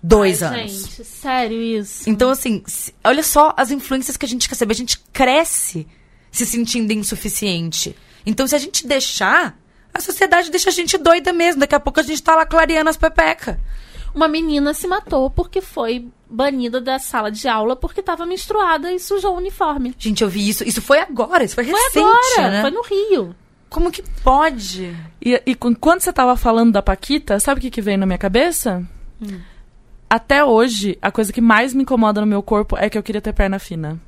Dois 0.01 0.41
Ai, 0.41 0.61
anos. 0.61 0.71
Gente, 0.71 1.03
sério 1.03 1.61
isso. 1.61 2.09
Então, 2.09 2.29
assim, 2.29 2.63
se- 2.65 2.93
olha 3.03 3.21
só 3.23 3.53
as 3.57 3.69
influências 3.69 4.15
que 4.15 4.25
a 4.25 4.29
gente 4.29 4.47
recebe. 4.47 4.71
A 4.71 4.75
gente 4.75 4.97
cresce 5.11 5.85
se 6.31 6.45
sentindo 6.45 6.93
insuficiente. 6.93 7.95
Então, 8.25 8.47
se 8.47 8.55
a 8.55 8.59
gente 8.59 8.87
deixar, 8.87 9.59
a 9.93 9.99
sociedade 9.99 10.49
deixa 10.51 10.69
a 10.69 10.73
gente 10.73 10.97
doida 10.97 11.33
mesmo. 11.33 11.59
Daqui 11.59 11.75
a 11.75 11.79
pouco 11.79 11.99
a 11.99 12.03
gente 12.03 12.21
tá 12.23 12.35
lá 12.35 12.45
clareando 12.45 12.89
as 12.89 12.95
pepeca. 12.97 13.59
Uma 14.15 14.27
menina 14.27 14.73
se 14.73 14.87
matou 14.87 15.29
porque 15.29 15.59
foi 15.61 16.07
banida 16.29 16.79
da 16.79 16.97
sala 16.97 17.29
de 17.31 17.47
aula 17.47 17.75
porque 17.75 18.01
tava 18.01 18.25
menstruada 18.25 18.91
e 18.93 18.99
sujou 18.99 19.33
o 19.33 19.37
uniforme. 19.37 19.93
Gente, 19.99 20.23
eu 20.23 20.29
vi 20.29 20.47
isso. 20.47 20.63
Isso 20.63 20.81
foi 20.81 20.99
agora, 20.99 21.43
isso 21.43 21.55
foi 21.55 21.65
Foi 21.65 21.73
recente, 21.73 21.99
agora, 22.37 22.51
né? 22.51 22.61
foi 22.61 22.71
no 22.71 22.81
Rio. 22.83 23.35
Como 23.69 23.91
que 23.91 24.03
pode? 24.23 24.95
E, 25.21 25.41
e 25.45 25.55
quando 25.55 26.01
você 26.01 26.11
tava 26.11 26.35
falando 26.35 26.71
da 26.71 26.81
Paquita, 26.81 27.39
sabe 27.39 27.59
o 27.59 27.61
que, 27.61 27.69
que 27.69 27.81
veio 27.81 27.97
na 27.97 28.05
minha 28.05 28.17
cabeça? 28.17 28.83
Hum. 29.21 29.39
Até 30.09 30.43
hoje, 30.43 30.97
a 31.01 31.11
coisa 31.11 31.31
que 31.31 31.39
mais 31.39 31.73
me 31.73 31.83
incomoda 31.83 32.19
no 32.19 32.25
meu 32.25 32.41
corpo 32.41 32.75
é 32.75 32.89
que 32.89 32.97
eu 32.97 33.03
queria 33.03 33.21
ter 33.21 33.31
perna 33.31 33.59
fina. 33.59 33.99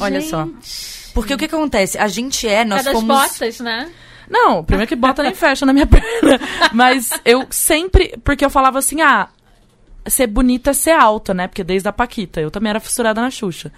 Olha 0.00 0.20
só. 0.22 0.46
Gente. 0.46 1.10
Porque 1.12 1.34
o 1.34 1.36
que, 1.36 1.46
que 1.46 1.54
acontece? 1.54 1.98
A 1.98 2.08
gente 2.08 2.48
é, 2.48 2.64
nós 2.64 2.80
É 2.80 2.84
das 2.84 2.92
fomos. 2.94 3.08
botas, 3.08 3.60
né? 3.60 3.90
Não, 4.30 4.64
primeiro 4.64 4.88
que 4.88 4.96
bota 4.96 5.22
nem 5.22 5.34
fecha 5.34 5.66
na 5.66 5.74
minha 5.74 5.86
perna. 5.88 6.40
Mas 6.72 7.10
eu 7.24 7.46
sempre. 7.50 8.14
Porque 8.24 8.44
eu 8.44 8.48
falava 8.48 8.78
assim, 8.78 9.02
ah, 9.02 9.28
ser 10.06 10.26
bonita 10.26 10.70
é 10.70 10.72
ser 10.72 10.92
alta, 10.92 11.34
né? 11.34 11.48
Porque 11.48 11.62
desde 11.62 11.88
a 11.88 11.92
Paquita. 11.92 12.40
Eu 12.40 12.50
também 12.50 12.70
era 12.70 12.80
fissurada 12.80 13.20
na 13.20 13.30
Xuxa. 13.30 13.70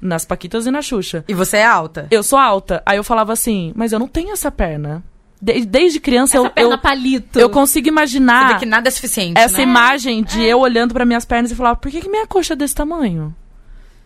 Nas 0.00 0.24
Paquitas 0.24 0.66
e 0.66 0.70
na 0.70 0.80
Xuxa. 0.82 1.24
E 1.28 1.34
você 1.34 1.58
é 1.58 1.64
alta. 1.66 2.06
Eu 2.10 2.22
sou 2.22 2.38
alta. 2.38 2.82
Aí 2.86 2.96
eu 2.96 3.04
falava 3.04 3.32
assim, 3.32 3.72
mas 3.74 3.92
eu 3.92 3.98
não 3.98 4.06
tenho 4.08 4.30
essa 4.32 4.50
perna. 4.50 5.02
De- 5.40 5.64
desde 5.64 6.00
criança 6.00 6.36
Essa 6.36 6.46
eu, 6.46 6.50
perna 6.50 6.74
eu, 6.74 6.78
palito. 6.78 7.38
eu 7.38 7.48
consigo 7.50 7.84
Você 7.86 7.90
imaginar 7.90 8.54
vê 8.54 8.58
que 8.60 8.66
nada 8.66 8.88
é 8.88 8.90
suficiente. 8.90 9.38
essa 9.38 9.58
né? 9.58 9.62
imagem 9.62 10.22
de 10.24 10.42
eu 10.42 10.58
olhando 10.58 10.92
pra 10.92 11.04
minhas 11.04 11.24
pernas 11.24 11.50
e 11.50 11.54
falar, 11.54 11.76
por 11.76 11.90
que, 11.90 12.00
que 12.00 12.08
minha 12.08 12.26
coxa 12.26 12.54
é 12.54 12.56
desse 12.56 12.74
tamanho? 12.74 13.34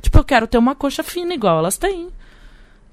Tipo, 0.02 0.18
eu 0.18 0.24
quero 0.24 0.46
ter 0.46 0.58
uma 0.58 0.74
coxa 0.74 1.02
fina 1.02 1.32
igual 1.32 1.58
elas 1.58 1.76
têm. 1.78 2.08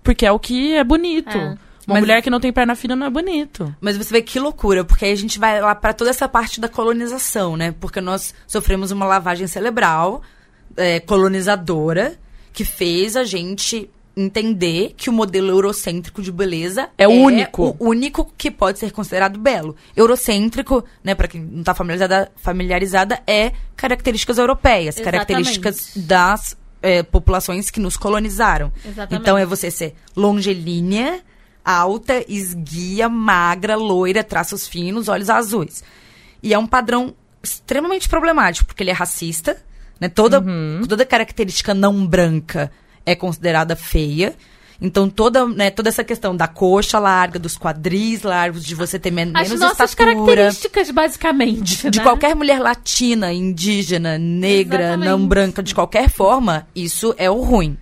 Porque 0.03 0.25
é 0.25 0.31
o 0.31 0.39
que 0.39 0.73
é 0.73 0.83
bonito. 0.83 1.37
É. 1.37 1.57
Uma 1.87 1.95
Mas- 1.95 1.99
mulher 2.01 2.21
que 2.21 2.29
não 2.29 2.39
tem 2.39 2.53
perna 2.53 2.75
fina 2.75 2.95
não 2.95 3.07
é 3.07 3.09
bonito. 3.09 3.75
Mas 3.81 3.97
você 3.97 4.11
vê 4.13 4.21
que 4.21 4.39
loucura, 4.39 4.83
porque 4.85 5.05
aí 5.05 5.11
a 5.11 5.15
gente 5.15 5.39
vai 5.39 5.59
lá 5.59 5.73
pra 5.73 5.91
toda 5.91 6.09
essa 6.09 6.27
parte 6.29 6.61
da 6.61 6.69
colonização, 6.69 7.57
né? 7.57 7.73
Porque 7.79 7.99
nós 7.99 8.33
sofremos 8.47 8.91
uma 8.91 9.05
lavagem 9.05 9.47
cerebral 9.47 10.21
é, 10.77 10.99
colonizadora 10.99 12.15
que 12.53 12.65
fez 12.65 13.15
a 13.15 13.23
gente 13.23 13.89
entender 14.15 14.93
que 14.97 15.09
o 15.09 15.13
modelo 15.13 15.49
eurocêntrico 15.49 16.21
de 16.21 16.31
beleza 16.31 16.89
É 16.97 17.07
o 17.07 17.11
único. 17.11 17.75
o 17.79 17.89
único 17.89 18.31
que 18.37 18.51
pode 18.51 18.77
ser 18.79 18.91
considerado 18.91 19.39
belo. 19.39 19.75
Eurocêntrico, 19.95 20.83
né, 21.03 21.15
para 21.15 21.27
quem 21.27 21.41
não 21.41 21.63
tá 21.63 21.73
familiarizada, 21.73 22.31
familiarizada, 22.35 23.21
é 23.25 23.53
características 23.75 24.37
europeias, 24.37 24.97
Exatamente. 24.97 25.27
características 25.27 25.91
das 25.95 26.57
é, 26.81 27.03
populações 27.03 27.69
que 27.69 27.79
nos 27.79 27.95
colonizaram. 27.95 28.71
Exatamente. 28.85 29.21
Então 29.21 29.37
é 29.37 29.45
você 29.45 29.71
ser 29.71 29.95
longilínea, 30.15 31.21
alta, 31.63 32.23
esguia, 32.27 33.07
magra, 33.07 33.75
loira, 33.75 34.23
traços 34.23 34.67
finos, 34.67 35.07
olhos 35.07 35.29
azuis. 35.29 35.83
E 36.41 36.53
é 36.53 36.59
um 36.59 36.67
padrão 36.67 37.15
extremamente 37.41 38.09
problemático, 38.09 38.67
porque 38.67 38.83
ele 38.83 38.89
é 38.89 38.93
racista, 38.93 39.61
né? 39.99 40.09
Toda, 40.09 40.43
toda 40.87 41.05
característica 41.05 41.73
não 41.73 42.05
branca 42.05 42.71
é 43.05 43.15
considerada 43.15 43.75
feia. 43.75 44.35
Então, 44.81 45.09
toda, 45.09 45.45
né, 45.45 45.69
toda 45.69 45.89
essa 45.89 46.05
questão 46.05 46.33
da 46.35 46.47
coxa 46.47 46.99
larga, 46.99 47.37
dos 47.37 47.57
quadris 47.57 48.23
largos, 48.23 48.63
de 48.63 48.73
você 48.73 48.97
ter 48.97 49.11
men 49.11 49.31
As 49.35 49.49
menos 49.49 49.59
nossas 49.59 49.89
estatura. 49.89 50.15
características, 50.15 50.89
basicamente. 50.91 51.89
De 51.89 51.97
né? 51.97 52.03
qualquer 52.03 52.33
mulher 52.33 52.59
latina, 52.59 53.33
indígena, 53.33 54.17
negra, 54.17 54.95
não 54.95 55.03
Exatamente. 55.03 55.27
branca, 55.27 55.63
de 55.63 55.75
qualquer 55.75 56.09
forma, 56.09 56.65
isso 56.73 57.13
é 57.17 57.29
o 57.29 57.41
ruim. 57.41 57.77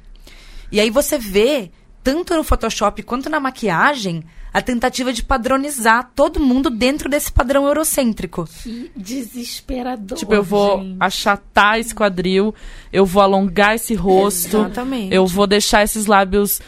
E 0.71 0.79
aí 0.79 0.89
você 0.89 1.19
vê, 1.19 1.71
tanto 2.03 2.35
no 2.35 2.43
Photoshop 2.43 3.03
quanto 3.03 3.29
na 3.29 3.39
maquiagem, 3.39 4.23
a 4.57 4.61
tentativa 4.63 5.13
de 5.13 5.21
padronizar 5.21 6.09
todo 6.15 6.39
mundo 6.39 6.71
dentro 6.71 7.07
desse 7.07 7.31
padrão 7.31 7.67
eurocêntrico. 7.67 8.49
Que 8.63 8.91
desesperador. 8.95 10.17
Tipo, 10.17 10.33
eu 10.33 10.41
vou 10.41 10.81
gente. 10.81 10.97
achatar 10.99 11.77
esse 11.77 11.93
quadril, 11.93 12.55
eu 12.91 13.05
vou 13.05 13.21
alongar 13.21 13.75
esse 13.75 13.93
rosto, 13.93 14.57
Exatamente. 14.57 15.13
eu 15.13 15.27
vou 15.27 15.45
deixar 15.45 15.83
esses 15.83 16.07
lábios 16.07 16.59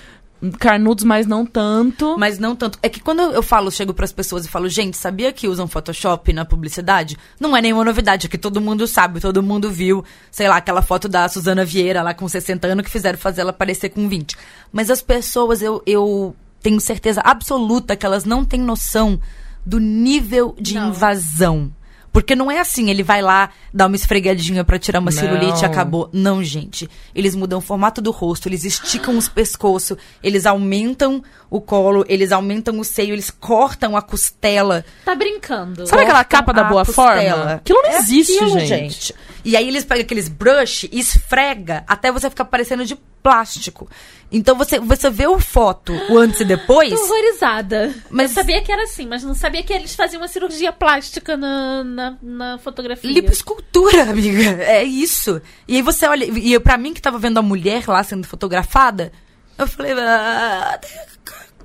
carnudos, 0.59 1.03
mas 1.03 1.25
não 1.25 1.47
tanto. 1.47 2.15
Mas 2.15 2.37
não 2.37 2.55
tanto. 2.55 2.77
É 2.83 2.89
que 2.89 2.99
quando 2.99 3.21
eu 3.23 3.41
falo, 3.41 3.71
chego 3.71 3.91
pras 3.91 4.11
pessoas 4.11 4.45
e 4.45 4.49
falo, 4.49 4.69
gente, 4.69 4.95
sabia 4.95 5.33
que 5.33 5.47
usam 5.47 5.67
Photoshop 5.67 6.31
na 6.31 6.45
publicidade? 6.45 7.17
Não 7.39 7.57
é 7.57 7.61
nenhuma 7.63 7.83
novidade, 7.83 8.27
é 8.27 8.29
que 8.29 8.37
todo 8.37 8.61
mundo 8.61 8.85
sabe, 8.85 9.19
todo 9.19 9.41
mundo 9.41 9.71
viu, 9.71 10.05
sei 10.29 10.47
lá, 10.47 10.57
aquela 10.57 10.83
foto 10.83 11.09
da 11.09 11.27
Suzana 11.27 11.65
Vieira 11.65 12.03
lá 12.03 12.13
com 12.13 12.27
60 12.29 12.67
anos 12.67 12.85
que 12.85 12.91
fizeram 12.91 13.17
fazer 13.17 13.41
ela 13.41 13.51
parecer 13.51 13.89
com 13.89 14.07
20. 14.07 14.37
Mas 14.71 14.91
as 14.91 15.01
pessoas, 15.01 15.63
eu, 15.63 15.81
eu 15.87 16.35
tenho 16.61 16.79
certeza 16.79 17.21
absoluta 17.23 17.95
que 17.95 18.05
elas 18.05 18.25
não 18.25 18.43
têm 18.45 18.59
noção 18.59 19.19
do 19.65 19.79
nível 19.79 20.55
de 20.59 20.75
Não. 20.75 20.89
invasão. 20.89 21.71
Porque 22.11 22.35
não 22.35 22.49
é 22.49 22.59
assim, 22.59 22.89
ele 22.89 23.03
vai 23.03 23.21
lá, 23.21 23.51
dá 23.71 23.85
uma 23.85 23.95
esfregadinha 23.95 24.63
pra 24.63 24.79
tirar 24.79 24.99
uma 24.99 25.11
Não. 25.11 25.17
celulite 25.19 25.61
e 25.61 25.65
acabou. 25.65 26.09
Não, 26.11 26.43
gente. 26.43 26.89
Eles 27.13 27.35
mudam 27.35 27.59
o 27.59 27.61
formato 27.61 28.01
do 28.01 28.09
rosto, 28.09 28.49
eles 28.49 28.63
esticam 28.63 29.15
os 29.15 29.29
pescoços, 29.29 29.95
eles 30.23 30.47
aumentam 30.47 31.23
o 31.51 31.61
colo, 31.61 32.03
eles 32.09 32.31
aumentam 32.31 32.79
o 32.79 32.83
seio, 32.83 33.13
eles 33.13 33.29
cortam 33.29 33.95
a 33.95 34.01
costela. 34.01 34.83
Tá 35.05 35.13
brincando. 35.13 35.85
Sabe 35.85 36.01
aquela 36.01 36.23
cortam 36.23 36.39
capa 36.39 36.51
da 36.51 36.63
boa 36.63 36.83
costela. 36.83 37.31
forma? 37.35 37.53
Aquilo 37.53 37.81
não 37.83 37.91
É 37.91 37.97
existe, 37.99 38.39
aquilo, 38.39 38.59
gente. 38.61 39.13
E 39.45 39.55
aí 39.55 39.67
eles 39.67 39.85
pegam 39.85 40.01
aqueles 40.01 40.27
brush 40.27 40.89
e 40.91 40.99
esfrega 40.99 41.83
até 41.87 42.11
você 42.11 42.27
ficar 42.27 42.45
parecendo 42.45 42.83
de 42.85 42.97
plástico. 43.21 43.89
Então 44.31 44.55
você, 44.55 44.79
você 44.79 45.09
vê 45.09 45.25
o 45.27 45.39
foto, 45.39 45.91
o 46.09 46.17
antes 46.17 46.39
e 46.39 46.45
depois. 46.45 46.89
Tô 46.93 47.03
horrorizada. 47.05 47.93
Mas- 48.09 48.29
Eu 48.31 48.35
sabia 48.35 48.61
que 48.61 48.71
era 48.71 48.83
assim, 48.83 49.07
mas 49.07 49.23
não 49.23 49.33
sabia 49.33 49.63
que 49.63 49.73
eles 49.73 49.95
faziam 49.95 50.21
uma 50.21 50.27
cirurgia 50.27 50.71
plástica 50.71 51.35
na, 51.35 51.83
na, 51.83 52.17
na 52.21 52.57
fotografia. 52.59 53.11
Lipoescultura, 53.11 54.03
amiga. 54.03 54.61
É 54.63 54.83
isso. 54.83 55.41
E 55.67 55.77
aí 55.77 55.81
você 55.81 56.05
olha. 56.07 56.25
E 56.25 56.53
eu, 56.53 56.61
pra 56.61 56.77
mim 56.77 56.93
que 56.93 57.01
tava 57.01 57.17
vendo 57.17 57.39
a 57.39 57.41
mulher 57.41 57.83
lá 57.87 58.03
sendo 58.03 58.27
fotografada, 58.27 59.11
eu 59.57 59.67
falei. 59.67 59.93
Ah, 59.93 60.79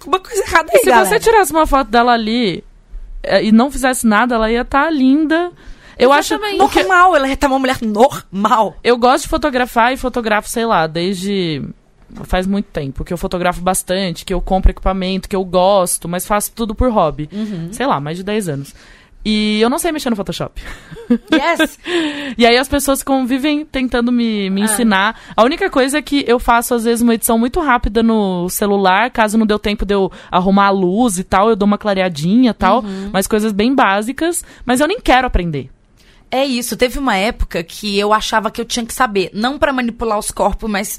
uma 0.07 0.19
coisa 0.21 0.43
errada 0.43 0.71
aí, 0.73 0.79
E 0.79 0.85
se 0.85 0.87
galera. 0.91 1.07
você 1.09 1.21
tirasse 1.21 1.53
uma 1.53 1.67
foto 1.67 1.91
dela 1.91 2.13
ali 2.13 2.65
eh, 3.23 3.45
e 3.45 3.53
não 3.53 3.71
fizesse 3.71 4.07
nada, 4.07 4.35
ela 4.35 4.51
ia 4.51 4.63
estar 4.63 4.91
linda. 4.91 5.51
Eu 5.99 6.13
acho 6.13 6.35
Exatamente. 6.35 6.63
o 6.63 6.69
que 6.69 6.83
Normal, 6.83 7.17
ela 7.17 7.37
tá 7.37 7.47
uma 7.47 7.59
mulher 7.59 7.79
normal. 7.83 8.77
eu 8.83 8.97
gosto 8.99 9.25
de 9.25 9.29
fotografar 9.29 9.93
e 9.93 9.97
fotografo, 9.97 10.49
sei 10.49 10.65
lá, 10.67 10.87
desde 10.87 11.63
faz 12.25 12.47
muito 12.47 12.67
tempo 12.67 13.03
que 13.05 13.13
eu 13.13 13.19
fotografo 13.19 13.61
bastante, 13.61 14.25
que 14.25 14.33
eu 14.33 14.41
compro 14.41 14.71
equipamento, 14.71 15.29
que 15.29 15.35
eu 15.35 15.45
gosto, 15.45 16.09
mas 16.09 16.27
faço 16.27 16.53
tudo 16.55 16.75
por 16.75 16.91
hobby. 16.91 17.29
Sei 17.73 17.87
lá, 17.87 17.99
mais 18.01 18.17
de 18.17 18.23
10 18.23 18.49
anos. 18.49 18.75
E 19.27 19.59
eu 19.63 19.71
não 19.71 19.79
sei 19.79 19.91
mexer 19.91 20.11
no 20.11 20.17
Photoshop. 20.17 20.61
Yes. 21.33 21.79
E 22.37 22.47
aí 22.47 22.57
as 22.59 22.69
pessoas 22.69 23.03
convivem 23.03 23.65
tentando 23.65 24.11
me, 24.13 24.49
me 24.51 24.63
Ah. 24.63 24.65
ensinar. 24.65 25.21
A 25.37 25.43
única 25.45 25.69
coisa 25.71 25.99
é 25.99 26.03
que 26.03 26.25
eu 26.27 26.39
faço, 26.39 26.75
às 26.75 26.85
vezes, 26.85 27.01
uma 27.03 27.15
edição 27.15 27.39
muito 27.39 27.59
rápida 27.61 28.03
no 28.03 28.49
celular, 28.51 29.11
caso 29.11 29.39
não 29.39 29.47
deu 29.47 29.59
tempo 29.59 29.85
de 29.87 29.95
eu 29.95 30.11
arrumar 30.31 30.67
a 30.67 30.71
luz 30.71 31.19
e 31.19 31.25
tal, 31.25 31.49
eu 31.49 31.57
dou 31.57 31.67
uma 31.67 31.79
clareadinha 31.79 32.51
e 32.51 32.55
tal, 32.55 32.85
mas 33.13 33.27
coisas 33.27 33.51
bem 33.53 33.75
básicas, 33.75 34.45
mas 34.65 34.81
eu 34.81 34.87
nem 34.89 35.01
quero 35.01 35.27
aprender. 35.27 35.71
É 36.37 36.45
isso. 36.45 36.77
Teve 36.77 36.99
uma 36.99 37.17
época 37.17 37.63
que 37.63 37.97
eu 37.99 38.13
achava 38.13 38.51
que 38.51 38.61
eu 38.61 38.65
tinha 38.65 38.85
que 38.85 38.93
saber. 38.93 39.31
Não 39.33 39.57
pra 39.59 39.73
manipular 39.73 40.19
os 40.19 40.31
corpos, 40.33 40.69
mas. 40.69 40.99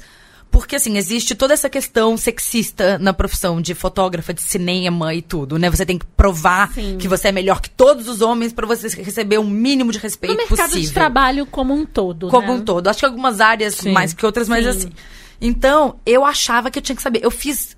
Porque, 0.50 0.76
assim, 0.76 0.96
existe 0.96 1.34
toda 1.34 1.52
essa 1.52 1.68
questão 1.68 2.16
sexista 2.16 2.96
na 2.98 3.12
profissão 3.12 3.60
de 3.60 3.74
fotógrafa, 3.74 4.32
de 4.32 4.40
cinema 4.40 5.12
e 5.12 5.20
tudo, 5.20 5.58
né? 5.58 5.68
Você 5.68 5.84
tem 5.84 5.98
que 5.98 6.06
provar 6.06 6.72
Sim. 6.72 6.96
que 6.98 7.06
você 7.08 7.28
é 7.28 7.32
melhor 7.32 7.60
que 7.60 7.68
todos 7.68 8.08
os 8.08 8.22
homens 8.22 8.52
pra 8.52 8.66
você 8.66 8.88
receber 9.02 9.38
o 9.38 9.44
mínimo 9.44 9.92
de 9.92 9.98
respeito 9.98 10.32
No 10.32 10.38
mercado 10.38 10.68
possível. 10.68 10.80
de 10.88 10.92
trabalho 10.94 11.44
como 11.46 11.74
um 11.74 11.84
todo, 11.84 12.28
Como 12.28 12.46
né? 12.46 12.52
um 12.54 12.60
todo. 12.64 12.86
Acho 12.88 13.00
que 13.00 13.04
algumas 13.06 13.40
áreas 13.40 13.74
Sim. 13.74 13.92
mais 13.92 14.14
que 14.14 14.24
outras, 14.24 14.48
mas 14.48 14.64
Sim. 14.64 14.70
assim. 14.70 14.92
Então, 15.40 15.96
eu 16.06 16.24
achava 16.24 16.70
que 16.70 16.78
eu 16.78 16.82
tinha 16.82 16.96
que 16.96 17.02
saber. 17.02 17.20
Eu 17.22 17.30
fiz 17.30 17.75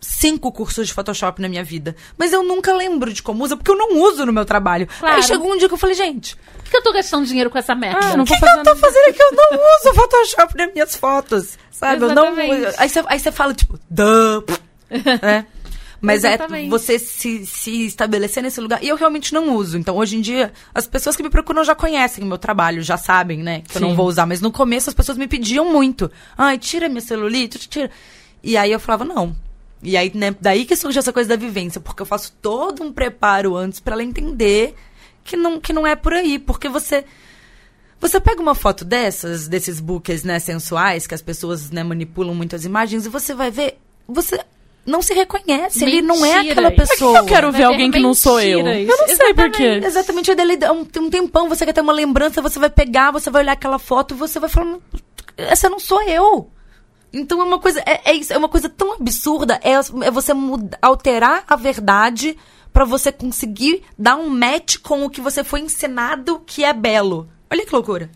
cinco 0.00 0.50
cursos 0.50 0.88
de 0.88 0.92
Photoshop 0.92 1.40
na 1.40 1.48
minha 1.48 1.62
vida. 1.62 1.94
Mas 2.18 2.32
eu 2.32 2.42
nunca 2.42 2.74
lembro 2.74 3.12
de 3.12 3.22
como 3.22 3.44
usa, 3.44 3.56
porque 3.56 3.70
eu 3.70 3.76
não 3.76 3.98
uso 4.02 4.26
no 4.26 4.32
meu 4.32 4.44
trabalho. 4.44 4.88
Claro. 4.98 5.16
Aí 5.16 5.22
chegou 5.22 5.52
um 5.52 5.56
dia 5.56 5.68
que 5.68 5.74
eu 5.74 5.78
falei, 5.78 5.94
gente, 5.94 6.36
Por 6.36 6.70
que 6.70 6.76
eu 6.76 6.82
tô 6.82 6.92
gastando 6.92 7.26
dinheiro 7.26 7.50
com 7.50 7.58
essa 7.58 7.74
merda? 7.74 8.00
Ah, 8.02 8.20
o 8.20 8.24
que, 8.24 8.36
que 8.36 8.44
eu 8.44 8.62
tô 8.62 8.76
fazendo 8.76 9.08
aqui? 9.08 9.22
Eu 9.22 9.32
não 9.32 9.60
uso 9.78 9.94
Photoshop 9.94 10.56
nas 10.56 10.72
minhas 10.72 10.96
fotos. 10.96 11.58
Sabe? 11.70 12.02
Eu 12.02 12.14
não. 12.14 12.26
Exatamente. 12.26 12.74
Aí 12.78 12.88
você, 12.88 13.02
aí 13.06 13.18
você 13.20 13.32
fala, 13.32 13.54
tipo, 13.54 13.78
duh. 13.88 14.44
né? 15.22 15.46
Mas 16.02 16.24
é 16.24 16.34
Exatamente. 16.34 16.68
você 16.68 16.98
se, 16.98 17.46
se 17.46 17.86
estabelecer 17.86 18.42
nesse 18.42 18.60
lugar. 18.60 18.82
E 18.82 18.88
eu 18.88 18.96
realmente 18.96 19.32
não 19.32 19.54
uso. 19.54 19.78
Então, 19.78 19.96
hoje 19.96 20.16
em 20.16 20.20
dia, 20.20 20.52
as 20.74 20.84
pessoas 20.84 21.14
que 21.14 21.22
me 21.22 21.30
procuram 21.30 21.62
já 21.62 21.76
conhecem 21.76 22.24
o 22.24 22.26
meu 22.26 22.38
trabalho, 22.38 22.82
já 22.82 22.96
sabem, 22.96 23.38
né? 23.38 23.62
Que 23.68 23.76
eu 23.76 23.80
não 23.80 23.90
Sim. 23.90 23.94
vou 23.94 24.08
usar. 24.08 24.26
Mas 24.26 24.40
no 24.40 24.50
começo 24.50 24.90
as 24.90 24.94
pessoas 24.94 25.16
me 25.16 25.28
pediam 25.28 25.72
muito. 25.72 26.10
Ai, 26.36 26.58
tira 26.58 26.88
minha 26.88 27.00
celulite, 27.00 27.68
tira. 27.68 27.88
E 28.42 28.56
aí 28.56 28.72
eu 28.72 28.80
falava, 28.80 29.04
não. 29.04 29.36
E 29.82 29.96
aí, 29.96 30.12
né, 30.14 30.34
daí 30.40 30.64
que 30.64 30.76
surge 30.76 30.98
essa 30.98 31.12
coisa 31.12 31.28
da 31.28 31.36
vivência, 31.36 31.80
porque 31.80 32.02
eu 32.02 32.06
faço 32.06 32.32
todo 32.40 32.82
um 32.84 32.92
preparo 32.92 33.56
antes 33.56 33.80
pra 33.80 33.94
ela 33.94 34.04
entender 34.04 34.74
que 35.24 35.36
não, 35.36 35.60
que 35.60 35.72
não 35.72 35.86
é 35.86 35.96
por 35.96 36.12
aí. 36.12 36.38
Porque 36.38 36.68
você. 36.68 37.04
Você 38.00 38.20
pega 38.20 38.42
uma 38.42 38.54
foto 38.54 38.84
dessas, 38.84 39.46
desses 39.46 39.78
books, 39.78 40.24
né, 40.24 40.38
sensuais, 40.40 41.06
que 41.06 41.14
as 41.14 41.22
pessoas, 41.22 41.70
né, 41.70 41.84
manipulam 41.84 42.34
muito 42.34 42.56
as 42.56 42.64
imagens, 42.64 43.06
e 43.06 43.08
você 43.08 43.32
vai 43.32 43.48
ver, 43.48 43.78
você 44.08 44.40
não 44.84 45.00
se 45.00 45.14
reconhece, 45.14 45.84
ele 45.84 46.02
não 46.02 46.24
é 46.24 46.38
Mentira. 46.38 46.52
aquela 46.52 46.70
Por 46.72 46.76
que 46.78 46.82
que 46.82 46.90
pessoa. 46.94 47.18
eu 47.18 47.24
quero 47.26 47.52
ver 47.52 47.62
alguém 47.62 47.90
que 47.92 48.00
não 48.00 48.12
sou 48.12 48.40
eu. 48.40 48.58
Eu 48.58 48.64
mentiras. 48.64 48.98
não 48.98 49.16
sei 49.16 49.34
por 49.34 49.50
quê. 49.52 49.80
Exatamente, 49.84 50.34
dá 50.34 50.72
um, 50.72 50.80
um 50.80 51.10
tempão, 51.10 51.48
você 51.48 51.64
quer 51.64 51.72
ter 51.72 51.80
uma 51.80 51.92
lembrança, 51.92 52.42
você 52.42 52.58
vai 52.58 52.70
pegar, 52.70 53.12
você 53.12 53.30
vai 53.30 53.42
olhar 53.42 53.52
aquela 53.52 53.78
foto 53.78 54.16
você 54.16 54.40
vai 54.40 54.50
falar, 54.50 54.78
essa 55.36 55.68
não 55.68 55.78
sou 55.78 56.02
eu. 56.02 56.50
Então 57.12 57.40
é 57.40 57.44
uma 57.44 57.58
coisa, 57.58 57.80
é, 57.86 58.10
é 58.10 58.14
isso, 58.14 58.32
é 58.32 58.38
uma 58.38 58.48
coisa 58.48 58.68
tão 58.68 58.94
absurda, 58.94 59.60
é, 59.62 59.72
é 59.72 60.10
você 60.10 60.32
muda, 60.32 60.78
alterar 60.80 61.44
a 61.46 61.56
verdade 61.56 62.36
pra 62.72 62.84
você 62.84 63.12
conseguir 63.12 63.82
dar 63.98 64.16
um 64.16 64.30
match 64.30 64.78
com 64.78 65.04
o 65.04 65.10
que 65.10 65.20
você 65.20 65.44
foi 65.44 65.60
ensinado 65.60 66.40
que 66.46 66.64
é 66.64 66.72
belo. 66.72 67.28
Olha 67.50 67.66
que 67.66 67.74
loucura. 67.74 68.10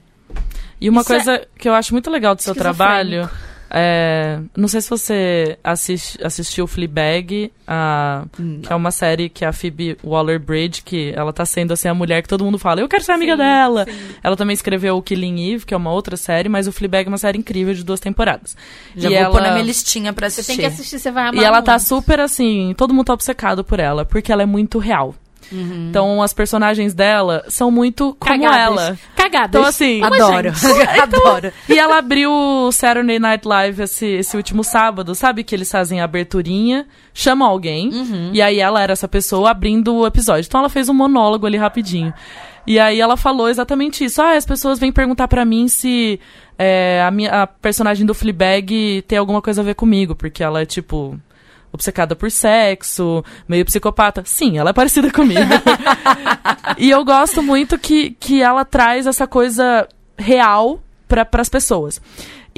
E 0.80 0.88
uma 0.88 1.02
Isso 1.02 1.12
é- 1.12 1.16
coisa 1.16 1.48
que 1.58 1.68
eu 1.68 1.74
acho 1.74 1.92
muito 1.92 2.10
legal 2.10 2.34
do 2.34 2.42
seu 2.42 2.54
trabalho 2.54 3.28
é. 3.70 4.38
Não 4.56 4.68
sei 4.68 4.80
se 4.80 4.88
você 4.90 5.58
assist, 5.62 6.18
assistiu 6.24 6.66
Fleabag, 6.66 7.52
a, 7.66 8.24
que 8.62 8.72
é 8.72 8.74
uma 8.74 8.90
série 8.90 9.28
que 9.28 9.44
a 9.44 9.52
Phoebe 9.52 9.96
Waller-Bridge, 10.04 10.82
que 10.82 11.12
ela 11.14 11.32
tá 11.32 11.44
sendo 11.44 11.72
assim 11.72 11.88
a 11.88 11.94
mulher 11.94 12.22
que 12.22 12.28
todo 12.28 12.44
mundo 12.44 12.58
fala, 12.58 12.80
eu 12.80 12.88
quero 12.88 13.02
ser 13.04 13.12
amiga 13.12 13.32
Sim, 13.32 13.38
dela. 13.38 13.84
sim. 13.84 13.92
Ela 14.22 14.36
também 14.36 14.54
escreveu 14.54 14.96
o 14.96 15.02
Killing 15.02 15.52
Eve, 15.54 15.66
que 15.66 15.74
é 15.74 15.76
uma 15.76 15.92
outra 15.92 16.16
série, 16.16 16.48
mas 16.48 16.66
o 16.66 16.72
Fleabag 16.72 17.06
é 17.06 17.08
uma 17.08 17.18
série 17.18 17.38
incrível 17.38 17.74
de 17.74 17.84
duas 17.84 18.00
temporadas. 18.00 18.56
Já 18.96 19.08
e 19.08 19.12
vou 19.14 19.22
ela... 19.22 19.30
pôr 19.32 19.42
na 19.42 19.52
minha 19.52 19.64
listinha 19.64 20.12
pra 20.12 20.30
Você 20.30 20.40
assistir. 20.40 20.60
tem 20.62 20.68
que 20.68 20.74
assistir, 20.74 20.98
você 20.98 21.10
vai 21.10 21.28
amar 21.28 21.42
E 21.42 21.44
ela 21.44 21.62
tá 21.62 21.72
muito. 21.72 21.84
super 21.86 22.20
assim, 22.20 22.74
todo 22.76 22.94
mundo 22.94 23.06
tá 23.06 23.14
obcecado 23.14 23.64
por 23.64 23.80
ela, 23.80 24.04
porque 24.04 24.30
ela 24.32 24.42
é 24.42 24.46
muito 24.46 24.78
real. 24.78 25.14
Uhum. 25.50 25.88
Então 25.90 26.22
as 26.22 26.32
personagens 26.32 26.94
dela 26.94 27.44
são 27.48 27.70
muito 27.70 28.16
como 28.18 28.42
Cagadas. 28.42 28.58
ela. 28.58 28.98
Cagadas. 29.14 29.48
Então, 29.48 29.64
assim, 29.64 30.02
Adoro. 30.02 30.52
gente. 30.54 30.88
Adoro. 31.00 31.52
E 31.68 31.78
ela 31.78 31.98
abriu 31.98 32.30
o 32.32 32.72
Saturday 32.72 33.18
Night 33.18 33.46
Live 33.46 33.82
esse, 33.82 34.06
esse 34.06 34.36
último 34.36 34.62
sábado, 34.64 35.14
sabe? 35.14 35.44
Que 35.44 35.54
eles 35.54 35.70
fazem 35.70 36.00
a 36.00 36.04
aberturinha, 36.04 36.86
chamam 37.12 37.48
alguém, 37.48 37.90
e 38.32 38.42
aí 38.42 38.58
ela 38.60 38.82
era 38.82 38.92
essa 38.92 39.08
pessoa 39.08 39.50
abrindo 39.50 39.94
o 39.94 40.06
episódio. 40.06 40.46
Então 40.46 40.60
ela 40.60 40.68
fez 40.68 40.88
um 40.88 40.94
monólogo 40.94 41.46
ali 41.46 41.56
rapidinho. 41.56 42.12
E 42.66 42.80
aí 42.80 43.00
ela 43.00 43.16
falou 43.16 43.48
exatamente 43.48 44.04
isso. 44.04 44.20
Ah, 44.20 44.32
as 44.32 44.44
pessoas 44.44 44.78
vêm 44.78 44.90
perguntar 44.90 45.28
pra 45.28 45.44
mim 45.44 45.68
se 45.68 46.18
é, 46.58 47.02
a, 47.06 47.10
minha, 47.10 47.42
a 47.42 47.46
personagem 47.46 48.04
do 48.04 48.14
Fleabag 48.14 49.02
tem 49.06 49.18
alguma 49.18 49.40
coisa 49.40 49.60
a 49.60 49.64
ver 49.64 49.74
comigo, 49.74 50.16
porque 50.16 50.42
ela 50.42 50.62
é 50.62 50.66
tipo 50.66 51.18
obcecada 51.72 52.16
por 52.16 52.30
sexo, 52.30 53.24
meio 53.48 53.64
psicopata. 53.64 54.22
Sim, 54.24 54.58
ela 54.58 54.70
é 54.70 54.72
parecida 54.72 55.10
comigo. 55.12 55.40
e 56.78 56.90
eu 56.90 57.04
gosto 57.04 57.42
muito 57.42 57.78
que, 57.78 58.10
que 58.12 58.42
ela 58.42 58.64
traz 58.64 59.06
essa 59.06 59.26
coisa 59.26 59.88
real 60.18 60.80
para 61.08 61.28
as 61.40 61.48
pessoas. 61.48 62.00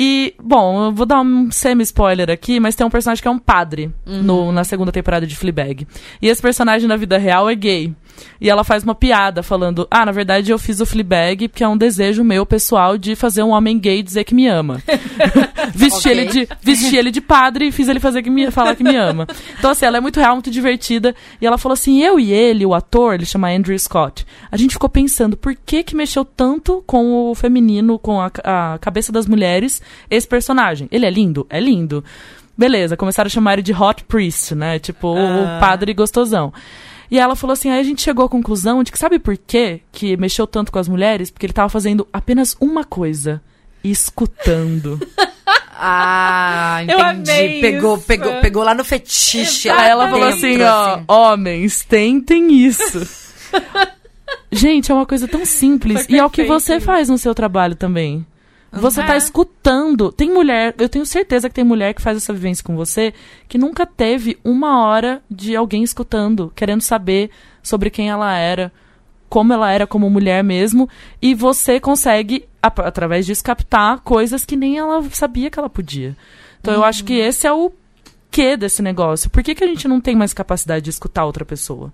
E, 0.01 0.33
bom, 0.41 0.87
eu 0.87 0.93
vou 0.93 1.05
dar 1.05 1.21
um 1.21 1.51
semi-spoiler 1.51 2.31
aqui, 2.31 2.61
mas 2.61 2.77
tem 2.77 2.87
um 2.87 2.91
personagem 2.91 3.21
que 3.21 3.27
é 3.27 3.31
um 3.31 3.39
padre 3.39 3.93
no, 4.07 4.53
na 4.53 4.63
segunda 4.63 4.93
temporada 4.93 5.27
de 5.27 5.35
Fleabag. 5.35 5.89
E 6.23 6.29
esse 6.29 6.41
personagem 6.41 6.87
na 6.87 6.97
vida 6.97 7.19
real 7.19 7.51
é 7.51 7.55
gay. 7.57 7.93
E 8.41 8.49
ela 8.51 8.63
faz 8.65 8.83
uma 8.85 8.95
piada 8.95 9.43
falando: 9.43 9.87
Ah, 9.91 10.05
na 10.07 10.13
verdade 10.13 10.51
eu 10.51 10.59
fiz 10.59 10.81
o 10.81 10.87
Fleabag 10.87 11.49
porque 11.49 11.65
é 11.65 11.69
um 11.69 11.77
desejo 11.77 12.23
meu 12.25 12.45
pessoal 12.47 12.97
de 12.99 13.15
fazer 13.17 13.43
um 13.43 13.51
homem 13.51 13.79
gay 13.79 14.03
dizer 14.03 14.25
que 14.25 14.35
me 14.35 14.47
ama. 14.47 14.83
vesti, 15.75 16.09
Ok. 16.09 16.13
ele 16.13 16.25
de, 16.27 16.49
vesti 16.63 16.97
ele 16.97 17.11
de 17.11 17.21
padre 17.21 17.69
e 17.69 17.73
fiz 17.73 17.89
ele 17.89 18.01
fazer 18.01 18.23
que 18.23 18.31
me, 18.31 18.51
falar 18.51 18.75
que 18.77 18.83
me 18.85 18.97
ama. 18.97 19.27
Então, 19.59 19.71
assim, 19.71 19.85
ela 19.87 19.99
é 19.99 20.01
muito 20.01 20.19
real, 20.21 20.35
muito 20.35 20.51
divertida. 20.51 21.15
E 21.41 21.47
ela 21.47 21.59
falou 21.59 21.75
assim: 21.75 22.01
eu 22.03 22.19
e 22.19 22.33
ele, 22.33 22.65
o 22.67 22.75
ator, 22.75 23.15
ele 23.15 23.27
chama 23.27 23.51
Andrew 23.51 23.79
Scott, 23.79 24.27
a 24.51 24.57
gente 24.57 24.73
ficou 24.73 24.89
pensando 24.89 25.37
por 25.37 25.55
que 25.55 25.83
que 25.83 25.97
mexeu 25.97 26.25
tanto 26.25 26.83
com 26.87 27.31
o 27.31 27.35
feminino, 27.35 27.99
com 27.99 28.21
a, 28.21 28.31
a 28.45 28.79
cabeça 28.79 29.13
das 29.13 29.27
mulheres, 29.27 29.83
esse 30.11 30.27
personagem. 30.27 30.89
Ele 30.91 31.07
é 31.07 31.11
lindo? 31.11 31.47
É 31.51 31.61
lindo. 31.61 32.05
Beleza, 32.57 32.97
começaram 32.97 33.29
a 33.29 33.31
chamar 33.31 33.53
ele 33.53 33.63
de 33.63 33.73
Hot 33.73 34.03
Priest, 34.05 34.53
né? 34.55 34.79
Tipo, 34.81 35.15
Ah. 35.17 35.57
o 35.59 35.61
padre 35.61 35.95
gostosão. 35.95 36.53
E 37.11 37.19
ela 37.19 37.35
falou 37.37 37.53
assim: 37.53 37.71
aí 37.71 37.81
a 37.81 37.85
gente 37.85 38.03
chegou 38.03 38.25
à 38.25 38.29
conclusão 38.29 38.83
de 38.83 38.93
que 38.93 38.99
sabe 38.99 39.19
por 39.19 39.37
quê 39.37 39.81
que 39.93 40.17
mexeu 40.17 40.47
tanto 40.47 40.71
com 40.71 40.79
as 40.79 40.89
mulheres? 40.89 41.31
Porque 41.31 41.47
ele 41.47 41.53
tava 41.53 41.69
fazendo 41.69 42.07
apenas 42.13 42.57
uma 42.61 42.85
coisa: 42.85 43.41
escutando. 43.83 44.99
Ah, 45.81 46.83
Eu 46.89 46.99
entendi. 46.99 47.31
amei 47.31 47.61
pegou, 47.61 47.97
isso. 47.97 48.07
pegou, 48.07 48.33
pegou 48.41 48.65
lá 48.65 48.75
no 48.75 48.83
fetiche. 48.83 49.71
Aí 49.71 49.89
ela 49.89 50.11
falou 50.11 50.29
dentro, 50.29 50.45
assim, 50.45 50.61
ó, 50.61 51.01
homens, 51.07 51.85
tentem 51.85 52.53
isso. 52.53 53.07
Gente, 54.51 54.91
é 54.91 54.95
uma 54.95 55.07
coisa 55.07 55.29
tão 55.29 55.47
simples. 55.47 56.05
E 56.09 56.19
é 56.19 56.25
o 56.25 56.29
que 56.31 56.43
você 56.43 56.81
faz 56.81 57.09
no 57.09 57.17
seu 57.17 57.33
trabalho 57.33 57.77
também. 57.77 58.27
Você 58.71 59.03
tá 59.03 59.15
É. 59.15 59.17
escutando. 59.17 60.13
Tem 60.13 60.33
mulher, 60.33 60.75
eu 60.79 60.89
tenho 60.89 61.07
certeza 61.07 61.49
que 61.49 61.55
tem 61.55 61.65
mulher 61.65 61.95
que 61.95 62.03
faz 62.03 62.17
essa 62.17 62.33
vivência 62.33 62.63
com 62.63 62.77
você 62.77 63.15
que 63.49 63.57
nunca 63.57 63.87
teve 63.87 64.39
uma 64.45 64.83
hora 64.87 65.23
de 65.31 65.57
alguém 65.57 65.83
escutando, 65.83 66.53
querendo 66.55 66.83
saber 66.83 67.31
sobre 67.63 67.89
quem 67.91 68.11
ela 68.11 68.37
era, 68.37 68.71
como 69.29 69.53
ela 69.53 69.71
era 69.71 69.87
como 69.87 70.09
mulher 70.11 70.45
mesmo, 70.45 70.89
e 71.21 71.35
você 71.35 71.81
consegue, 71.81 72.45
através 72.63 73.25
disso, 73.27 73.43
captar 73.45 74.01
coisas 74.01 74.45
que 74.45 74.57
nem 74.57 74.79
ela 74.79 75.03
sabia 75.11 75.51
que 75.51 75.59
ela 75.59 75.71
podia. 75.71 76.17
Então 76.61 76.75
eu 76.75 76.85
acho 76.85 77.05
que 77.05 77.15
esse 77.15 77.47
é 77.47 77.53
o 77.53 77.73
quê 78.31 78.57
desse 78.57 78.83
negócio? 78.83 79.31
Por 79.31 79.43
que, 79.43 79.55
que 79.55 79.65
a 79.65 79.67
gente 79.67 79.89
não 79.89 80.01
tem 80.01 80.15
mais 80.15 80.35
capacidade 80.35 80.85
de 80.85 80.91
escutar 80.91 81.25
outra 81.25 81.45
pessoa? 81.45 81.93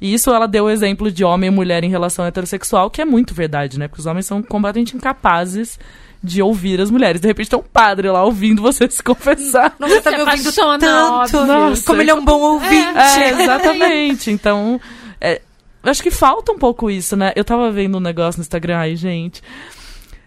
E 0.00 0.12
isso 0.14 0.30
ela 0.30 0.46
deu 0.46 0.64
o 0.64 0.70
exemplo 0.70 1.10
de 1.12 1.22
homem 1.24 1.48
e 1.48 1.50
mulher 1.50 1.84
em 1.84 1.90
relação 1.90 2.24
heterossexual, 2.24 2.90
que 2.90 3.02
é 3.02 3.04
muito 3.04 3.34
verdade, 3.34 3.78
né? 3.78 3.86
Porque 3.86 4.00
os 4.00 4.06
homens 4.06 4.24
são 4.26 4.42
completamente 4.42 4.96
incapazes 4.96 5.78
de 6.22 6.42
ouvir 6.42 6.80
as 6.80 6.90
mulheres. 6.90 7.20
De 7.20 7.26
repente 7.26 7.50
tem 7.50 7.58
um 7.58 7.62
padre 7.62 8.10
lá 8.10 8.24
ouvindo 8.24 8.60
você 8.60 8.88
se 8.90 9.02
confessar. 9.02 9.74
Nossa, 9.78 10.02
tá 10.02 10.10
Se 10.10 10.16
me 10.16 10.22
ouvindo 10.22 10.52
tanto. 10.52 10.86
Nossa, 10.86 11.86
Como 11.86 12.02
ele 12.02 12.10
é 12.10 12.14
um 12.14 12.24
bom 12.24 12.40
ouvinte. 12.40 12.98
É, 12.98 13.30
exatamente. 13.30 14.30
Então, 14.30 14.80
é, 15.20 15.40
acho 15.82 16.02
que 16.02 16.10
falta 16.10 16.52
um 16.52 16.58
pouco 16.58 16.90
isso, 16.90 17.16
né? 17.16 17.32
Eu 17.34 17.44
tava 17.44 17.70
vendo 17.70 17.96
um 17.96 18.00
negócio 18.00 18.38
no 18.38 18.42
Instagram, 18.42 18.78
ai, 18.78 18.96
gente. 18.96 19.42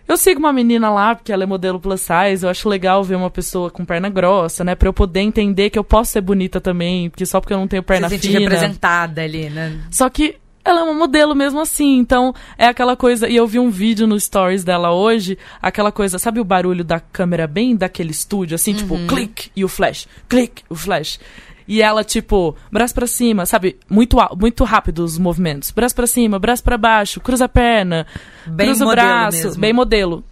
Eu 0.05 0.17
sigo 0.17 0.39
uma 0.39 0.51
menina 0.51 0.89
lá, 0.89 1.15
porque 1.15 1.31
ela 1.31 1.43
é 1.43 1.45
modelo 1.45 1.79
plus 1.79 2.01
size, 2.01 2.43
eu 2.43 2.49
acho 2.49 2.67
legal 2.67 3.03
ver 3.03 3.15
uma 3.15 3.29
pessoa 3.29 3.69
com 3.71 3.85
perna 3.85 4.09
grossa, 4.09 4.63
né? 4.63 4.75
Pra 4.75 4.89
eu 4.89 4.93
poder 4.93 5.21
entender 5.21 5.69
que 5.69 5.79
eu 5.79 5.83
posso 5.83 6.11
ser 6.11 6.21
bonita 6.21 6.59
também, 6.59 7.09
porque 7.09 7.25
só 7.25 7.39
porque 7.39 7.53
eu 7.53 7.57
não 7.57 7.67
tenho 7.67 7.81
perna 7.81 8.09
sentir 8.09 8.27
fina. 8.27 8.39
representada 8.41 9.21
ali, 9.21 9.49
né? 9.49 9.79
Só 9.89 10.09
que 10.09 10.35
ela 10.65 10.79
é 10.79 10.83
uma 10.83 10.93
modelo 10.93 11.35
mesmo 11.35 11.59
assim, 11.59 11.97
então 11.97 12.33
é 12.57 12.65
aquela 12.67 12.95
coisa. 12.95 13.27
E 13.27 13.35
eu 13.35 13.45
vi 13.45 13.59
um 13.59 13.69
vídeo 13.69 14.07
no 14.07 14.19
stories 14.19 14.63
dela 14.63 14.91
hoje, 14.91 15.37
aquela 15.61 15.91
coisa, 15.91 16.17
sabe 16.17 16.39
o 16.39 16.43
barulho 16.45 16.83
da 16.83 16.99
câmera 16.99 17.45
bem 17.47 17.75
daquele 17.75 18.11
estúdio, 18.11 18.55
assim, 18.55 18.73
tipo, 18.73 18.95
clique 19.07 19.51
e 19.55 19.63
o 19.65 19.67
flash, 19.67 20.07
clique, 20.29 20.63
o 20.69 20.75
flash. 20.75 21.19
E 21.67 21.81
ela, 21.81 22.03
tipo, 22.03 22.55
braço 22.71 22.93
pra 22.93 23.07
cima, 23.07 23.45
sabe? 23.45 23.77
Muito, 23.89 24.17
muito 24.37 24.63
rápido 24.63 24.99
os 24.99 25.17
movimentos. 25.17 25.71
Braço 25.71 25.95
pra 25.95 26.05
cima, 26.07 26.37
braço 26.37 26.63
pra 26.63 26.77
baixo, 26.77 27.21
cruza 27.21 27.45
a 27.45 27.49
perna, 27.49 28.05
Bem 28.45 28.67
cruza 28.67 28.85
o 28.85 28.89
braço, 28.89 29.43
mesmo. 29.47 29.61
bem 29.61 29.73
modelo. 29.73 30.23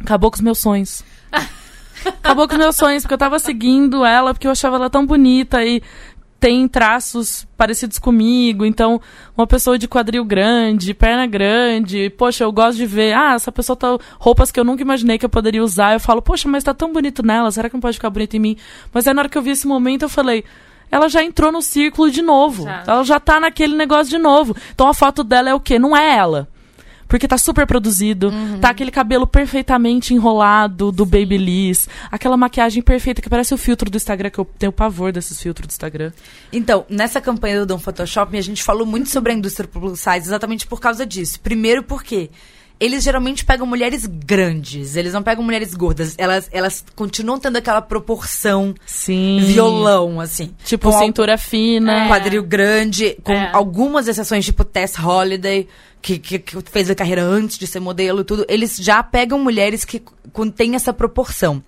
Acabou 0.00 0.30
com 0.30 0.36
os 0.36 0.42
meus 0.42 0.58
sonhos. 0.58 1.02
Acabou 2.04 2.46
com 2.46 2.54
os 2.54 2.58
meus 2.58 2.76
sonhos, 2.76 3.02
porque 3.02 3.14
eu 3.14 3.18
tava 3.18 3.38
seguindo 3.38 4.04
ela, 4.04 4.32
porque 4.32 4.46
eu 4.46 4.50
achava 4.52 4.76
ela 4.76 4.88
tão 4.88 5.04
bonita 5.04 5.64
e 5.64 5.82
tem 6.40 6.68
traços 6.68 7.46
parecidos 7.56 7.98
comigo. 7.98 8.64
Então, 8.64 9.00
uma 9.36 9.46
pessoa 9.46 9.78
de 9.78 9.88
quadril 9.88 10.24
grande, 10.24 10.94
perna 10.94 11.26
grande, 11.26 12.10
poxa, 12.10 12.44
eu 12.44 12.52
gosto 12.52 12.78
de 12.78 12.86
ver, 12.86 13.14
ah, 13.14 13.34
essa 13.34 13.50
pessoa 13.50 13.76
tá. 13.76 13.98
roupas 14.18 14.50
que 14.50 14.58
eu 14.58 14.64
nunca 14.64 14.82
imaginei 14.82 15.18
que 15.18 15.24
eu 15.24 15.30
poderia 15.30 15.62
usar. 15.62 15.94
Eu 15.94 16.00
falo, 16.00 16.22
poxa, 16.22 16.48
mas 16.48 16.64
tá 16.64 16.72
tão 16.72 16.92
bonito 16.92 17.24
nela, 17.24 17.50
será 17.50 17.68
que 17.68 17.74
não 17.74 17.80
pode 17.80 17.96
ficar 17.96 18.10
bonito 18.10 18.36
em 18.36 18.40
mim? 18.40 18.56
Mas 18.92 19.06
aí 19.06 19.14
na 19.14 19.22
hora 19.22 19.28
que 19.28 19.36
eu 19.36 19.42
vi 19.42 19.50
esse 19.50 19.66
momento, 19.66 20.02
eu 20.02 20.08
falei. 20.08 20.44
Ela 20.90 21.06
já 21.10 21.22
entrou 21.22 21.52
no 21.52 21.60
círculo 21.60 22.10
de 22.10 22.22
novo. 22.22 22.64
Já. 22.64 22.82
Ela 22.86 23.04
já 23.04 23.20
tá 23.20 23.38
naquele 23.38 23.76
negócio 23.76 24.08
de 24.08 24.16
novo. 24.16 24.56
Então 24.74 24.88
a 24.88 24.94
foto 24.94 25.22
dela 25.22 25.50
é 25.50 25.54
o 25.54 25.60
quê? 25.60 25.78
Não 25.78 25.94
é 25.94 26.16
ela. 26.16 26.48
Porque 27.08 27.26
tá 27.26 27.38
super 27.38 27.66
produzido, 27.66 28.30
tá 28.60 28.68
aquele 28.68 28.90
cabelo 28.90 29.26
perfeitamente 29.26 30.12
enrolado 30.12 30.92
do 30.92 31.06
Babyliss, 31.06 31.88
aquela 32.10 32.36
maquiagem 32.36 32.82
perfeita 32.82 33.22
que 33.22 33.30
parece 33.30 33.54
o 33.54 33.58
filtro 33.58 33.90
do 33.90 33.96
Instagram, 33.96 34.30
que 34.30 34.38
eu 34.38 34.44
tenho 34.44 34.70
pavor 34.70 35.10
desses 35.10 35.40
filtros 35.40 35.66
do 35.66 35.70
Instagram. 35.70 36.12
Então, 36.52 36.84
nessa 36.88 37.20
campanha 37.20 37.60
do 37.60 37.66
Dom 37.66 37.78
Photoshop, 37.78 38.36
a 38.36 38.42
gente 38.42 38.62
falou 38.62 38.86
muito 38.86 39.08
sobre 39.08 39.32
a 39.32 39.34
indústria 39.34 39.66
plus 39.66 40.00
size 40.00 40.28
exatamente 40.28 40.66
por 40.66 40.80
causa 40.80 41.06
disso. 41.06 41.40
Primeiro 41.40 41.82
porque 41.82 42.30
eles 42.80 43.02
geralmente 43.02 43.44
pegam 43.44 43.66
mulheres 43.66 44.06
grandes, 44.06 44.94
eles 44.96 45.12
não 45.12 45.22
pegam 45.22 45.42
mulheres 45.42 45.74
gordas. 45.74 46.14
Elas, 46.16 46.48
elas 46.52 46.84
continuam 46.94 47.38
tendo 47.38 47.56
aquela 47.56 47.82
proporção 47.82 48.74
Sim. 48.86 49.40
violão, 49.42 50.20
assim. 50.20 50.54
Tipo, 50.64 50.90
Com 50.90 50.96
al- 50.96 51.02
cintura 51.04 51.36
fina. 51.38 52.04
É. 52.04 52.08
quadril 52.08 52.42
grande, 52.44 53.16
com 53.24 53.32
É. 53.32 53.50
algumas 53.52 54.06
exceções, 54.06 54.44
tipo 54.44 54.64
Tess 54.64 54.98
Holiday, 54.98 55.66
que, 56.00 56.18
que, 56.18 56.38
que 56.38 56.62
fez 56.70 56.88
a 56.88 56.94
carreira 56.94 57.22
antes 57.22 57.58
de 57.58 57.66
ser 57.66 57.80
modelo 57.80 58.20
e 58.20 58.24
tudo. 58.24 58.46
Eles 58.48 58.76
já 58.76 59.02
pegam 59.02 59.38
mulheres 59.38 59.84
que 59.84 60.00
contêm 60.32 60.74
essa 60.76 60.92
proporção. 60.92 61.62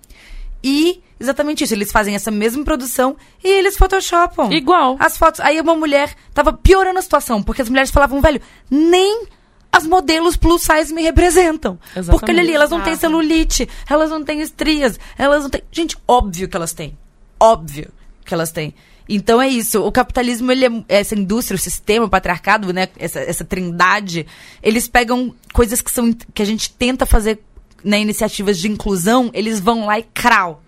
E 0.63 1.03
exatamente 1.19 1.65
isso, 1.65 1.75
eles 1.75 1.91
fazem 1.91 2.15
essa 2.15 2.31
mesma 2.31 2.63
produção 2.65 3.17
e 3.43 3.49
eles 3.49 3.77
photoshopam. 3.77 4.53
Igual. 4.53 4.97
As 5.01 5.17
fotos. 5.17 5.41
Aí 5.41 5.61
uma 5.61 5.75
mulher 5.75 6.15
tava 6.35 6.53
piorando 6.53 6.99
a 6.99 7.03
situação, 7.03 7.43
porque 7.43 7.63
as 7.63 7.69
mulheres 7.69 7.91
falavam, 7.91 8.21
velho, 8.21 8.41
nem 8.71 9.25
as 9.73 9.87
modelos 9.87 10.37
plus 10.37 10.63
size 10.63 10.93
me 10.93 11.03
representam. 11.03 11.79
Exatamente. 11.91 12.11
Porque 12.11 12.31
ali, 12.31 12.53
elas 12.53 12.71
não 12.71 12.81
têm 12.83 12.97
celulite, 12.97 13.69
elas 13.89 14.11
não 14.11 14.25
têm 14.25 14.41
estrias, 14.41 14.99
elas 15.17 15.43
não 15.43 15.51
têm. 15.51 15.63
Gente, 15.71 15.97
óbvio 16.07 16.49
que 16.49 16.57
elas 16.57 16.73
têm. 16.73 16.97
Óbvio 17.39 17.91
que 18.25 18.35
elas 18.35 18.51
têm. 18.51 18.75
Então 19.09 19.43
é 19.43 19.49
isso. 19.49 19.85
O 19.85 19.91
capitalismo, 19.91 20.53
ele 20.53 20.67
é, 20.67 20.71
essa 20.89 21.15
indústria, 21.15 21.57
o 21.57 21.59
sistema, 21.59 22.07
o 22.07 22.09
patriarcado, 22.09 22.73
né? 22.73 22.89
Essa, 22.97 23.21
essa 23.21 23.45
trindade, 23.45 24.27
eles 24.63 24.87
pegam 24.87 25.35
coisas 25.53 25.81
que 25.81 25.91
são 25.91 26.13
que 26.13 26.43
a 26.43 26.47
gente 26.47 26.71
tenta 26.73 27.05
fazer 27.05 27.41
na 27.83 27.99
iniciativas 27.99 28.59
de 28.59 28.69
inclusão, 28.69 29.31
eles 29.33 29.59
vão 29.59 29.87
lá 29.87 29.99
e 29.99 30.03
crau. 30.03 30.63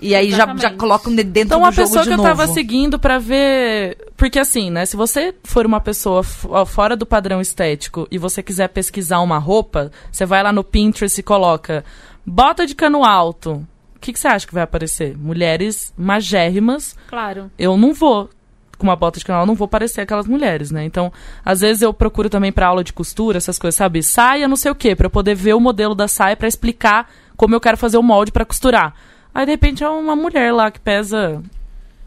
E 0.00 0.14
aí 0.14 0.30
já, 0.30 0.46
já 0.56 0.68
de- 0.70 0.76
dentro 1.24 1.40
Então, 1.40 1.58
do 1.58 1.64
uma 1.64 1.72
jogo 1.72 1.86
pessoa 1.88 2.02
de 2.02 2.08
que 2.08 2.14
eu 2.14 2.16
novo. 2.16 2.28
tava 2.28 2.46
seguindo 2.48 2.98
pra 2.98 3.18
ver. 3.18 3.98
Porque 4.16 4.38
assim, 4.38 4.70
né? 4.70 4.86
Se 4.86 4.96
você 4.96 5.34
for 5.44 5.66
uma 5.66 5.80
pessoa 5.80 6.22
fora 6.22 6.96
do 6.96 7.04
padrão 7.04 7.40
estético 7.40 8.08
e 8.10 8.16
você 8.18 8.42
quiser 8.42 8.68
pesquisar 8.68 9.20
uma 9.20 9.38
roupa, 9.38 9.90
você 10.10 10.24
vai 10.24 10.42
lá 10.42 10.52
no 10.52 10.64
Pinterest 10.64 11.18
e 11.20 11.22
coloca 11.22 11.84
bota 12.24 12.66
de 12.66 12.74
cano 12.74 13.04
alto. 13.04 13.66
O 13.96 14.00
que, 14.00 14.12
que 14.14 14.18
você 14.18 14.28
acha 14.28 14.46
que 14.46 14.54
vai 14.54 14.62
aparecer? 14.62 15.14
Mulheres 15.18 15.92
magérrimas. 15.98 16.96
Claro. 17.08 17.50
Eu 17.58 17.76
não 17.76 17.92
vou. 17.92 18.30
Com 18.78 18.86
uma 18.86 18.96
bota 18.96 19.18
de 19.18 19.26
canal, 19.26 19.42
eu 19.42 19.46
não 19.46 19.54
vou 19.54 19.68
parecer 19.68 20.00
aquelas 20.00 20.26
mulheres, 20.26 20.70
né? 20.70 20.82
Então, 20.86 21.12
às 21.44 21.60
vezes 21.60 21.82
eu 21.82 21.92
procuro 21.92 22.30
também 22.30 22.50
pra 22.50 22.66
aula 22.68 22.82
de 22.82 22.94
costura, 22.94 23.36
essas 23.36 23.58
coisas, 23.58 23.74
sabe? 23.76 24.02
Saia, 24.02 24.48
não 24.48 24.56
sei 24.56 24.70
o 24.70 24.74
quê, 24.74 24.96
pra 24.96 25.04
eu 25.04 25.10
poder 25.10 25.34
ver 25.34 25.52
o 25.52 25.60
modelo 25.60 25.94
da 25.94 26.08
saia 26.08 26.34
pra 26.34 26.48
explicar 26.48 27.10
como 27.36 27.54
eu 27.54 27.60
quero 27.60 27.76
fazer 27.76 27.98
o 27.98 28.02
molde 28.02 28.32
pra 28.32 28.46
costurar. 28.46 28.94
Aí, 29.34 29.46
de 29.46 29.52
repente, 29.52 29.84
é 29.84 29.88
uma 29.88 30.16
mulher 30.16 30.52
lá 30.52 30.70
que 30.70 30.80
pesa 30.80 31.42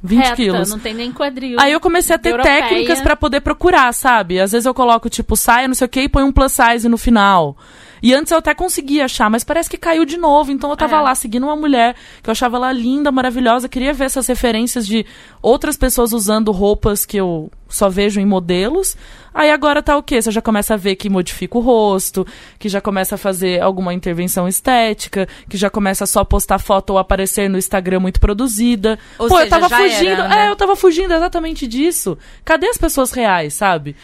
20 0.03 0.19
Reta, 0.19 0.35
quilos. 0.35 0.69
não 0.69 0.79
tem 0.79 0.93
nem 0.93 1.11
quadril. 1.11 1.57
Aí 1.59 1.71
eu 1.71 1.79
comecei 1.79 2.13
a 2.15 2.19
ter 2.19 2.31
Europeia. 2.31 2.63
técnicas 2.63 3.01
pra 3.01 3.15
poder 3.15 3.39
procurar, 3.41 3.93
sabe? 3.93 4.39
Às 4.39 4.51
vezes 4.51 4.65
eu 4.65 4.73
coloco, 4.73 5.09
tipo, 5.09 5.35
saia, 5.37 5.67
não 5.67 5.75
sei 5.75 5.85
o 5.85 5.89
quê, 5.89 6.01
e 6.01 6.09
põe 6.09 6.23
um 6.23 6.31
plus 6.31 6.51
size 6.51 6.89
no 6.89 6.97
final. 6.97 7.55
E 8.03 8.13
antes 8.13 8.31
eu 8.31 8.37
até 8.37 8.53
conseguia 8.53 9.05
achar, 9.05 9.29
mas 9.29 9.45
parece 9.45 9.69
que 9.69 9.77
caiu 9.77 10.03
de 10.03 10.17
novo. 10.17 10.51
Então 10.51 10.69
eu 10.69 10.75
tava 10.77 10.97
É. 10.97 10.99
lá 10.99 11.15
seguindo 11.15 11.45
uma 11.45 11.55
mulher 11.55 11.95
que 12.21 12.29
eu 12.29 12.33
achava 12.33 12.57
ela 12.57 12.71
linda, 12.73 13.11
maravilhosa. 13.13 13.69
Queria 13.69 13.93
ver 13.93 14.03
essas 14.05 14.27
referências 14.27 14.85
de 14.85 15.05
outras 15.41 15.77
pessoas 15.77 16.11
usando 16.11 16.51
roupas 16.51 17.05
que 17.05 17.15
eu 17.15 17.49
só 17.69 17.89
vejo 17.89 18.19
em 18.19 18.25
modelos. 18.25 18.95
Aí 19.33 19.49
agora 19.49 19.81
tá 19.81 19.97
o 19.97 20.03
quê? 20.03 20.21
Você 20.21 20.29
já 20.29 20.41
começa 20.43 20.75
a 20.75 20.77
ver 20.77 20.95
que 20.95 21.09
modifica 21.09 21.57
o 21.57 21.61
rosto, 21.61 22.23
que 22.59 22.69
já 22.69 22.79
começa 22.79 23.15
a 23.15 23.17
fazer 23.17 23.59
alguma 23.63 23.91
intervenção 23.91 24.47
estética, 24.47 25.27
que 25.49 25.57
já 25.57 25.71
começa 25.71 26.03
a 26.03 26.07
só 26.07 26.23
postar 26.23 26.59
foto 26.59 26.91
ou 26.91 26.99
aparecer 26.99 27.49
no 27.49 27.57
Instagram 27.57 27.99
muito 28.01 28.19
produzida. 28.19 28.99
Ou 29.17 29.27
Pô, 29.27 29.35
eu 29.39 29.45
seja, 29.45 29.49
tava 29.49 29.69
já 29.69 29.77
fugindo. 29.77 30.07
era, 30.11 30.27
né? 30.27 30.45
É, 30.45 30.49
eu 30.51 30.55
tava 30.55 30.75
fugindo 30.75 31.11
exatamente 31.15 31.65
disso. 31.65 32.15
Cadê 32.45 32.67
as 32.67 32.77
pessoas 32.77 33.11
reais, 33.11 33.55
sabe? 33.55 33.95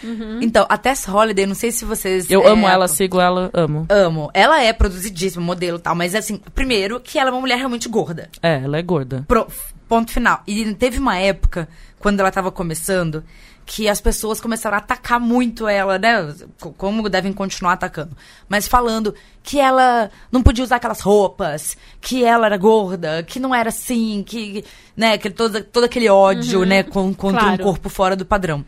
Então, 0.42 0.66
a 0.68 0.78
Tess 0.78 1.08
Holiday, 1.08 1.46
não 1.46 1.54
sei 1.54 1.72
se 1.72 1.86
vocês... 1.86 2.32
Eu 2.32 2.42
é, 2.42 2.50
amo 2.50 2.68
ela, 2.68 2.88
sigo 2.88 3.20
ela, 3.22 3.52
amo. 3.54 3.86
Amo. 3.90 4.30
Ela 4.34 4.62
é 4.64 4.72
produzidíssima, 4.72 5.44
modelo 5.44 5.78
e 5.78 5.82
tal, 5.82 5.96
mas 5.96 6.14
assim, 6.16 6.38
primeiro 6.54 7.00
que 7.00 7.18
ela 7.18 7.30
é 7.30 7.34
uma 7.34 7.42
mulher 7.42 7.58
realmente 7.58 7.90
gorda. 7.90 8.30
É, 8.42 8.62
ela 8.64 8.78
é 8.78 8.82
gorda. 8.82 9.26
Pro- 9.28 9.48
ponto 9.88 10.12
final. 10.12 10.44
E 10.48 10.74
teve 10.76 11.00
uma 11.00 11.18
época, 11.18 11.68
quando 11.98 12.20
ela 12.20 12.32
tava 12.32 12.52
começando, 12.52 13.24
que 13.66 13.88
as 13.90 14.00
pessoas 14.02 14.40
começaram 14.42 14.76
a 14.76 14.80
atacar 14.80 15.20
muito 15.20 15.68
ela, 15.68 15.98
né? 16.00 16.34
Co- 16.60 16.72
Como 16.74 17.08
devem 17.10 17.34
continuar 17.34 17.74
atacando. 17.74 18.16
Mas 18.48 18.68
falando 18.68 19.14
que 19.44 19.60
ela 19.60 20.10
não 20.32 20.42
podia 20.44 20.64
usar 20.64 20.76
aquelas 20.78 21.02
roupas, 21.02 21.76
que 22.02 22.24
ela 22.24 22.46
era 22.48 22.58
gorda, 22.58 23.24
que 23.24 23.40
não 23.40 23.54
era 23.54 23.70
assim, 23.70 24.24
que, 24.26 24.64
né, 24.96 25.18
que 25.18 25.30
todo, 25.32 25.64
todo 25.64 25.84
aquele 25.86 26.10
ódio, 26.10 26.64
né, 26.66 26.84
com, 26.84 27.14
contra 27.14 27.42
Claro. 27.42 27.56
um 27.62 27.66
corpo 27.66 27.90
fora 27.90 28.16
do 28.16 28.26
padrão. 28.26 28.64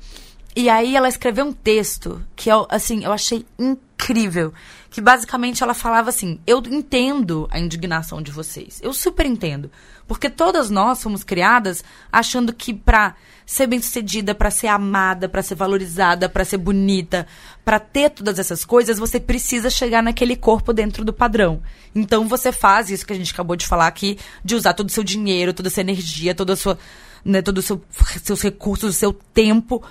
E 0.56 0.70
aí 0.70 0.96
ela 0.96 1.08
escreveu 1.08 1.46
um 1.46 1.54
texto 1.54 2.22
que 2.36 2.50
eu, 2.52 2.68
assim, 2.70 3.04
eu 3.06 3.12
achei 3.12 3.46
incrível. 3.58 4.54
Que 4.92 5.02
basicamente 5.02 5.64
ela 5.64 5.74
falava 5.74 6.10
assim: 6.10 6.40
Eu 6.46 6.62
entendo 6.70 7.48
a 7.50 7.58
indignação 7.58 8.22
de 8.22 8.30
vocês. 8.30 8.80
Eu 8.84 8.94
super 8.94 9.26
entendo. 9.26 9.72
Porque 10.06 10.30
todas 10.30 10.70
nós 10.70 11.02
fomos 11.02 11.24
criadas 11.24 11.84
achando 12.12 12.52
que 12.52 12.74
pra 12.74 13.16
ser 13.46 13.68
bem-sucedida, 13.68 14.36
pra 14.36 14.52
ser 14.52 14.68
amada, 14.68 15.28
pra 15.28 15.42
ser 15.42 15.56
valorizada, 15.56 16.28
pra 16.28 16.46
ser 16.46 16.58
bonita, 16.58 17.26
pra 17.64 17.80
ter 17.80 18.10
todas 18.10 18.38
essas 18.38 18.64
coisas, 18.66 19.00
você 19.00 19.20
precisa 19.20 19.70
chegar 19.70 20.04
naquele 20.04 20.36
corpo 20.36 20.74
dentro 20.74 21.04
do 21.04 21.14
padrão. 21.14 21.62
Então 21.96 22.28
você 22.28 22.52
faz 22.52 22.90
isso 22.90 23.06
que 23.06 23.14
a 23.14 23.16
gente 23.16 23.34
acabou 23.34 23.56
de 23.56 23.68
falar 23.68 23.88
aqui, 23.88 24.18
de 24.44 24.56
usar 24.56 24.74
todo 24.74 24.90
o 24.90 24.92
seu 24.92 25.04
dinheiro, 25.04 25.54
toda 25.54 25.70
a 25.70 25.72
sua 25.72 25.82
energia, 25.82 26.36
toda 26.36 26.54
a 26.54 26.56
sua, 26.58 26.78
né, 27.24 27.42
todo 27.42 27.58
o 27.58 27.62
seu, 27.62 27.82
seus 28.22 28.42
recursos, 28.42 28.90
o 28.96 28.98
seu 28.98 29.14
tempo 29.14 29.82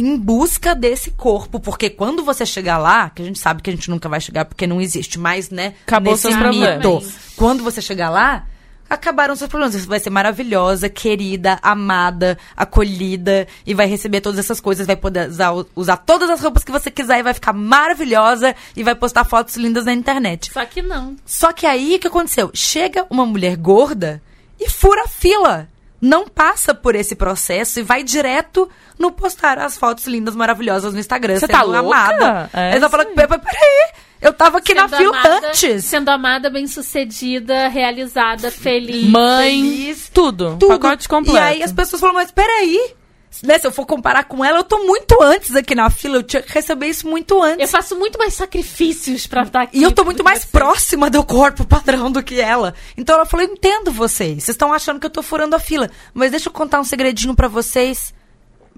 em 0.00 0.16
busca 0.16 0.74
desse 0.74 1.10
corpo, 1.10 1.58
porque 1.58 1.90
quando 1.90 2.24
você 2.24 2.46
chegar 2.46 2.78
lá, 2.78 3.10
que 3.10 3.22
a 3.22 3.24
gente 3.24 3.38
sabe 3.38 3.62
que 3.62 3.70
a 3.70 3.72
gente 3.72 3.90
nunca 3.90 4.08
vai 4.08 4.20
chegar 4.20 4.44
porque 4.44 4.66
não 4.66 4.80
existe 4.80 5.18
mais, 5.18 5.50
né? 5.50 5.74
Acabou 5.86 6.16
seus 6.16 6.34
mito. 6.34 6.48
problemas. 6.48 7.14
Quando 7.36 7.64
você 7.64 7.80
chegar 7.80 8.10
lá, 8.10 8.46
acabaram 8.88 9.34
seus 9.36 9.48
problemas. 9.48 9.74
Você 9.74 9.86
vai 9.86 10.00
ser 10.00 10.10
maravilhosa, 10.10 10.88
querida, 10.88 11.58
amada, 11.62 12.38
acolhida 12.56 13.46
e 13.66 13.74
vai 13.74 13.86
receber 13.86 14.20
todas 14.20 14.38
essas 14.38 14.60
coisas, 14.60 14.86
vai 14.86 14.96
poder 14.96 15.28
usar, 15.28 15.52
usar 15.74 15.96
todas 15.98 16.30
as 16.30 16.40
roupas 16.40 16.64
que 16.64 16.72
você 16.72 16.90
quiser 16.90 17.18
e 17.18 17.22
vai 17.22 17.34
ficar 17.34 17.52
maravilhosa 17.52 18.54
e 18.76 18.82
vai 18.82 18.94
postar 18.94 19.24
fotos 19.24 19.56
lindas 19.56 19.84
na 19.84 19.92
internet. 19.92 20.52
Só 20.52 20.64
que 20.64 20.80
não. 20.80 21.16
Só 21.26 21.52
que 21.52 21.66
aí 21.66 21.96
o 21.96 21.98
que 21.98 22.06
aconteceu? 22.06 22.50
Chega 22.54 23.06
uma 23.10 23.26
mulher 23.26 23.56
gorda 23.56 24.22
e 24.58 24.68
fura 24.70 25.02
a 25.04 25.08
fila. 25.08 25.68
Não 26.00 26.28
passa 26.28 26.72
por 26.74 26.94
esse 26.94 27.14
processo 27.16 27.80
e 27.80 27.82
vai 27.82 28.02
direto 28.04 28.68
no 28.98 29.10
postar 29.10 29.58
as 29.58 29.76
fotos 29.76 30.06
lindas, 30.06 30.36
maravilhosas 30.36 30.92
no 30.94 31.00
Instagram. 31.00 31.34
Você 31.34 31.40
sendo 31.40 31.50
tá 31.50 31.62
louca? 31.62 31.78
amada. 31.80 32.50
É 32.54 32.76
ela 32.76 32.88
fala, 32.88 33.02
isso 33.02 33.10
aí. 33.10 33.16
"Pera- 33.16 33.38
peraí, 33.38 33.92
eu 34.20 34.32
tava 34.32 34.58
aqui 34.58 34.74
na 34.74 34.88
Sendo 34.88 34.96
fila 34.98 35.18
amada- 35.20 35.48
antes. 35.48 35.84
Sendo 35.84 36.08
amada, 36.08 36.50
bem-sucedida, 36.50 37.68
realizada, 37.68 38.50
feliz. 38.50 39.08
Mãe, 39.08 39.60
feliz, 39.62 40.10
tudo. 40.12 40.56
Tudo. 40.58 40.78
Pacote 40.78 41.08
completo. 41.08 41.36
E 41.36 41.40
aí 41.40 41.62
as 41.62 41.72
pessoas 41.72 42.00
falam, 42.00 42.14
mas 42.14 42.30
peraí. 42.30 42.94
Né, 43.42 43.58
se 43.58 43.66
eu 43.66 43.72
for 43.72 43.86
comparar 43.86 44.24
com 44.24 44.44
ela, 44.44 44.58
eu 44.58 44.64
tô 44.64 44.78
muito 44.84 45.22
antes 45.22 45.54
aqui 45.54 45.74
na 45.74 45.90
fila. 45.90 46.16
Eu 46.16 46.22
tinha 46.22 46.42
que 46.42 46.52
receber 46.52 46.86
isso 46.86 47.06
muito 47.06 47.40
antes. 47.42 47.60
Eu 47.60 47.68
faço 47.68 47.96
muito 47.96 48.18
mais 48.18 48.34
sacrifícios 48.34 49.26
pra 49.26 49.42
estar 49.42 49.62
aqui. 49.62 49.78
E 49.78 49.82
eu 49.82 49.92
tô 49.92 50.04
muito 50.04 50.24
mais 50.24 50.40
você. 50.40 50.48
próxima 50.48 51.10
do 51.10 51.22
corpo 51.22 51.64
padrão 51.64 52.10
do 52.10 52.22
que 52.22 52.40
ela. 52.40 52.74
Então 52.96 53.14
ela 53.14 53.26
falou: 53.26 53.46
eu 53.46 53.52
entendo 53.52 53.92
vocês. 53.92 54.44
Vocês 54.44 54.48
estão 54.48 54.72
achando 54.72 54.98
que 54.98 55.06
eu 55.06 55.10
tô 55.10 55.22
furando 55.22 55.54
a 55.54 55.60
fila. 55.60 55.90
Mas 56.12 56.30
deixa 56.30 56.48
eu 56.48 56.52
contar 56.52 56.80
um 56.80 56.84
segredinho 56.84 57.34
pra 57.34 57.48
vocês. 57.48 58.12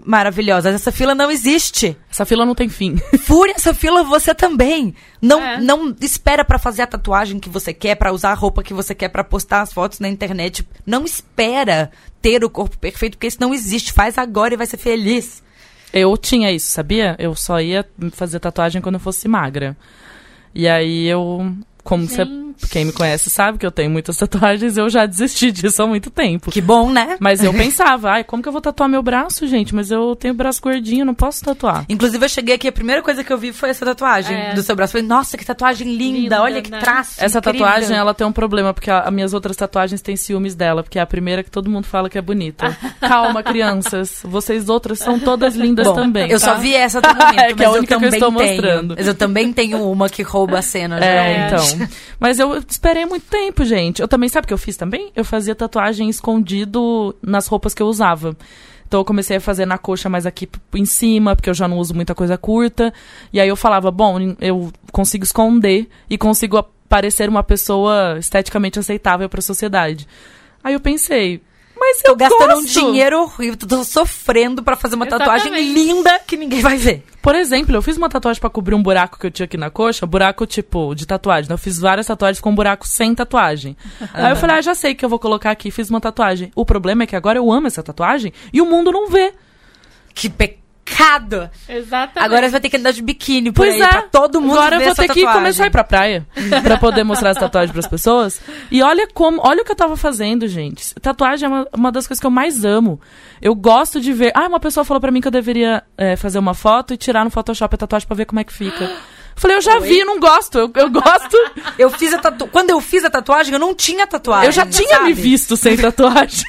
Maravilhosas. 0.04 0.74
Essa 0.74 0.90
fila 0.92 1.14
não 1.14 1.30
existe. 1.30 1.96
Essa 2.10 2.24
fila 2.24 2.44
não 2.46 2.54
tem 2.54 2.68
fim. 2.68 2.96
Fure 3.24 3.52
essa 3.52 3.72
fila 3.74 4.02
você 4.02 4.34
também. 4.34 4.94
Não, 5.20 5.40
É. 5.42 5.60
não 5.60 5.94
espera 6.00 6.44
pra 6.44 6.58
fazer 6.58 6.82
a 6.82 6.86
tatuagem 6.86 7.38
que 7.40 7.48
você 7.48 7.72
quer, 7.72 7.94
pra 7.96 8.12
usar 8.12 8.30
a 8.30 8.34
roupa 8.34 8.62
que 8.62 8.72
você 8.74 8.94
quer, 8.94 9.08
pra 9.08 9.24
postar 9.24 9.60
as 9.62 9.72
fotos 9.72 9.98
na 10.00 10.08
internet. 10.08 10.66
Não 10.86 11.04
espera 11.04 11.90
ter 12.22 12.44
o 12.44 12.50
corpo 12.50 12.76
perfeito, 12.78 13.16
porque 13.16 13.26
isso 13.26 13.38
não 13.40 13.52
existe. 13.54 13.92
Faz 13.92 14.16
agora 14.18 14.54
e 14.54 14.56
vai 14.56 14.66
ser 14.66 14.76
feliz. 14.76 15.42
Eu 15.92 16.16
tinha 16.16 16.52
isso, 16.52 16.70
sabia? 16.70 17.16
Eu 17.18 17.34
só 17.34 17.60
ia 17.60 17.84
fazer 18.12 18.38
tatuagem 18.38 18.80
quando 18.80 18.94
eu 18.94 19.00
fosse 19.00 19.26
magra. 19.26 19.76
E 20.54 20.66
aí 20.68 21.06
eu, 21.06 21.52
como 21.82 22.06
você. 22.06 22.22
Quem 22.68 22.84
me 22.84 22.92
conhece 22.92 23.30
sabe 23.30 23.58
que 23.58 23.66
eu 23.66 23.70
tenho 23.70 23.90
muitas 23.90 24.16
tatuagens, 24.18 24.76
eu 24.76 24.88
já 24.88 25.06
desisti 25.06 25.50
disso 25.52 25.82
há 25.82 25.86
muito 25.86 26.10
tempo. 26.10 26.50
Que 26.50 26.60
bom, 26.60 26.90
né? 26.90 27.16
Mas 27.20 27.42
eu 27.42 27.52
pensava, 27.52 28.10
ai, 28.10 28.24
como 28.24 28.42
que 28.42 28.48
eu 28.48 28.52
vou 28.52 28.60
tatuar 28.60 28.88
meu 28.88 29.02
braço, 29.02 29.46
gente? 29.46 29.74
Mas 29.74 29.90
eu 29.90 30.14
tenho 30.16 30.34
braço 30.34 30.60
gordinho, 30.60 31.04
não 31.04 31.14
posso 31.14 31.44
tatuar. 31.44 31.84
Inclusive, 31.88 32.24
eu 32.24 32.28
cheguei 32.28 32.54
aqui, 32.54 32.68
a 32.68 32.72
primeira 32.72 33.02
coisa 33.02 33.22
que 33.24 33.32
eu 33.32 33.38
vi 33.38 33.52
foi 33.52 33.70
essa 33.70 33.84
tatuagem 33.84 34.36
É. 34.36 34.54
do 34.54 34.62
seu 34.62 34.74
braço. 34.76 34.92
Falei, 34.92 35.06
nossa, 35.06 35.36
que 35.36 35.44
tatuagem 35.44 35.86
linda, 35.96 36.18
Linda, 36.20 36.42
olha 36.42 36.62
que 36.62 36.70
né? 36.70 36.78
traço. 36.80 37.12
Essa 37.22 37.38
incrível. 37.38 37.60
tatuagem, 37.66 37.96
ela 37.96 38.12
tem 38.14 38.26
um 38.26 38.32
problema, 38.32 38.72
porque 38.74 38.90
a- 38.90 39.00
as 39.00 39.12
minhas 39.12 39.32
outras 39.34 39.56
tatuagens 39.56 40.00
têm 40.02 40.16
ciúmes 40.16 40.54
dela, 40.54 40.82
porque 40.82 40.98
é 40.98 41.02
a 41.02 41.06
primeira 41.06 41.42
que 41.42 41.50
todo 41.50 41.70
mundo 41.70 41.84
fala 41.86 42.08
que 42.10 42.18
é 42.18 42.22
bonita. 42.22 42.76
Calma, 43.00 43.42
crianças. 43.42 44.20
Vocês 44.24 44.68
outras 44.68 44.98
são 44.98 45.18
todas 45.18 45.54
lindas 45.56 45.86
Bom, 45.86 45.94
também. 45.94 46.30
eu 46.30 46.38
tá? 46.40 46.46
só 46.46 46.54
vi 46.56 46.74
essa 46.74 46.98
até 46.98 47.10
o 47.10 47.14
momento, 47.16 47.38
É 47.40 47.54
que 47.54 47.62
é 47.62 47.66
a 47.66 47.68
mas 47.68 47.74
eu 47.74 47.78
única 47.78 47.98
que 47.98 48.04
eu 48.04 48.08
estou 48.08 48.32
tenho. 48.32 48.48
mostrando. 48.48 48.94
Mas 48.96 49.06
eu 49.06 49.14
também 49.14 49.52
tenho 49.52 49.90
uma 49.90 50.08
que 50.08 50.22
rouba 50.22 50.58
a 50.58 50.62
cena, 50.62 50.98
É, 50.98 51.00
geralmente. 51.48 51.74
então. 51.74 51.88
Mas 52.18 52.38
eu 52.38 52.49
esperei 52.56 53.06
muito 53.06 53.26
tempo, 53.26 53.64
gente. 53.64 54.00
Eu 54.00 54.08
também, 54.08 54.28
sabe 54.28 54.44
o 54.44 54.48
que 54.48 54.54
eu 54.54 54.58
fiz 54.58 54.76
também? 54.76 55.10
Eu 55.14 55.24
fazia 55.24 55.54
tatuagem 55.54 56.08
escondido 56.08 57.14
nas 57.22 57.46
roupas 57.46 57.74
que 57.74 57.82
eu 57.82 57.86
usava. 57.86 58.36
Então 58.86 59.00
eu 59.00 59.04
comecei 59.04 59.36
a 59.36 59.40
fazer 59.40 59.66
na 59.66 59.78
coxa 59.78 60.08
mais 60.08 60.26
aqui 60.26 60.48
em 60.74 60.84
cima, 60.84 61.36
porque 61.36 61.48
eu 61.48 61.54
já 61.54 61.68
não 61.68 61.78
uso 61.78 61.94
muita 61.94 62.14
coisa 62.14 62.36
curta. 62.36 62.92
E 63.32 63.40
aí 63.40 63.48
eu 63.48 63.54
falava, 63.54 63.90
bom, 63.90 64.18
eu 64.40 64.72
consigo 64.90 65.22
esconder 65.22 65.88
e 66.08 66.18
consigo 66.18 66.60
parecer 66.88 67.28
uma 67.28 67.44
pessoa 67.44 68.16
esteticamente 68.18 68.80
aceitável 68.80 69.28
para 69.28 69.38
a 69.38 69.42
sociedade. 69.42 70.08
Aí 70.62 70.74
eu 70.74 70.80
pensei, 70.80 71.40
mas 71.80 71.98
eu 72.04 72.10
Tô 72.10 72.16
gastando 72.16 72.52
um 72.58 72.62
gosto. 72.62 72.68
dinheiro 72.80 73.22
horrível, 73.22 73.56
tô 73.56 73.82
sofrendo 73.82 74.62
pra 74.62 74.76
fazer 74.76 74.96
uma 74.96 75.06
tatuagem 75.06 75.46
Exatamente. 75.48 75.72
linda 75.72 76.18
que 76.26 76.36
ninguém 76.36 76.60
vai 76.60 76.76
ver. 76.76 77.02
Por 77.22 77.34
exemplo, 77.34 77.74
eu 77.74 77.82
fiz 77.82 77.96
uma 77.96 78.08
tatuagem 78.08 78.40
pra 78.40 78.50
cobrir 78.50 78.74
um 78.74 78.82
buraco 78.82 79.18
que 79.18 79.26
eu 79.26 79.30
tinha 79.30 79.44
aqui 79.44 79.56
na 79.56 79.70
coxa, 79.70 80.06
buraco 80.06 80.46
tipo 80.46 80.94
de 80.94 81.06
tatuagem. 81.06 81.48
né? 81.48 81.54
Eu 81.54 81.58
fiz 81.58 81.78
várias 81.78 82.06
tatuagens 82.06 82.40
com 82.40 82.54
buraco 82.54 82.86
sem 82.86 83.14
tatuagem. 83.14 83.76
Aí 84.12 84.30
eu 84.32 84.36
falei, 84.36 84.56
ah, 84.56 84.60
já 84.60 84.74
sei 84.74 84.94
que 84.94 85.04
eu 85.04 85.08
vou 85.08 85.18
colocar 85.18 85.50
aqui, 85.50 85.70
fiz 85.70 85.88
uma 85.90 86.00
tatuagem. 86.00 86.52
O 86.54 86.64
problema 86.64 87.02
é 87.02 87.06
que 87.06 87.16
agora 87.16 87.38
eu 87.38 87.50
amo 87.50 87.66
essa 87.66 87.82
tatuagem 87.82 88.32
e 88.52 88.60
o 88.60 88.66
mundo 88.66 88.92
não 88.92 89.08
vê. 89.08 89.32
Que 90.14 90.28
pecado! 90.28 90.59
Exatamente. 91.68 92.18
Agora 92.24 92.46
você 92.46 92.52
vai 92.52 92.60
ter 92.60 92.68
que 92.68 92.76
andar 92.76 92.92
de 92.92 93.02
biquíni 93.02 93.52
por 93.52 93.64
Pois 93.66 93.74
aí, 93.74 93.82
é. 93.82 93.88
pra 93.88 94.02
todo 94.02 94.40
mundo 94.40 94.58
Agora 94.58 94.76
eu 94.76 94.80
vou 94.86 94.94
ter 94.94 95.02
que 95.02 95.08
tatuagem. 95.20 95.32
começar 95.32 95.64
a 95.64 95.66
ir 95.66 95.70
pra 95.70 95.84
praia 95.84 96.26
pra 96.62 96.76
poder 96.78 97.04
mostrar 97.04 97.30
as 97.30 97.38
tatuagens 97.38 97.72
pras 97.72 97.86
pessoas. 97.86 98.40
E 98.70 98.82
olha 98.82 99.06
como, 99.12 99.40
olha 99.46 99.62
o 99.62 99.64
que 99.64 99.72
eu 99.72 99.76
tava 99.76 99.96
fazendo, 99.96 100.46
gente. 100.48 100.94
Tatuagem 100.96 101.46
é 101.46 101.48
uma, 101.48 101.68
uma 101.74 101.92
das 101.92 102.06
coisas 102.06 102.20
que 102.20 102.26
eu 102.26 102.30
mais 102.30 102.64
amo. 102.64 103.00
Eu 103.40 103.54
gosto 103.54 104.00
de 104.00 104.12
ver. 104.12 104.32
Ah, 104.34 104.46
uma 104.46 104.60
pessoa 104.60 104.84
falou 104.84 105.00
pra 105.00 105.10
mim 105.10 105.20
que 105.20 105.28
eu 105.28 105.32
deveria 105.32 105.82
é, 105.96 106.16
fazer 106.16 106.38
uma 106.38 106.54
foto 106.54 106.92
e 106.92 106.96
tirar 106.96 107.24
no 107.24 107.30
Photoshop 107.30 107.74
a 107.74 107.78
tatuagem 107.78 108.06
pra 108.06 108.16
ver 108.16 108.24
como 108.26 108.40
é 108.40 108.44
que 108.44 108.52
fica. 108.52 108.90
Falei, 109.40 109.56
eu 109.56 109.62
já 109.62 109.78
vi, 109.78 110.04
não 110.04 110.20
gosto. 110.20 110.58
Eu, 110.58 110.70
eu 110.74 110.90
gosto. 110.90 111.34
Eu 111.78 111.88
fiz 111.88 112.12
a 112.12 112.18
tatu... 112.18 112.46
Quando 112.46 112.68
eu 112.68 112.80
fiz 112.80 113.04
a 113.06 113.10
tatuagem, 113.10 113.54
eu 113.54 113.58
não 113.58 113.74
tinha 113.74 114.06
tatuagem. 114.06 114.46
eu 114.46 114.52
já 114.52 114.66
tinha 114.66 114.96
sabe? 114.96 115.04
me 115.06 115.12
visto 115.14 115.56
sem 115.56 115.76
tatuagem. 115.78 116.44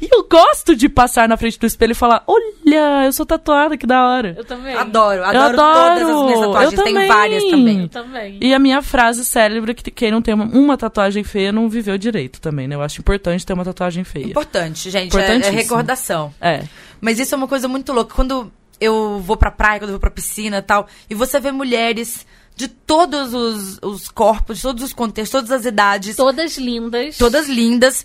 e 0.00 0.08
eu 0.12 0.24
gosto 0.28 0.76
de 0.76 0.88
passar 0.88 1.28
na 1.28 1.36
frente 1.36 1.58
do 1.58 1.66
espelho 1.66 1.90
e 1.90 1.94
falar: 1.96 2.22
olha, 2.28 3.04
eu 3.04 3.12
sou 3.12 3.26
tatuada, 3.26 3.76
que 3.76 3.84
da 3.86 4.06
hora. 4.06 4.34
Eu 4.38 4.44
também. 4.44 4.76
Adoro, 4.76 5.16
Eu 5.18 5.24
adoro, 5.24 5.60
adoro. 5.60 5.98
todas 5.98 6.10
as 6.16 6.22
minhas 6.22 6.40
tatuagens. 6.40 6.72
Eu 6.72 6.84
Tenho 6.84 6.94
também. 6.94 7.08
várias 7.08 7.44
também. 7.44 7.80
Eu 7.80 7.88
também. 7.88 8.38
E 8.40 8.54
a 8.54 8.58
minha 8.60 8.82
frase 8.82 9.24
célebre 9.24 9.74
que 9.74 9.90
quem 9.90 10.12
não 10.12 10.22
tem 10.22 10.34
uma, 10.34 10.44
uma 10.44 10.76
tatuagem 10.76 11.24
feia 11.24 11.50
não 11.50 11.68
viveu 11.68 11.98
direito 11.98 12.40
também, 12.40 12.68
né? 12.68 12.76
Eu 12.76 12.82
acho 12.82 13.00
importante 13.00 13.44
ter 13.44 13.52
uma 13.52 13.64
tatuagem 13.64 14.04
feia. 14.04 14.26
Importante, 14.26 14.90
gente. 14.90 15.16
É, 15.18 15.38
é 15.38 15.50
recordação. 15.50 16.32
É. 16.40 16.62
Mas 17.00 17.18
isso 17.18 17.34
é 17.34 17.38
uma 17.38 17.48
coisa 17.48 17.66
muito 17.66 17.92
louca. 17.92 18.14
Quando 18.14 18.52
eu 18.82 19.20
vou 19.20 19.36
pra 19.36 19.50
praia, 19.50 19.78
quando 19.78 19.90
eu 19.90 19.94
vou 19.94 20.00
pra 20.00 20.10
piscina 20.10 20.58
e 20.58 20.62
tal, 20.62 20.86
e 21.08 21.14
você 21.14 21.38
vê 21.38 21.52
mulheres 21.52 22.26
de 22.54 22.68
todos 22.68 23.32
os, 23.32 23.78
os 23.82 24.08
corpos, 24.08 24.56
de 24.58 24.62
todos 24.62 24.84
os 24.84 24.92
contextos, 24.92 25.40
todas 25.40 25.50
as 25.50 25.64
idades, 25.64 26.16
Todas 26.16 26.58
lindas. 26.58 27.16
todas 27.16 27.48
lindas, 27.48 28.04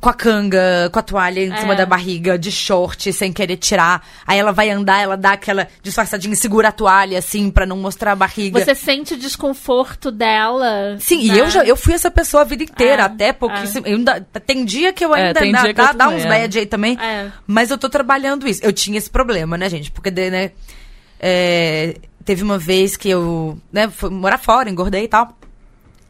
com 0.00 0.08
a 0.08 0.14
canga, 0.14 0.88
com 0.92 0.98
a 0.98 1.02
toalha 1.02 1.40
em 1.40 1.52
É. 1.52 1.56
cima 1.60 1.74
da 1.74 1.84
barriga, 1.86 2.38
de 2.38 2.50
short, 2.50 3.12
sem 3.12 3.32
querer 3.32 3.56
tirar. 3.56 4.06
Aí 4.26 4.38
ela 4.38 4.52
vai 4.52 4.70
andar, 4.70 5.00
ela 5.02 5.16
dá 5.16 5.32
aquela 5.32 5.68
disfarçadinha, 5.82 6.34
segura 6.36 6.68
a 6.68 6.72
toalha, 6.72 7.18
assim, 7.18 7.50
pra 7.50 7.66
não 7.66 7.76
mostrar 7.76 8.12
a 8.12 8.16
barriga. 8.16 8.58
Você 8.64 8.74
sente 8.74 9.14
o 9.14 9.16
desconforto 9.18 10.10
dela. 10.10 10.96
Sim, 11.00 11.28
né? 11.28 11.34
e 11.34 11.38
eu 11.38 11.50
já 11.50 11.64
eu 11.64 11.76
fui 11.76 11.94
essa 11.94 12.10
pessoa 12.10 12.42
a 12.42 12.44
vida 12.44 12.62
inteira, 12.64 13.02
É, 13.02 13.06
até 13.06 13.32
pouquíssimo. 13.32 13.86
eu 13.86 13.96
ainda- 13.96 14.20
tem 14.46 14.64
dia 14.64 14.92
que 14.92 15.04
eu 15.04 15.14
É, 15.14 15.28
ainda 15.28 15.40
tem 15.40 15.52
dá, 15.52 15.62
dia 15.62 15.74
que 15.74 15.80
eu 15.80 15.84
dá, 15.86 15.92
dá 15.92 16.04
também, 16.06 16.18
uns 16.18 16.24
é. 16.24 16.28
bad 16.28 16.58
aí 16.58 16.66
também. 16.66 16.98
É. 17.00 17.30
Mas 17.46 17.70
eu 17.70 17.78
tô 17.78 17.88
trabalhando 17.88 18.46
isso. 18.48 18.60
Eu 18.64 18.72
tinha 18.72 18.98
esse 18.98 19.10
problema, 19.10 19.56
né, 19.58 19.68
gente? 19.68 19.90
Porque, 19.90 20.10
né, 20.10 20.52
é, 21.20 21.96
teve 22.24 22.42
uma 22.42 22.58
vez 22.58 22.96
que 22.96 23.08
eu, 23.08 23.58
né, 23.72 23.88
fui 23.88 24.10
morar 24.10 24.38
fora, 24.38 24.68
engordei 24.68 25.04
e 25.04 25.08
tal. 25.08 25.36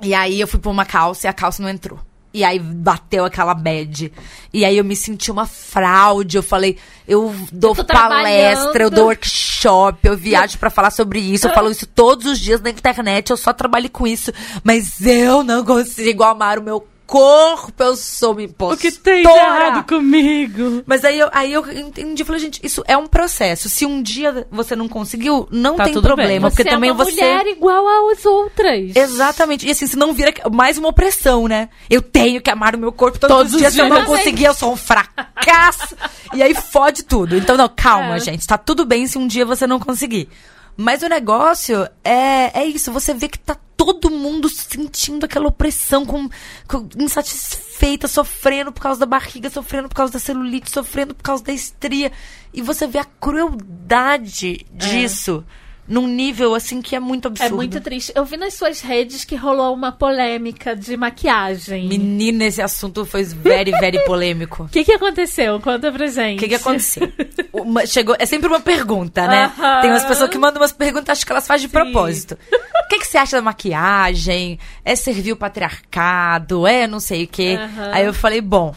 E 0.03 0.13
aí 0.15 0.41
eu 0.41 0.47
fui 0.47 0.59
pôr 0.61 0.71
uma 0.71 0.85
calça 0.85 1.27
e 1.27 1.29
a 1.29 1.33
calça 1.33 1.63
não 1.63 1.69
entrou. 1.71 1.99
E 2.35 2.43
aí 2.43 2.59
bateu 2.59 3.25
aquela 3.25 3.55
bad. 3.55 4.13
E 4.53 4.65
aí 4.65 4.77
eu 4.77 4.85
me 4.85 4.97
senti 4.97 5.31
uma 5.31 5.47
fraude. 5.47 6.37
Eu 6.37 6.43
falei, 6.43 6.77
eu 7.07 7.33
dou 7.53 7.77
Eu 7.77 7.85
palestra, 7.85 8.83
eu 8.83 8.91
dou 8.91 9.05
workshop, 9.07 10.01
eu 10.03 10.17
viajo 10.17 10.59
pra 10.59 10.69
falar 10.69 10.91
sobre 10.91 11.21
isso. 11.21 11.47
Eu 11.47 11.55
falo 11.55 11.71
isso 11.71 11.87
todos 11.87 12.27
os 12.27 12.41
dias 12.41 12.61
na 12.61 12.71
internet, 12.71 13.31
eu 13.31 13.37
só 13.37 13.53
trabalho 13.53 13.89
com 13.89 14.05
isso. 14.05 14.33
Mas 14.65 15.01
eu 15.01 15.45
não 15.45 15.65
consigo 15.65 16.25
amar 16.25 16.59
o 16.59 16.63
meu 16.63 16.85
corpo, 17.07 17.83
eu 17.83 17.97
sou 17.97 18.33
uma 18.33 18.41
O 18.41 18.45
impostora. 18.45 18.81
que 18.81 18.93
tem 18.93 19.23
de 19.23 19.29
errado 19.29 19.87
comigo? 19.87 20.83
Mas 20.87 21.05
aí 21.05 21.19
eu, 21.19 21.29
aí 21.33 21.53
eu 21.53 21.71
entendi, 21.73 22.23
eu 22.23 22.27
falei, 22.27 22.41
gente, 22.41 22.61
isso 22.63 22.83
é 22.87 22.97
um 22.97 23.07
processo. 23.07 23.69
Se 23.69 23.85
um 23.87 24.03
dia 24.03 24.47
você 24.51 24.75
não 24.75 24.89
conseguiu, 24.89 25.47
não 25.51 25.77
Tá 25.77 25.85
tem 25.85 26.01
problema, 26.01 26.29
bem. 26.29 26.41
Você 26.41 26.57
porque 26.57 26.65
também 26.71 26.91
é 26.91 26.93
uma 26.93 27.05
você 27.05 27.11
mulher 27.13 27.47
igual 27.47 28.11
às 28.11 28.25
outras. 28.25 28.97
Exatamente. 28.97 29.67
E 29.67 29.71
assim, 29.71 29.87
se 29.87 29.97
não 29.97 30.13
vira 30.13 30.33
mais 30.53 30.79
uma 30.79 30.89
opressão, 30.89 31.47
né? 31.49 31.69
Eu 31.89 32.01
tenho 32.03 32.41
que 32.41 32.51
amar 32.51 32.75
o 32.75 32.79
meu 32.79 32.93
corpo 32.93 33.19
todos, 33.19 33.37
Todos 33.37 33.53
os 33.55 33.59
dias. 33.61 33.75
Se 33.75 33.81
eu 33.81 33.89
não 33.89 34.05
conseguir, 34.05 34.45
eu 34.45 34.55
sou 34.55 34.73
um 34.73 34.77
fracasso. 34.77 35.97
e 36.35 36.43
aí 36.43 36.55
fode 36.55 37.03
tudo. 37.05 37.37
Então, 37.37 37.57
não, 37.57 37.69
calma, 37.69 38.17
É. 38.17 38.21
gente. 38.21 38.47
Tá 38.47 38.57
tudo 38.59 38.85
bem 38.85 39.07
se 39.07 39.19
um 39.19 39.27
dia 39.27 39.45
você 39.45 39.67
não 39.67 39.79
conseguir. 39.79 40.29
Mas 40.77 41.03
o 41.03 41.09
negócio 41.09 41.89
é, 42.03 42.61
é 42.61 42.65
isso. 42.67 42.93
Você 42.93 43.15
vê 43.15 43.29
que 43.29 43.39
tá 43.39 43.57
todo 43.77 44.11
mundo 44.11 44.49
sentindo 44.49 45.25
aquela 45.25 45.49
opressão, 45.49 46.05
com, 46.07 46.29
com- 46.67 46.89
insatisfeita, 46.99 48.09
sofrendo 48.09 48.73
por 48.73 48.81
causa 48.81 49.01
da 49.01 49.07
barriga, 49.07 49.51
sofrendo 49.51 49.89
por 49.89 49.95
causa 49.95 50.13
da 50.13 50.19
celulite, 50.19 50.71
sofrendo 50.71 51.15
por 51.15 51.23
causa 51.23 51.45
da 51.45 51.53
estria. 51.53 52.11
E 52.53 52.63
você 52.63 52.87
vê 52.87 52.99
a 52.99 53.05
crueldade 53.05 54.65
disso 54.73 55.45
num 55.87 56.07
nível 56.07 56.55
assim 56.55 56.81
que 56.81 56.97
é 56.97 57.01
muito 57.01 57.27
É 57.27 57.31
absurdo. 57.31 57.57
muito 57.57 57.81
triste. 57.81 58.13
Eu 58.15 58.25
vi 58.25 58.37
nas 58.39 58.55
suas 58.55 58.81
redes 58.81 59.25
que 59.25 59.37
rolou 59.37 59.75
uma 59.75 59.93
polêmica 59.93 60.75
de 60.75 60.97
maquiagem. 60.97 61.87
Menina, 61.89 62.45
esse 62.45 62.63
assunto 62.63 63.05
foi 63.05 63.23
very, 63.25 63.71
very 63.73 64.03
polêmico. 64.07 64.65
O 64.65 64.69
que, 64.69 64.83
que 64.85 64.93
aconteceu? 64.93 65.61
Conta 65.61 65.93
pra 65.93 66.07
gente. 66.07 66.39
O 66.39 66.41
que, 66.41 66.49
que 66.49 66.55
aconteceu? 66.55 67.13
Uma- 67.53 67.87
chegou, 67.87 68.17
é 68.19 68.25
sempre 68.27 68.49
uma 68.49 68.61
pergunta, 68.61 69.27
né? 69.29 69.53
Aham. 69.59 69.81
Tem 69.83 69.91
umas 69.91 70.05
pessoas 70.05 70.31
que 70.31 70.39
mandam 70.39 70.61
umas 70.63 70.73
perguntas, 70.73 71.19
acho 71.19 71.27
que 71.27 71.33
elas 71.33 71.47
fazem 71.47 71.67
de 71.67 71.73
propósito. 71.73 72.39
O 72.85 72.87
que, 72.89 72.99
que 72.99 73.07
você 73.07 73.17
acha 73.17 73.37
da 73.37 73.43
maquiagem? 73.43 74.59
É 74.85 74.95
servir 74.95 75.33
o 75.33 75.37
patriarcado? 75.37 76.67
É 76.67 76.87
não 76.87 77.01
sei 77.01 77.25
o 77.25 77.27
quê? 77.27 77.59
Aham. 77.59 77.91
Aí 77.93 78.05
eu 78.05 78.13
falei, 78.13 78.41
bom, 78.43 78.75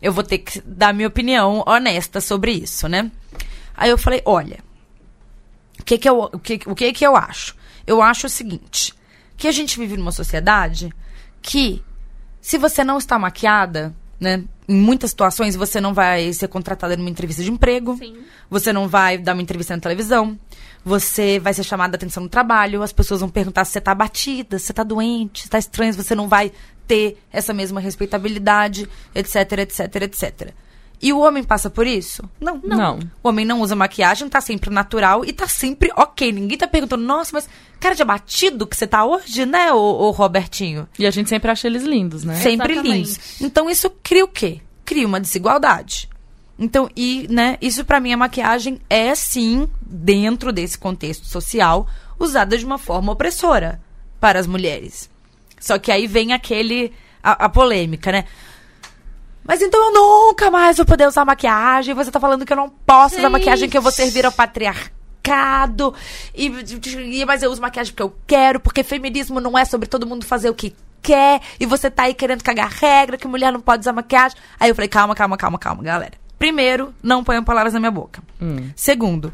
eu 0.00 0.12
vou 0.12 0.24
ter 0.24 0.38
que 0.38 0.60
dar 0.64 0.94
minha 0.94 1.06
opinião 1.06 1.62
honesta 1.66 2.20
sobre 2.22 2.52
isso, 2.52 2.88
né? 2.88 3.10
Aí 3.76 3.90
eu 3.90 3.98
falei, 3.98 4.22
olha, 4.24 4.58
o 5.80 5.84
que 5.84 5.98
que 5.98 6.08
eu, 6.08 6.30
o 6.32 6.38
que, 6.38 6.60
o 6.66 6.74
que 6.74 6.92
que 6.92 7.06
eu 7.06 7.16
acho? 7.16 7.56
Eu 7.86 8.02
acho 8.02 8.26
o 8.26 8.30
seguinte, 8.30 8.94
que 9.36 9.48
a 9.48 9.52
gente 9.52 9.78
vive 9.78 9.96
numa 9.96 10.12
sociedade 10.12 10.92
que 11.42 11.82
se 12.40 12.58
você 12.58 12.84
não 12.84 12.98
está 12.98 13.18
maquiada, 13.18 13.94
né, 14.20 14.44
em 14.68 14.76
muitas 14.76 15.10
situações 15.10 15.56
você 15.56 15.80
não 15.80 15.94
vai 15.94 16.32
ser 16.32 16.48
contratada 16.48 16.96
numa 16.96 17.08
entrevista 17.08 17.42
de 17.42 17.50
emprego, 17.50 17.96
Sim. 17.96 18.18
você 18.50 18.72
não 18.72 18.86
vai 18.86 19.16
dar 19.16 19.32
uma 19.32 19.42
entrevista 19.42 19.74
na 19.74 19.80
televisão, 19.80 20.38
você 20.84 21.38
vai 21.38 21.54
ser 21.54 21.64
chamada 21.64 21.94
a 21.94 21.96
atenção 21.96 22.22
no 22.22 22.28
trabalho, 22.28 22.82
as 22.82 22.92
pessoas 22.92 23.20
vão 23.20 23.30
perguntar 23.30 23.64
se 23.64 23.72
você 23.72 23.80
tá 23.80 23.92
abatida, 23.92 24.58
se 24.58 24.66
você 24.66 24.72
tá 24.74 24.82
doente, 24.82 25.42
se 25.42 25.48
tá 25.48 25.58
estranho, 25.58 25.94
você 25.94 26.14
não 26.14 26.28
vai 26.28 26.52
ter 26.86 27.18
essa 27.32 27.54
mesma 27.54 27.80
respeitabilidade, 27.80 28.88
etc, 29.14 29.52
etc, 29.60 29.96
etc. 30.02 30.54
E 31.02 31.12
o 31.12 31.20
homem 31.20 31.42
passa 31.42 31.70
por 31.70 31.86
isso? 31.86 32.22
Não. 32.38 32.60
Não. 32.62 32.98
O 33.22 33.28
homem 33.28 33.46
não 33.46 33.62
usa 33.62 33.74
maquiagem, 33.74 34.28
tá 34.28 34.40
sempre 34.40 34.70
natural 34.70 35.24
e 35.24 35.32
tá 35.32 35.48
sempre 35.48 35.90
ok. 35.96 36.30
Ninguém 36.30 36.58
tá 36.58 36.68
perguntando, 36.68 37.02
nossa, 37.02 37.30
mas 37.32 37.48
cara 37.78 37.94
de 37.94 38.02
abatido 38.02 38.66
que 38.66 38.76
você 38.76 38.86
tá 38.86 39.04
hoje, 39.04 39.46
né, 39.46 39.72
ô, 39.72 39.78
ô 39.78 40.10
Robertinho? 40.10 40.86
E 40.98 41.06
a 41.06 41.10
gente 41.10 41.30
sempre 41.30 41.50
acha 41.50 41.66
eles 41.66 41.84
lindos, 41.84 42.22
né? 42.22 42.34
Sempre 42.34 42.74
Exatamente. 42.74 42.96
lindos. 42.96 43.40
Então 43.40 43.70
isso 43.70 43.88
cria 44.02 44.24
o 44.24 44.28
quê? 44.28 44.60
Cria 44.84 45.06
uma 45.06 45.20
desigualdade. 45.20 46.08
Então, 46.58 46.90
e, 46.94 47.26
né, 47.30 47.56
isso 47.62 47.82
pra 47.86 48.00
mim 48.00 48.12
a 48.12 48.18
maquiagem 48.18 48.78
é 48.90 49.14
sim, 49.14 49.66
dentro 49.80 50.52
desse 50.52 50.76
contexto 50.76 51.24
social, 51.26 51.88
usada 52.18 52.58
de 52.58 52.66
uma 52.66 52.76
forma 52.76 53.12
opressora 53.12 53.80
para 54.20 54.38
as 54.38 54.46
mulheres. 54.46 55.08
Só 55.58 55.78
que 55.78 55.90
aí 55.90 56.06
vem 56.06 56.34
aquele 56.34 56.92
a, 57.22 57.46
a 57.46 57.48
polêmica, 57.48 58.12
né? 58.12 58.24
Mas 59.50 59.60
então 59.60 59.84
eu 59.86 59.92
nunca 59.92 60.48
mais 60.48 60.76
vou 60.76 60.86
poder 60.86 61.08
usar 61.08 61.24
maquiagem. 61.24 61.92
Você 61.92 62.08
tá 62.08 62.20
falando 62.20 62.46
que 62.46 62.52
eu 62.52 62.56
não 62.56 62.68
posso 62.68 63.16
usar 63.16 63.22
Gente. 63.22 63.32
maquiagem, 63.32 63.68
que 63.68 63.76
eu 63.76 63.82
vou 63.82 63.90
servir 63.90 64.24
ao 64.24 64.30
patriarcado. 64.30 65.92
E, 66.32 66.46
e- 66.46 67.24
mas 67.26 67.42
eu 67.42 67.50
uso 67.50 67.60
maquiagem 67.60 67.92
porque 67.92 68.02
eu 68.04 68.14
quero, 68.28 68.60
porque 68.60 68.84
feminismo 68.84 69.40
não 69.40 69.58
é 69.58 69.64
sobre 69.64 69.88
todo 69.88 70.06
mundo 70.06 70.24
fazer 70.24 70.48
o 70.50 70.54
que 70.54 70.72
quer. 71.02 71.40
E 71.58 71.66
você 71.66 71.90
tá 71.90 72.04
aí 72.04 72.14
querendo 72.14 72.44
cagar 72.44 72.70
regra, 72.70 73.16
que 73.18 73.26
mulher 73.26 73.52
não 73.52 73.60
pode 73.60 73.80
usar 73.80 73.92
maquiagem. 73.92 74.38
Aí 74.60 74.70
eu 74.70 74.74
falei, 74.76 74.88
calma, 74.88 75.16
calma, 75.16 75.36
calma, 75.36 75.58
calma, 75.58 75.82
galera. 75.82 76.12
Primeiro, 76.38 76.94
não 77.02 77.24
ponham 77.24 77.42
palavras 77.42 77.74
na 77.74 77.80
minha 77.80 77.90
boca. 77.90 78.22
Hum. 78.40 78.70
Segundo, 78.76 79.32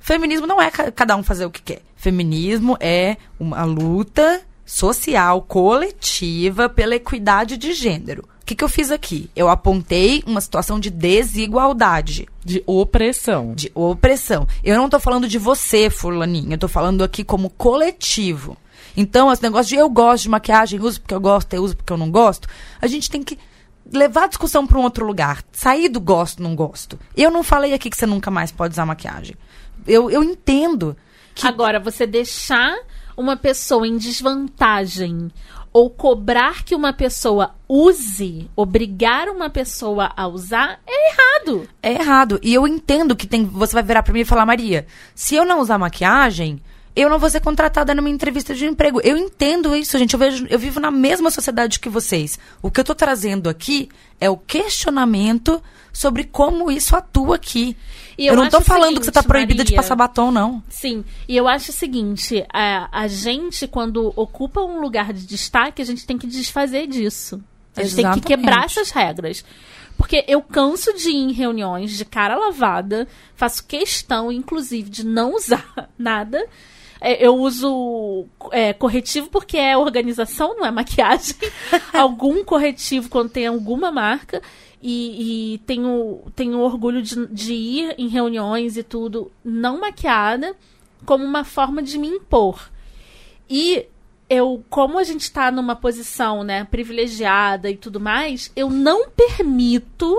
feminismo 0.00 0.46
não 0.46 0.62
é 0.62 0.70
ca- 0.70 0.90
cada 0.90 1.14
um 1.14 1.22
fazer 1.22 1.44
o 1.44 1.50
que 1.50 1.60
quer. 1.60 1.82
Feminismo 1.94 2.74
é 2.80 3.18
uma 3.38 3.64
luta 3.64 4.40
social, 4.64 5.42
coletiva, 5.42 6.68
pela 6.68 6.94
equidade 6.94 7.56
de 7.56 7.72
gênero. 7.72 8.24
O 8.42 8.44
que, 8.44 8.54
que 8.56 8.64
eu 8.64 8.68
fiz 8.68 8.90
aqui? 8.90 9.30
Eu 9.36 9.48
apontei 9.48 10.22
uma 10.26 10.40
situação 10.40 10.78
de 10.80 10.90
desigualdade, 10.90 12.28
De 12.44 12.62
opressão. 12.66 13.54
de 13.54 13.70
opressão. 13.74 14.46
Eu 14.64 14.76
não 14.76 14.88
tô 14.88 14.98
falando 14.98 15.28
de 15.28 15.38
você, 15.38 15.88
fulaninha. 15.88 16.54
Eu 16.54 16.58
tô 16.58 16.68
falando 16.68 17.04
aqui 17.04 17.22
como 17.24 17.50
coletivo. 17.50 18.56
Então, 18.96 19.32
esse 19.32 19.42
negócio 19.42 19.68
de 19.70 19.76
eu 19.76 19.88
gosto 19.88 20.24
de 20.24 20.28
maquiagem, 20.28 20.80
uso 20.80 21.00
porque 21.00 21.14
eu 21.14 21.20
gosto, 21.20 21.54
eu 21.54 21.62
uso 21.62 21.76
porque 21.76 21.92
eu 21.92 21.96
não 21.96 22.10
gosto, 22.10 22.46
a 22.80 22.86
gente 22.86 23.08
tem 23.10 23.22
que 23.22 23.38
levar 23.90 24.24
a 24.24 24.28
discussão 24.28 24.66
para 24.66 24.78
um 24.78 24.82
outro 24.82 25.06
lugar. 25.06 25.42
Sair 25.52 25.88
do 25.88 26.00
gosto, 26.00 26.42
não 26.42 26.54
gosto. 26.54 26.98
Eu 27.16 27.30
não 27.30 27.42
falei 27.42 27.72
aqui 27.72 27.88
que 27.88 27.96
você 27.96 28.06
nunca 28.06 28.30
mais 28.30 28.50
pode 28.52 28.72
usar 28.72 28.84
maquiagem. 28.84 29.36
Eu, 29.86 30.10
eu 30.10 30.22
entendo 30.22 30.96
que 31.34 31.46
Agora, 31.46 31.80
você 31.80 32.06
deixar 32.06 32.76
uma 33.22 33.36
pessoa 33.36 33.86
em 33.86 33.96
desvantagem 33.96 35.30
ou 35.72 35.88
cobrar 35.88 36.64
que 36.64 36.74
uma 36.74 36.92
pessoa 36.92 37.54
use, 37.66 38.50
obrigar 38.54 39.28
uma 39.28 39.48
pessoa 39.48 40.12
a 40.14 40.26
usar, 40.26 40.80
é 40.86 41.10
errado. 41.10 41.68
é 41.82 41.92
errado. 41.92 42.38
E 42.42 42.52
eu 42.52 42.68
entendo 42.68 43.16
que 43.16 43.26
tem. 43.26 43.46
Você 43.46 43.72
vai 43.72 43.82
virar 43.82 44.02
pra 44.02 44.12
mim 44.12 44.20
e 44.20 44.24
falar, 44.24 44.44
Maria, 44.44 44.86
se 45.14 45.34
eu 45.34 45.46
não 45.46 45.60
usar 45.60 45.78
maquiagem, 45.78 46.60
eu 46.94 47.08
não 47.08 47.18
vou 47.18 47.30
ser 47.30 47.40
contratada 47.40 47.94
numa 47.94 48.10
entrevista 48.10 48.54
de 48.54 48.66
emprego. 48.66 49.00
Eu 49.02 49.16
entendo 49.16 49.74
isso, 49.74 49.96
gente. 49.96 50.12
Eu 50.12 50.18
vejo, 50.18 50.46
eu 50.50 50.58
vivo 50.58 50.78
na 50.78 50.90
mesma 50.90 51.30
sociedade 51.30 51.80
que 51.80 51.88
vocês. 51.88 52.38
O 52.60 52.70
que 52.70 52.80
eu 52.80 52.84
tô 52.84 52.94
trazendo 52.94 53.48
aqui 53.48 53.88
é 54.20 54.28
o 54.28 54.36
questionamento 54.36 55.62
sobre 55.90 56.24
como 56.24 56.70
isso 56.70 56.94
atua 56.94 57.36
aqui. 57.36 57.76
E 58.16 58.26
eu, 58.26 58.34
eu 58.34 58.40
não 58.40 58.48
tô 58.48 58.60
falando 58.60 58.98
que 58.98 59.06
você 59.06 59.12
tá 59.12 59.20
seguinte, 59.20 59.32
proibida 59.32 59.64
de 59.64 59.72
Maria. 59.72 59.82
passar 59.82 59.96
batom, 59.96 60.30
não. 60.30 60.62
Sim, 60.68 61.04
e 61.28 61.36
eu 61.36 61.48
acho 61.48 61.70
o 61.70 61.74
seguinte: 61.74 62.44
a, 62.52 62.88
a 62.92 63.08
gente, 63.08 63.66
quando 63.66 64.12
ocupa 64.16 64.60
um 64.60 64.80
lugar 64.80 65.12
de 65.12 65.26
destaque, 65.26 65.80
a 65.82 65.84
gente 65.84 66.06
tem 66.06 66.18
que 66.18 66.26
desfazer 66.26 66.86
disso. 66.86 67.42
A 67.76 67.82
gente 67.82 67.94
tem 67.94 68.04
Exatamente. 68.04 68.26
que 68.26 68.28
quebrar 68.28 68.64
essas 68.64 68.90
regras. 68.90 69.44
Porque 69.96 70.24
eu 70.26 70.42
canso 70.42 70.92
de 70.94 71.10
ir 71.10 71.16
em 71.16 71.32
reuniões 71.32 71.92
de 71.92 72.04
cara 72.04 72.36
lavada, 72.36 73.06
faço 73.36 73.64
questão, 73.64 74.32
inclusive, 74.32 74.90
de 74.90 75.06
não 75.06 75.34
usar 75.34 75.64
nada. 75.98 76.44
É, 77.00 77.26
eu 77.26 77.34
uso 77.34 78.26
é, 78.52 78.72
corretivo 78.72 79.28
porque 79.28 79.56
é 79.56 79.76
organização, 79.76 80.56
não 80.56 80.64
é 80.64 80.70
maquiagem. 80.70 81.34
Algum 81.92 82.44
corretivo 82.44 83.08
quando 83.08 83.30
tem 83.30 83.46
alguma 83.46 83.90
marca. 83.90 84.40
E, 84.82 85.54
e 85.54 85.58
tenho, 85.58 86.22
tenho 86.34 86.58
orgulho 86.58 87.00
de, 87.02 87.26
de 87.28 87.52
ir 87.52 87.94
em 87.96 88.08
reuniões 88.08 88.76
e 88.76 88.82
tudo, 88.82 89.30
não 89.44 89.80
maquiada, 89.80 90.56
como 91.06 91.24
uma 91.24 91.44
forma 91.44 91.82
de 91.82 91.98
me 91.98 92.08
impor. 92.08 92.68
E 93.48 93.86
eu, 94.28 94.64
como 94.68 94.98
a 94.98 95.04
gente 95.04 95.30
tá 95.30 95.52
numa 95.52 95.76
posição, 95.76 96.42
né, 96.42 96.64
privilegiada 96.64 97.70
e 97.70 97.76
tudo 97.76 98.00
mais, 98.00 98.50
eu 98.56 98.70
não 98.70 99.08
permito 99.10 100.16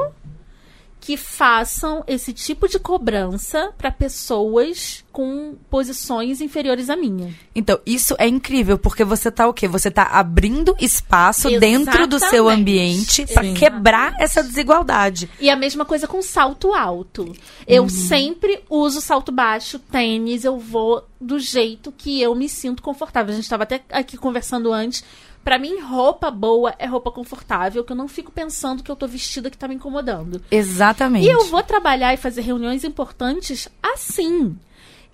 que 1.04 1.18
façam 1.18 2.02
esse 2.08 2.32
tipo 2.32 2.66
de 2.66 2.80
cobrança 2.80 3.74
para 3.78 3.92
pessoas 3.92 5.04
com 5.12 5.54
posições 5.70 6.40
inferiores 6.40 6.90
à 6.90 6.96
minha. 6.96 7.36
Então, 7.54 7.78
isso 7.86 8.16
é 8.18 8.26
incrível, 8.26 8.78
porque 8.78 9.04
você 9.04 9.30
tá 9.30 9.46
o 9.46 9.54
quê? 9.54 9.68
Você 9.68 9.92
tá 9.92 10.04
abrindo 10.04 10.74
espaço 10.80 11.50
dentro 11.60 12.08
do 12.08 12.18
seu 12.20 12.46
Exatamente. 12.46 12.62
ambiente 12.62 13.26
para 13.34 13.54
quebrar 13.54 14.16
essa 14.18 14.42
desigualdade. 14.42 15.30
E 15.42 15.50
a 15.50 15.58
mesma 15.58 15.84
coisa 15.84 16.08
com 16.08 16.22
salto 16.22 16.74
alto. 16.74 17.36
Eu 17.68 17.90
sempre 17.90 18.64
uso 18.70 19.02
salto 19.02 19.30
baixo, 19.30 19.80
tênis, 19.80 20.46
eu 20.46 20.58
vou 20.58 21.06
do 21.20 21.38
jeito 21.38 21.92
que 21.92 22.22
eu 22.22 22.34
me 22.34 22.48
sinto 22.48 22.82
confortável. 22.82 23.34
A 23.34 23.36
gente 23.36 23.44
estava 23.44 23.64
até 23.64 23.82
aqui 23.92 24.16
conversando 24.16 24.72
antes. 24.72 25.04
Pra 25.44 25.60
mim, 25.60 25.80
roupa 25.80 26.32
boa 26.32 26.74
é 26.80 26.86
roupa 26.86 27.12
confortável, 27.12 27.84
que 27.84 27.92
eu 27.92 27.98
não 27.98 28.08
fico 28.08 28.32
pensando 28.32 28.82
que 28.82 28.90
eu 28.90 28.96
tô 28.96 29.08
vestida 29.08 29.50
que 29.50 29.58
tá 29.58 29.68
me 29.68 29.76
incomodando. 29.76 30.42
Exatamente. 30.50 31.26
E 31.26 31.30
eu 31.30 31.46
vou 31.46 31.62
trabalhar 31.62 32.14
e 32.14 32.18
fazer 32.18 32.42
reuniões 32.42 32.84
importantes 32.84 33.68
assim. 33.82 34.58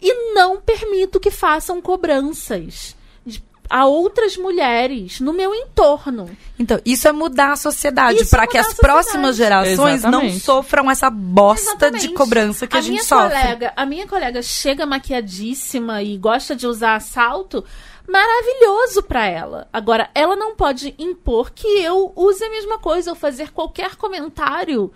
E 0.02 0.34
não 0.34 0.62
permito 0.62 1.20
que 1.20 1.32
façam 1.32 1.82
cobranças 1.82 2.96
a 3.70 3.86
outras 3.86 4.36
mulheres 4.36 5.20
no 5.20 5.32
meu 5.32 5.54
entorno. 5.54 6.30
Então, 6.58 6.82
isso 6.84 7.08
é 7.08 7.12
mudar 7.12 7.52
a 7.52 7.56
sociedade 7.56 8.22
Isso 8.22 8.32
para 8.32 8.44
é 8.44 8.48
que 8.48 8.58
as 8.58 8.72
a 8.72 8.76
próximas 8.76 9.36
gerações 9.36 10.02
não 10.02 10.24
Exatamente. 10.24 10.40
sofram 10.40 10.90
essa 10.90 11.10
bosta 11.10 11.70
Exatamente. 11.70 12.08
de 12.08 12.14
cobrança 12.14 12.66
que 12.66 12.76
a, 12.76 12.82
gente 12.82 12.92
minha 12.92 13.04
sofre. 13.04 13.30
Colega, 13.30 13.74
a 13.76 13.86
minha 13.86 14.08
colega 14.08 14.42
chega 14.42 14.86
maquiadíssima 14.86 16.02
e 16.02 16.18
gosta 16.18 16.56
de 16.56 16.66
usar 16.66 17.00
salto, 17.00 17.64
maravilhoso 18.08 19.04
pra 19.04 19.28
ela. 19.28 19.68
Agora, 19.72 20.10
ela 20.16 20.36
não 20.36 20.56
pode 20.56 20.96
impor 20.98 21.52
que 21.52 21.68
eu 21.68 22.12
use 22.16 22.44
a 22.44 22.50
mesma 22.50 22.80
coisa 22.80 23.12
ou 23.12 23.16
fazer 23.16 23.52
qualquer 23.52 23.96
comentário 23.96 24.92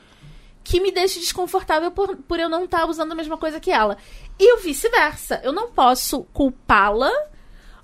que 0.64 0.80
me 0.80 0.92
deixe 0.92 1.20
desconfortável 1.20 1.92
por, 1.92 2.16
por 2.16 2.40
eu 2.40 2.50
não 2.50 2.64
estar 2.64 2.86
usando 2.86 3.12
a 3.12 3.16
mesma 3.16 3.38
coisa 3.38 3.60
que 3.60 3.70
ela. 3.70 3.98
E 4.40 4.54
o 4.54 4.58
vice-versa. 4.58 5.42
Eu 5.44 5.52
não 5.52 5.70
posso 5.70 6.24
culpá-la 6.34 7.12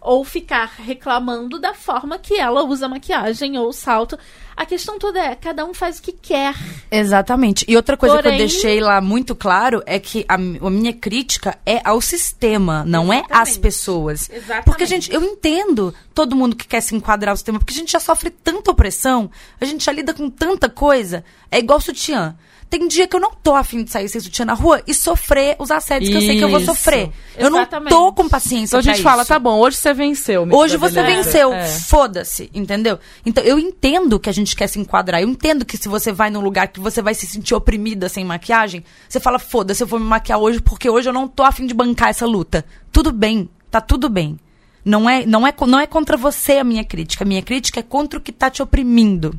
ou 0.01 0.23
ficar 0.23 0.73
reclamando 0.77 1.59
da 1.59 1.73
forma 1.73 2.17
que 2.17 2.35
ela 2.35 2.63
usa 2.63 2.87
maquiagem 2.87 3.57
ou 3.57 3.71
salto. 3.73 4.17
A 4.55 4.65
questão 4.65 4.99
toda 4.99 5.19
é, 5.19 5.35
cada 5.35 5.63
um 5.65 5.73
faz 5.73 5.99
o 5.99 6.01
que 6.01 6.11
quer. 6.11 6.53
Exatamente. 6.91 7.63
E 7.67 7.75
outra 7.77 7.95
coisa 7.95 8.15
que 8.15 8.19
eu 8.19 8.23
Porém- 8.23 8.37
deixei 8.39 8.81
lá 8.81 8.99
muito 8.99 9.33
claro 9.33 9.81
é 9.85 9.99
que 9.99 10.25
a, 10.27 10.33
a 10.35 10.69
minha 10.69 10.91
crítica 10.93 11.57
é 11.65 11.81
ao 11.83 12.01
sistema, 12.01 12.83
não 12.85 13.11
é 13.11 13.19
às 13.19 13.25
Exatamente. 13.29 13.59
pessoas. 13.59 14.29
Exatamente. 14.29 14.65
Porque, 14.65 14.85
gente, 14.85 15.13
eu 15.13 15.23
entendo 15.23 15.93
todo 16.13 16.35
mundo 16.35 16.55
que 16.55 16.67
quer 16.67 16.81
se 16.81 16.93
enquadrar 16.95 17.31
ao 17.31 17.37
sistema, 17.37 17.57
porque 17.59 17.73
a 17.73 17.77
gente 17.77 17.91
já 17.93 17.99
sofre 18.01 18.29
tanta 18.29 18.71
opressão, 18.71 19.31
a 19.61 19.65
gente 19.65 19.85
já 19.85 19.91
lida 19.93 20.13
com 20.13 20.29
tanta 20.29 20.67
coisa. 20.69 21.23
É 21.49 21.59
igual 21.59 21.79
sutiã. 21.79 22.35
Tem 22.69 22.87
dia 22.87 23.07
que 23.07 23.15
eu 23.15 23.19
não 23.19 23.31
tô 23.33 23.55
afim 23.55 23.83
de 23.83 23.89
sair 23.89 24.07
sem 24.07 24.21
sutiã 24.21 24.45
na 24.45 24.53
rua 24.53 24.83
e 24.85 24.93
sofrer 24.93 25.55
os 25.57 25.71
assédios 25.71 26.11
que 26.11 26.15
eu 26.17 26.21
sei 26.21 26.37
que 26.37 26.43
eu 26.43 26.49
vou 26.49 26.59
Isso. 26.59 26.67
sofrer. 26.67 27.09
Eu 27.35 27.49
não 27.49 27.57
Exatamente. 27.57 27.89
tô 27.89 28.13
com 28.13 28.29
paciência 28.29 28.77
Então 28.77 28.79
a 28.79 28.83
gente 28.95 29.01
fala, 29.01 29.23
isso. 29.23 29.29
tá 29.29 29.39
bom, 29.39 29.57
hoje 29.57 29.77
você 29.77 29.91
venceu. 29.91 30.47
Hoje 30.51 30.77
você 30.77 31.01
venceu, 31.01 31.51
É. 31.51 31.67
foda-se, 31.67 32.47
entendeu? 32.53 32.99
Então 33.25 33.43
eu 33.43 33.57
entendo 33.57 34.19
que 34.19 34.29
a 34.29 34.31
gente 34.31 34.55
quer 34.55 34.67
se 34.67 34.79
enquadrar. 34.79 35.19
Eu 35.19 35.27
entendo 35.27 35.65
que 35.65 35.77
se 35.77 35.89
você 35.89 36.11
vai 36.11 36.29
num 36.29 36.41
lugar 36.41 36.67
que 36.67 36.79
você 36.79 37.01
vai 37.01 37.15
se 37.15 37.25
sentir 37.25 37.55
oprimida 37.55 38.07
sem 38.07 38.23
maquiagem, 38.23 38.83
você 39.07 39.19
fala, 39.19 39.39
foda-se, 39.39 39.81
eu 39.81 39.87
vou 39.87 39.99
me 39.99 40.05
maquiar 40.05 40.37
hoje 40.37 40.61
porque 40.61 40.87
hoje 40.87 41.09
eu 41.09 41.13
não 41.13 41.27
tô 41.27 41.41
afim 41.41 41.65
de 41.65 41.73
bancar 41.73 42.09
essa 42.09 42.27
luta. 42.27 42.63
Tudo 42.91 43.11
bem, 43.11 43.49
tá 43.71 43.81
tudo 43.81 44.09
bem. 44.09 44.39
Não 44.85 45.09
é, 45.09 45.25
não 45.25 45.45
é, 45.45 45.53
não 45.67 45.79
é 45.79 45.87
contra 45.87 46.15
você 46.15 46.53
a 46.59 46.63
minha 46.63 46.83
crítica. 46.83 47.23
A 47.23 47.27
minha 47.27 47.41
crítica 47.41 47.79
é 47.79 47.83
contra 47.83 48.19
o 48.19 48.21
que 48.21 48.31
tá 48.31 48.47
te 48.49 48.61
oprimindo. 48.61 49.33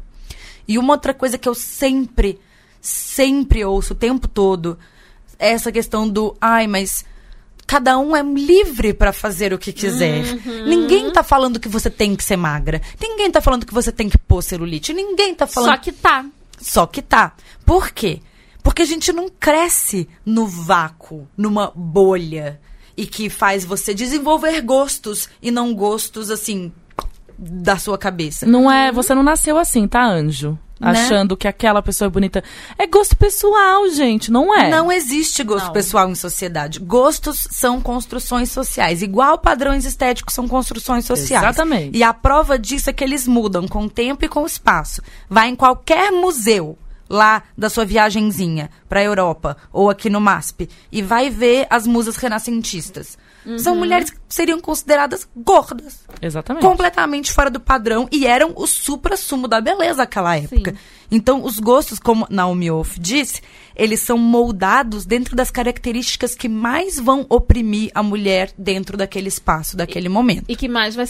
E 0.66 0.76
uma 0.78 0.95
outra 0.95 1.14
coisa 1.14 1.39
que 1.39 1.49
eu 1.49 1.55
sempre, 1.55 2.39
sempre 2.81 3.64
ouço 3.64 3.93
o 3.93 3.97
tempo 3.97 4.26
todo 4.28 4.78
essa 5.41 5.72
questão 5.72 6.07
do, 6.07 6.37
ai, 6.41 6.66
mas 6.66 7.05
cada 7.66 7.99
um 7.99 8.14
é 8.14 8.22
livre 8.22 8.93
pra 8.93 9.12
fazer 9.12 9.53
o 9.53 9.59
que 9.59 9.72
quiser. 9.72 10.24
Uhum. 10.24 10.66
Ninguém 10.66 11.11
tá 11.11 11.22
falando 11.22 11.59
que 11.59 11.68
você 11.68 11.89
tem 11.89 12.14
que 12.14 12.22
ser 12.22 12.37
magra. 12.37 12.81
Ninguém 13.01 13.31
tá 13.31 13.41
falando 13.41 13.64
que 13.64 13.72
você 13.72 13.91
tem 13.91 14.09
que 14.09 14.18
pôr 14.18 14.43
celulite. 14.43 14.93
Ninguém 14.93 15.35
tá 15.35 15.47
falando 15.47 15.70
Só 15.70 15.76
que 15.78 15.93
tá. 15.93 16.26
só 16.61 16.87
que 16.87 17.01
tá. 17.01 17.33
Por 17.64 17.91
quê? 17.91 18.20
Porque 18.62 18.83
a 18.83 18.87
gente 18.87 19.12
não 19.12 19.28
cresce 19.28 20.07
no 20.26 20.47
vácuo, 20.47 21.26
numa 21.37 21.72
bolha. 21.74 22.61
E 22.97 23.07
que 23.07 23.31
faz 23.31 23.64
você 23.64 23.95
desenvolver 23.95 24.61
gostos 24.61 25.28
e 25.41 25.51
não 25.51 25.72
gostos, 25.72 26.28
assim, 26.28 26.70
da 27.39 27.78
sua 27.78 27.97
cabeça. 27.97 28.45
Não 28.45 28.70
é, 28.70 28.93
você 28.93 29.14
não 29.14 29.22
nasceu 29.22 29.57
assim, 29.57 29.89
tá, 29.89 30.05
anjo? 30.05 30.59
Né? 30.81 30.91
Achando 30.91 31.37
que 31.37 31.47
aquela 31.47 31.83
pessoa 31.83 32.07
é 32.07 32.11
bonita. 32.11 32.43
É 32.78 32.87
gosto 32.87 33.14
pessoal, 33.14 33.89
gente, 33.91 34.31
não 34.33 34.55
é? 34.57 34.70
Não 34.70 34.91
existe 34.91 35.45
gosto 35.45 35.66
Não. 35.66 35.72
pessoal 35.74 36.09
em 36.09 36.14
sociedade. 36.14 36.81
Gostos 36.81 37.47
são 37.51 37.83
construções 37.83 38.51
sociais. 38.51 39.03
Igual 39.03 39.39
padrões 39.39 39.85
estéticos 39.85 40.35
são 40.35 40.49
construções 40.49 41.05
sociais. 41.05 41.45
Exatamente. 41.45 41.99
E 41.99 42.03
a 42.03 42.14
prova 42.14 42.59
disso 42.59 42.89
é 42.89 42.93
que 42.95 43.05
eles 43.05 43.28
mudam 43.28 43.68
com 43.68 43.85
o 43.85 43.91
tempo 43.91 44.24
e 44.24 44.28
com 44.28 44.43
o 44.43 44.47
espaço. 44.47 45.03
Vai 45.28 45.51
em 45.51 45.57
qualquer 45.57 46.11
museu 46.11 46.78
lá 47.11 47.43
da 47.59 47.68
sua 47.68 47.85
viagenzinha 47.85 48.70
pra 48.89 49.03
Europa 49.03 49.57
ou 49.72 49.91
aqui 49.91 50.09
no 50.09 50.20
MASP 50.20 50.68
e 50.91 51.03
vai 51.03 51.28
ver 51.28 51.66
as 51.68 51.87
musas 51.87 52.16
renascentistas. 52.16 53.18
São 53.59 53.74
mulheres 53.74 54.11
que 54.11 54.18
seriam 54.28 54.61
consideradas 54.61 55.26
gordas 55.36 56.01
Exatamente. 56.20 56.62
completamente 56.64 57.32
fora 57.32 57.51
do 57.51 57.59
padrão 57.61 58.09
e 58.12 58.26
eram 58.26 58.53
o 58.57 58.66
supra-sumo 58.66 59.49
da 59.49 59.61
beleza 59.61 59.99
naquela 59.99 60.36
época. 60.36 60.72
Sim. 60.72 60.76
Então, 61.12 61.43
os 61.45 61.59
gostos, 61.59 61.99
como 61.99 62.26
Naomi 62.30 62.70
Wolf 62.70 62.97
disse, 62.99 63.43
eles 63.74 63.99
são 64.01 64.16
moldados 64.16 65.05
dentro 65.05 65.34
das 65.34 65.51
características 65.51 66.34
que 66.36 66.49
mais 66.49 67.01
vão 67.01 67.26
oprimir 67.28 67.91
a 67.95 68.03
mulher 68.03 68.53
dentro 68.57 68.97
daquele 68.97 69.26
espaço, 69.28 69.76
daquele 69.76 70.09
momento. 70.09 70.45
E 70.47 70.55
que 70.55 70.68
mais 70.68 70.95
vai, 70.95 71.07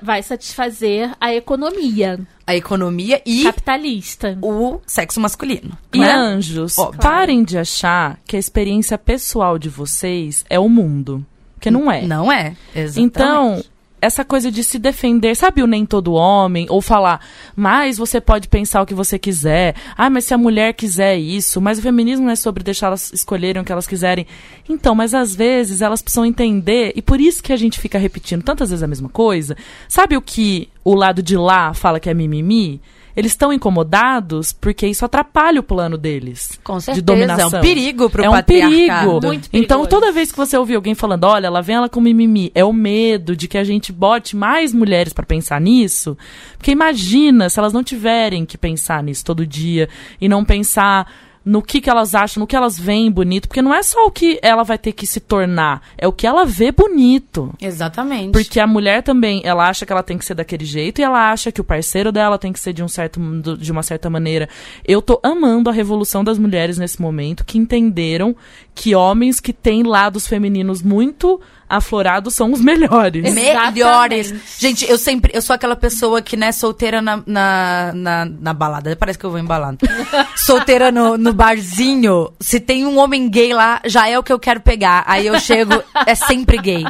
vai- 0.00 0.22
satisfazer 0.22 1.14
a 1.20 1.34
economia 1.34 2.20
A 2.46 2.56
economia 2.56 3.20
e 3.26 3.42
capitalista. 3.44 4.38
o 4.40 4.80
sexo 4.86 5.20
masculino. 5.20 5.76
E 5.92 5.98
não 5.98 6.04
é? 6.06 6.12
anjos, 6.14 6.78
Óbvio. 6.78 7.00
parem 7.02 7.42
de 7.44 7.58
achar 7.58 8.18
que 8.26 8.36
a 8.36 8.38
experiência 8.38 8.96
pessoal 8.96 9.58
de 9.58 9.68
vocês 9.68 10.44
é 10.48 10.58
o 10.58 10.68
mundo. 10.70 11.24
Porque 11.64 11.70
não 11.70 11.90
é. 11.90 12.02
Não 12.02 12.30
é. 12.30 12.54
Exatamente. 12.74 13.00
Então, 13.00 13.64
essa 14.00 14.22
coisa 14.22 14.50
de 14.50 14.62
se 14.62 14.78
defender, 14.78 15.34
sabe 15.34 15.62
o 15.62 15.66
nem 15.66 15.86
todo 15.86 16.12
homem? 16.12 16.66
Ou 16.68 16.82
falar, 16.82 17.20
mas 17.56 17.96
você 17.96 18.20
pode 18.20 18.48
pensar 18.48 18.82
o 18.82 18.86
que 18.86 18.92
você 18.92 19.18
quiser. 19.18 19.74
Ah, 19.96 20.10
mas 20.10 20.26
se 20.26 20.34
a 20.34 20.38
mulher 20.38 20.74
quiser 20.74 21.16
isso, 21.16 21.62
mas 21.62 21.78
o 21.78 21.82
feminismo 21.82 22.26
não 22.26 22.32
é 22.32 22.36
sobre 22.36 22.62
deixar 22.62 22.88
elas 22.88 23.10
escolherem 23.14 23.62
o 23.62 23.64
que 23.64 23.72
elas 23.72 23.86
quiserem. 23.86 24.26
Então, 24.68 24.94
mas 24.94 25.14
às 25.14 25.34
vezes 25.34 25.80
elas 25.80 26.02
precisam 26.02 26.26
entender, 26.26 26.92
e 26.94 27.00
por 27.00 27.18
isso 27.18 27.42
que 27.42 27.52
a 27.52 27.56
gente 27.56 27.80
fica 27.80 27.96
repetindo 27.96 28.42
tantas 28.42 28.68
vezes 28.68 28.82
a 28.82 28.88
mesma 28.88 29.08
coisa. 29.08 29.56
Sabe 29.88 30.18
o 30.18 30.22
que 30.22 30.68
o 30.84 30.94
lado 30.94 31.22
de 31.22 31.36
lá 31.36 31.72
fala 31.72 31.98
que 31.98 32.10
é 32.10 32.14
mimimi? 32.14 32.82
Eles 33.16 33.32
estão 33.32 33.52
incomodados 33.52 34.52
porque 34.52 34.86
isso 34.86 35.04
atrapalha 35.04 35.60
o 35.60 35.62
plano 35.62 35.96
deles. 35.96 36.58
Com 36.64 36.78
De 36.78 36.84
certeza, 36.84 37.04
dominação. 37.04 37.50
é 37.52 37.58
um 37.58 37.62
perigo 37.62 38.10
pro 38.10 38.24
é 38.24 38.30
um 38.30 38.42
perigo. 38.42 39.20
Muito 39.22 39.48
Então, 39.52 39.86
toda 39.86 40.10
vez 40.12 40.30
que 40.32 40.36
você 40.36 40.56
ouvir 40.56 40.74
alguém 40.74 40.94
falando, 40.94 41.24
olha, 41.24 41.48
lá 41.50 41.60
vem 41.60 41.76
ela 41.76 41.88
com 41.88 42.00
mimimi, 42.00 42.50
é 42.54 42.64
o 42.64 42.72
medo 42.72 43.36
de 43.36 43.46
que 43.46 43.58
a 43.58 43.64
gente 43.64 43.92
bote 43.92 44.36
mais 44.36 44.72
mulheres 44.72 45.12
pra 45.12 45.24
pensar 45.24 45.60
nisso. 45.60 46.16
Porque 46.56 46.70
imagina 46.72 47.48
se 47.48 47.58
elas 47.58 47.72
não 47.72 47.84
tiverem 47.84 48.44
que 48.44 48.58
pensar 48.58 49.02
nisso 49.02 49.24
todo 49.24 49.46
dia 49.46 49.88
e 50.20 50.28
não 50.28 50.44
pensar 50.44 51.06
no 51.44 51.60
que, 51.60 51.80
que 51.80 51.90
elas 51.90 52.14
acham, 52.14 52.40
no 52.40 52.46
que 52.46 52.56
elas 52.56 52.78
veem 52.78 53.10
bonito, 53.10 53.48
porque 53.48 53.60
não 53.60 53.74
é 53.74 53.82
só 53.82 54.06
o 54.06 54.10
que 54.10 54.38
ela 54.42 54.62
vai 54.62 54.78
ter 54.78 54.92
que 54.92 55.06
se 55.06 55.20
tornar, 55.20 55.82
é 55.98 56.08
o 56.08 56.12
que 56.12 56.26
ela 56.26 56.44
vê 56.44 56.72
bonito. 56.72 57.52
Exatamente. 57.60 58.32
Porque 58.32 58.58
a 58.58 58.66
mulher 58.66 59.02
também, 59.02 59.42
ela 59.44 59.68
acha 59.68 59.84
que 59.84 59.92
ela 59.92 60.02
tem 60.02 60.16
que 60.16 60.24
ser 60.24 60.34
daquele 60.34 60.64
jeito 60.64 61.00
e 61.00 61.04
ela 61.04 61.30
acha 61.30 61.52
que 61.52 61.60
o 61.60 61.64
parceiro 61.64 62.10
dela 62.10 62.38
tem 62.38 62.52
que 62.52 62.60
ser 62.60 62.72
de 62.72 62.82
um 62.82 62.88
certo 62.88 63.20
de 63.58 63.70
uma 63.70 63.82
certa 63.82 64.08
maneira. 64.08 64.48
Eu 64.86 65.02
tô 65.02 65.20
amando 65.22 65.68
a 65.68 65.72
revolução 65.72 66.24
das 66.24 66.38
mulheres 66.38 66.78
nesse 66.78 67.00
momento 67.00 67.44
que 67.44 67.58
entenderam 67.58 68.34
que 68.74 68.94
homens 68.94 69.38
que 69.38 69.52
têm 69.52 69.82
lados 69.82 70.26
femininos 70.26 70.82
muito 70.82 71.40
aflorados 71.68 72.34
são 72.34 72.52
os 72.52 72.60
melhores. 72.60 73.24
Exatamente. 73.24 73.72
Melhores. 73.74 74.34
Gente, 74.58 74.88
eu 74.88 74.98
sempre. 74.98 75.32
Eu 75.34 75.42
sou 75.42 75.54
aquela 75.54 75.76
pessoa 75.76 76.20
que, 76.22 76.36
né, 76.36 76.52
solteira 76.52 77.00
na, 77.02 77.22
na, 77.26 77.92
na, 77.94 78.24
na 78.24 78.54
balada. 78.54 78.94
Parece 78.96 79.18
que 79.18 79.24
eu 79.24 79.30
vou 79.30 79.38
embalando. 79.38 79.78
solteira 80.36 80.90
no, 80.92 81.16
no 81.16 81.32
barzinho. 81.32 82.32
Se 82.40 82.60
tem 82.60 82.84
um 82.86 82.98
homem 82.98 83.28
gay 83.28 83.52
lá, 83.52 83.80
já 83.84 84.08
é 84.08 84.18
o 84.18 84.22
que 84.22 84.32
eu 84.32 84.38
quero 84.38 84.60
pegar. 84.60 85.04
Aí 85.06 85.26
eu 85.26 85.38
chego, 85.40 85.82
é 86.06 86.14
sempre 86.14 86.58
gay. 86.58 86.84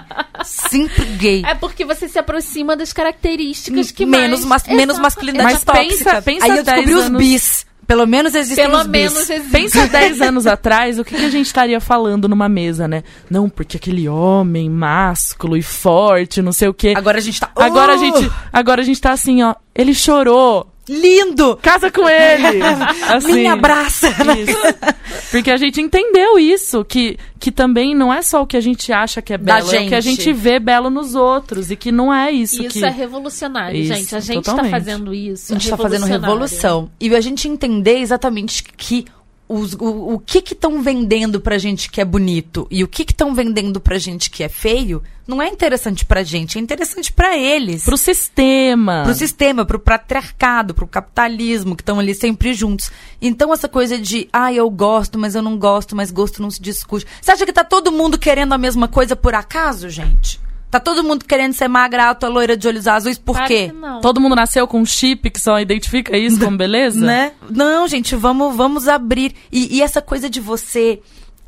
Sempre 0.44 1.04
gay. 1.16 1.42
É 1.46 1.54
porque 1.54 1.84
você 1.84 2.08
se 2.08 2.18
aproxima 2.18 2.76
das 2.76 2.92
características 2.92 3.90
que 3.90 4.04
menos, 4.06 4.44
mais... 4.44 4.64
mas, 4.66 4.76
menos 4.76 4.98
masculinidade 4.98 5.52
Mas 5.54 5.64
tóxica. 5.64 6.10
pensa- 6.10 6.22
pensa 6.22 6.44
Aí 6.46 6.50
eu 6.58 6.62
descobri 6.64 6.86
10 6.86 6.98
os 6.98 7.04
anos- 7.06 7.18
bis. 7.18 7.66
Pelo 7.86 8.06
menos 8.06 8.34
existem 8.34 8.66
Pelo 8.66 8.86
menos 8.88 9.28
existe. 9.28 9.50
Pensa 9.50 9.86
10 9.86 10.20
anos 10.20 10.46
atrás, 10.46 10.98
o 10.98 11.04
que, 11.04 11.14
que 11.16 11.24
a 11.24 11.30
gente 11.30 11.46
estaria 11.46 11.80
falando 11.80 12.28
numa 12.28 12.48
mesa, 12.48 12.88
né? 12.88 13.02
Não, 13.30 13.48
porque 13.48 13.76
aquele 13.76 14.08
homem 14.08 14.68
másculo 14.68 15.56
e 15.56 15.62
forte, 15.62 16.42
não 16.42 16.52
sei 16.52 16.68
o 16.68 16.74
quê. 16.74 16.94
Agora 16.96 17.18
a 17.18 17.20
gente 17.20 17.40
tá. 17.40 17.50
Agora 17.54 17.92
a 17.92 17.96
Oh, 17.96 17.98
gente, 17.98 18.30
agora 18.52 18.82
a 18.82 18.84
gente 18.84 19.00
tá 19.00 19.12
assim, 19.12 19.42
ó. 19.42 19.54
Ele 19.74 19.94
chorou. 19.94 20.73
Lindo! 20.88 21.56
Casa 21.62 21.90
com 21.90 22.08
ele. 22.08 22.62
Assim. 23.08 23.34
Me 23.34 23.46
abraça! 23.46 24.08
Isso. 24.08 24.94
Porque 25.30 25.50
a 25.50 25.56
gente 25.56 25.80
entendeu 25.80 26.38
isso, 26.38 26.84
que, 26.84 27.18
que 27.40 27.50
também 27.50 27.94
não 27.94 28.12
é 28.12 28.22
só 28.22 28.42
o 28.42 28.46
que 28.46 28.56
a 28.56 28.60
gente 28.60 28.92
acha 28.92 29.20
que 29.20 29.32
é 29.32 29.38
belo, 29.38 29.72
é 29.74 29.82
o 29.82 29.88
que 29.88 29.94
a 29.94 30.00
gente. 30.00 30.32
vê 30.32 30.58
belo 30.58 30.90
nos 30.90 31.14
outros, 31.14 31.70
e 31.70 31.76
que 31.76 31.90
não 31.90 32.12
é 32.12 32.30
isso, 32.30 32.62
Isso 32.62 32.78
que... 32.78 32.84
é 32.84 32.90
revolucionário, 32.90 33.80
Isso, 33.80 33.94
gente. 33.94 34.14
A 34.14 34.20
gente 34.20 34.44
totalmente. 34.44 34.70
tá 34.70 34.78
fazendo 34.78 35.14
isso. 35.14 35.52
A 35.52 35.58
gente 35.58 35.68
é 35.68 35.70
tá 35.70 35.76
fazendo 35.76 36.06
revolução. 36.06 36.90
E 37.00 37.14
a 37.14 37.20
gente 37.20 37.48
entender 37.48 37.98
exatamente 37.98 38.62
que 38.62 39.06
os- 39.54 39.74
o, 39.74 40.14
o 40.14 40.18
que 40.18 40.40
que 40.42 40.52
estão 40.54 40.82
vendendo 40.82 41.40
pra 41.40 41.58
gente 41.58 41.90
que 41.90 42.00
é 42.00 42.04
bonito 42.04 42.66
e 42.70 42.82
o 42.84 42.88
que 42.88 43.04
que 43.04 43.12
estão 43.12 43.34
vendendo 43.34 43.80
pra 43.80 43.98
gente 43.98 44.30
que 44.30 44.42
é 44.42 44.48
feio, 44.48 45.02
não 45.26 45.40
é 45.40 45.48
interessante 45.48 46.04
pra 46.04 46.22
gente, 46.22 46.58
é 46.58 46.60
interessante 46.60 47.12
pra 47.12 47.36
eles. 47.36 47.84
Pro 47.84 47.96
sistema. 47.96 49.02
Pro 49.04 49.14
sistema, 49.14 49.64
pro 49.64 49.78
patriarcado, 49.78 50.74
pro 50.74 50.86
capitalismo, 50.86 51.74
que 51.74 51.82
estão 51.82 51.98
ali 51.98 52.14
sempre 52.14 52.52
juntos. 52.52 52.90
Então, 53.20 53.52
essa 53.52 53.68
coisa 53.68 53.98
de, 53.98 54.28
ah, 54.32 54.52
eu 54.52 54.68
gosto, 54.68 55.18
mas 55.18 55.34
eu 55.34 55.42
não 55.42 55.58
gosto, 55.58 55.96
mas 55.96 56.10
gosto 56.10 56.42
não 56.42 56.50
se 56.50 56.60
discute. 56.60 57.06
Você 57.22 57.30
acha 57.32 57.46
que 57.46 57.52
tá 57.52 57.64
todo 57.64 57.90
mundo 57.92 58.18
querendo 58.18 58.52
a 58.52 58.58
mesma 58.58 58.86
coisa 58.88 59.16
por 59.16 59.34
acaso, 59.34 59.88
gente? 59.88 60.38
Tá 60.74 60.80
todo 60.80 61.04
mundo 61.04 61.24
querendo 61.24 61.52
ser 61.52 61.68
magra, 61.68 62.06
alta, 62.06 62.26
loira, 62.26 62.56
de 62.56 62.66
olhos 62.66 62.88
azuis, 62.88 63.16
por 63.16 63.36
Claro 63.36 63.46
quê? 63.46 63.72
Todo 64.02 64.20
mundo 64.20 64.34
nasceu 64.34 64.66
com 64.66 64.80
um 64.80 64.84
chip 64.84 65.30
que 65.30 65.40
só 65.40 65.60
identifica 65.60 66.18
isso 66.18 66.40
como 66.40 66.56
beleza? 66.56 66.98
Né? 66.98 67.30
Não, 67.48 67.86
gente, 67.86 68.16
vamos, 68.16 68.56
vamos 68.56 68.88
abrir. 68.88 69.36
E, 69.52 69.76
e 69.76 69.80
essa 69.80 70.02
coisa 70.02 70.28
de 70.28 70.40
você 70.40 70.98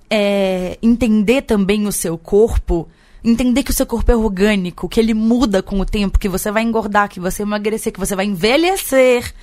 é, 0.09 0.79
entender 0.81 1.43
também 1.43 1.89
o 1.89 1.91
seu 1.91 2.17
corpo, 2.17 2.89
entender 3.25 3.65
que 3.65 3.73
o 3.73 3.75
seu 3.75 3.85
corpo 3.85 4.13
é 4.13 4.15
orgânico, 4.15 4.89
que 4.89 5.01
ele 5.01 5.13
muda 5.13 5.61
com 5.61 5.81
o 5.81 5.85
tempo, 5.85 6.21
que 6.21 6.29
você 6.29 6.53
vai 6.53 6.63
engordar, 6.63 7.09
que 7.09 7.19
você 7.19 7.43
vai 7.43 7.49
emagrecer, 7.49 7.93
que 7.93 7.99
você 7.99 8.15
vai 8.15 8.27
envelhecer. 8.27 9.35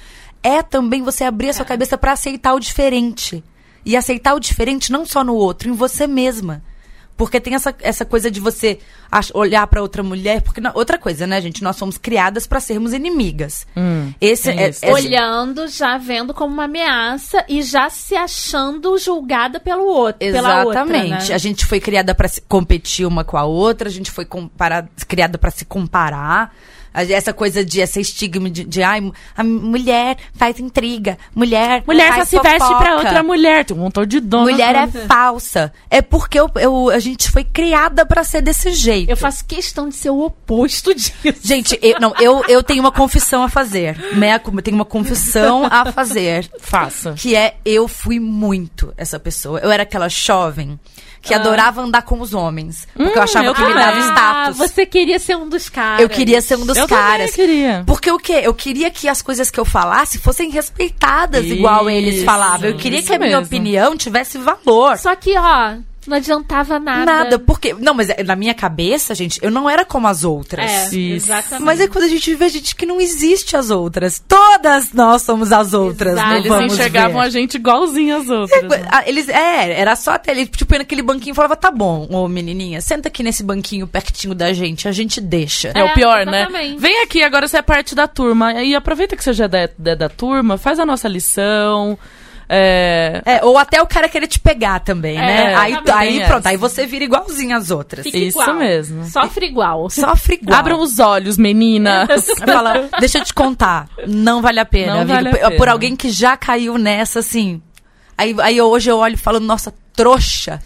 É 0.42 0.64
também 0.64 1.02
você 1.02 1.26
abrir 1.26 1.50
a 1.50 1.54
sua 1.54 1.66
cabeça 1.66 1.98
para 1.98 2.14
aceitar 2.14 2.54
o 2.54 2.60
diferente. 2.62 3.44
E 3.86 3.98
aceitar 3.98 4.34
o 4.34 4.40
diferente 4.40 4.94
não 4.94 5.06
só 5.06 5.26
no 5.26 5.36
outro, 5.36 5.68
em 5.68 5.74
você 5.74 6.08
mesma. 6.08 6.64
Porque 7.16 7.40
tem 7.40 7.54
essa, 7.54 7.74
essa 7.82 8.04
coisa 8.06 8.30
de 8.32 8.40
você 8.40 8.80
olhar 9.34 9.68
pra 9.68 9.82
outra 9.82 10.02
mulher. 10.02 10.42
Porque 10.42 10.60
na- 10.60 10.72
outra 10.74 10.98
coisa, 10.98 11.28
né, 11.28 11.40
gente? 11.40 11.64
Nós 11.64 11.76
somos 11.76 11.98
criadas 11.98 12.48
pra 12.48 12.60
sermos 12.60 12.92
inimigas. 12.92 13.68
Hum, 13.78 14.12
Esse 14.20 14.50
é, 14.50 14.72
é- 14.82 14.92
Olhando, 14.92 15.68
já 15.68 15.98
vendo 15.98 16.34
como 16.34 16.54
uma 16.54 16.64
ameaça 16.66 17.46
e 17.48 17.62
já 17.62 17.90
se 17.90 18.16
achando 18.16 18.98
julgada 18.98 19.60
pelo 19.60 19.86
outro. 19.86 20.20
Pela 20.20 20.64
outra, 20.66 20.82
Exatamente. 20.82 21.30
né? 21.30 21.36
A 21.36 21.38
gente 21.38 21.66
foi 21.66 21.80
criada 21.80 22.16
pra 22.16 22.28
se 22.28 22.42
competir 22.42 23.06
uma 23.06 23.24
com 23.24 23.38
a 23.38 23.44
outra, 23.44 23.90
a 23.90 23.92
gente 23.92 24.10
foi 24.10 24.26
compara- 24.26 24.90
criada 25.08 25.38
pra 25.38 25.52
se 25.52 25.66
comparar. 25.66 26.54
Essa 26.94 27.34
coisa 27.34 27.64
de 27.66 27.82
essa 27.82 28.00
estigma 28.00 28.50
de, 28.50 28.64
de 28.64 28.84
ai, 28.84 29.12
a 29.36 29.44
mulher 29.44 30.18
faz 30.36 30.60
intriga, 30.60 31.18
mulher 31.34 31.84
Mulher 31.88 32.14
só 32.20 32.26
se 32.26 32.36
veste 32.44 32.78
pra 32.78 32.96
outra 32.98 33.24
mulher. 33.24 33.66
Tem 33.66 33.76
um 33.76 33.80
montão 33.80 34.06
de 34.06 34.20
dona. 34.20 34.44
Mulher 34.52 34.76
é 34.76 34.88
falsa. 35.08 35.74
É 35.90 36.02
porque 36.02 36.40
eu, 36.40 36.50
eu- 36.56 36.90
a 36.90 37.00
gente 37.00 37.30
foi 37.32 37.44
criada 37.44 38.06
pra 38.06 38.24
ser 38.24 38.42
desse 38.42 38.72
jeito. 38.72 39.10
Eu 39.10 39.18
faço 39.18 39.44
questão 39.46 39.90
de 39.90 39.96
ser 39.96 40.10
o 40.10 40.20
oposto 40.24 40.94
disso. 40.96 41.14
Gente, 41.42 41.78
eu, 41.82 42.00
não, 42.00 42.14
eu, 42.20 42.44
eu 42.48 42.62
tenho 42.64 42.82
uma 42.82 42.92
confissão 42.92 43.44
a 43.44 43.50
fazer. 43.50 43.98
Culpa, 44.44 44.60
eu 44.60 44.64
tenho 44.64 44.76
uma 44.76 44.86
confissão 44.86 45.66
a 45.70 45.92
fazer. 45.92 46.50
Faça. 46.60 47.14
Que 47.14 47.36
é, 47.36 47.56
eu 47.66 47.88
fui 47.88 48.20
muito 48.20 48.94
essa 48.98 49.20
pessoa. 49.20 49.60
Eu 49.60 49.72
era 49.72 49.84
aquela 49.84 50.08
jovem 50.10 50.80
que 51.24 51.34
Ah. 51.34 51.38
adorava 51.38 51.82
andar 51.82 52.02
com 52.04 52.20
os 52.20 52.34
homens. 52.34 52.86
Porque 52.94 53.18
eu 53.18 53.22
Hum, 53.22 53.24
achava 53.24 53.46
eu 53.46 53.56
que 53.56 53.62
me 53.62 53.68
também. 53.70 53.84
dava 53.86 53.98
Ah, 53.98 54.10
status. 54.52 54.58
você 54.58 54.86
queria 54.86 55.18
ser 55.18 55.38
um 55.38 55.48
dos 55.48 55.70
caras. 55.70 56.02
Eu 56.02 56.10
queria 56.10 56.42
ser 56.42 56.58
um 56.58 56.66
dos 56.66 56.78
eu 56.78 56.88
caras. 56.88 57.32
queria. 57.34 57.84
Porque 57.88 58.12
o 58.12 58.20
quê? 58.20 58.42
Eu 58.44 58.54
queria 58.54 58.92
que 58.92 59.08
as 59.08 59.22
coisas 59.22 59.50
que 59.50 59.60
eu 59.60 59.64
falasse 59.66 60.20
fossem 60.20 60.50
respeitadas 60.52 61.46
igual 61.46 61.90
eles 61.90 62.16
Isso, 62.18 62.26
falavam. 62.26 62.70
Eu 62.70 62.76
queria 62.78 63.00
isso 63.00 63.08
que 63.08 63.14
a 63.16 63.20
minha 63.20 63.38
mesmo. 63.38 63.46
opinião 63.46 63.96
tivesse 63.98 64.38
valor. 64.38 64.98
Só 64.98 65.16
que, 65.16 65.36
ó, 65.38 65.76
não 66.08 66.18
adiantava 66.18 66.80
nada. 66.80 67.06
Nada, 67.06 67.40
porque. 67.40 67.74
Não, 67.74 67.94
mas 67.94 68.10
é- 68.10 68.24
na 68.24 68.36
minha 68.36 68.54
cabeça, 68.54 69.14
gente, 69.16 69.40
eu 69.44 69.50
não 69.52 69.70
era 69.70 69.86
como 69.86 70.08
as 70.08 70.24
outras. 70.24 70.70
É, 70.70 70.86
Isso. 70.88 70.98
exatamente. 71.28 71.66
Mas 71.66 71.80
é 71.80 71.88
quando 71.88 72.06
a 72.06 72.08
gente 72.08 72.34
vê, 72.36 72.50
gente, 72.50 72.76
que 72.76 72.86
não 72.86 73.00
existe 73.00 73.56
as 73.56 73.70
outras. 73.70 74.22
Todas 74.28 74.92
nós 74.94 75.22
somos 75.22 75.52
as 75.52 75.74
outras, 75.74 76.14
Exato. 76.14 76.30
não 76.30 76.38
Eles 76.38 76.48
vamos 76.50 76.74
enxergavam 76.74 77.22
ver. 77.22 77.28
a 77.28 77.30
gente 77.30 77.56
igualzinho 77.56 78.18
às 78.18 78.30
outras. 78.30 78.64
né? 78.64 78.88
Ah, 78.92 79.04
Eles, 79.06 79.28
é, 79.30 79.80
era 79.80 79.96
só 79.96 80.12
até 80.12 80.32
ele, 80.32 80.46
tipo, 80.46 80.74
ia 80.74 80.80
naquele 80.80 81.02
banquinho 81.02 81.34
e 81.34 81.36
falava, 81.36 81.56
tá 81.56 81.72
bom, 81.72 82.08
ô 82.12 82.28
menininha, 82.28 82.82
senta 82.82 83.08
aqui 83.08 83.24
nesse 83.24 83.44
banquinho 83.44 83.88
pertinho 83.88 84.34
da 84.36 84.52
gente, 84.54 84.88
a 84.88 84.92
gente 84.92 85.20
deixa. 85.22 85.72
É, 85.76 85.84
o 85.84 85.88
É, 85.88 85.94
pior, 85.94 86.26
né? 86.26 86.42
exatamente. 86.44 86.80
Vem 86.80 87.02
aqui, 87.04 87.24
agora 87.24 87.48
você 87.48 87.58
é 87.58 87.62
parte 87.62 87.96
da 87.96 88.08
turma. 88.08 88.62
E 88.64 88.76
aproveita 88.76 89.16
que 89.16 89.24
você 89.24 89.34
já 89.34 89.46
é 89.46 89.48
da, 89.48 89.70
da, 89.78 89.96
da 89.96 90.10
turma, 90.10 90.58
faz 90.58 90.80
a 90.80 90.86
nossa 90.86 91.08
lição. 91.08 91.98
É, 92.48 93.22
É, 93.26 93.44
ou 93.46 93.58
até 93.58 93.82
o 93.82 93.88
cara 93.88 94.08
querer 94.10 94.28
te 94.28 94.40
pegar 94.40 94.80
também, 94.80 95.18
né? 95.18 95.52
É, 95.52 95.56
Aí, 95.56 95.74
também 95.78 95.94
aí 95.94 96.18
tem 96.20 96.28
pronto, 96.28 96.48
aí 96.48 96.58
você 96.58 96.86
vira 96.86 97.04
igualzinho 97.06 97.56
às 97.56 97.72
outras. 97.72 98.04
Fica 98.04 98.18
Isso 98.18 98.42
igual. 98.42 98.56
mesmo. 98.58 99.06
Sofre 99.06 99.46
igual. 99.46 99.90
Sofre 99.90 100.36
igual. 100.42 100.60
Abram 100.60 100.80
os 100.82 101.00
olhos, 101.00 101.38
meninas. 101.38 102.26
Fala, 102.46 102.90
deixa 103.00 103.20
eu 103.20 103.24
te 103.24 103.34
contar, 103.34 103.88
não 104.08 104.42
vale 104.42 104.60
a 104.60 104.66
pena, 104.66 104.94
Não 104.94 105.02
amigo. 105.02 105.14
vale 105.14 105.28
a 105.28 105.32
por, 105.32 105.40
pena. 105.40 105.56
por 105.58 105.70
alguém 105.70 105.96
que 105.96 106.10
já 106.10 106.36
caiu 106.38 106.78
nessa, 106.78 107.20
assim. 107.20 107.62
Aí, 108.18 108.36
aí 108.40 108.62
hoje 108.62 108.90
eu 108.92 108.98
olho 108.98 109.16
e 109.16 109.18
falo, 109.18 109.40
nossa, 109.40 109.74
trouxa. 109.96 110.62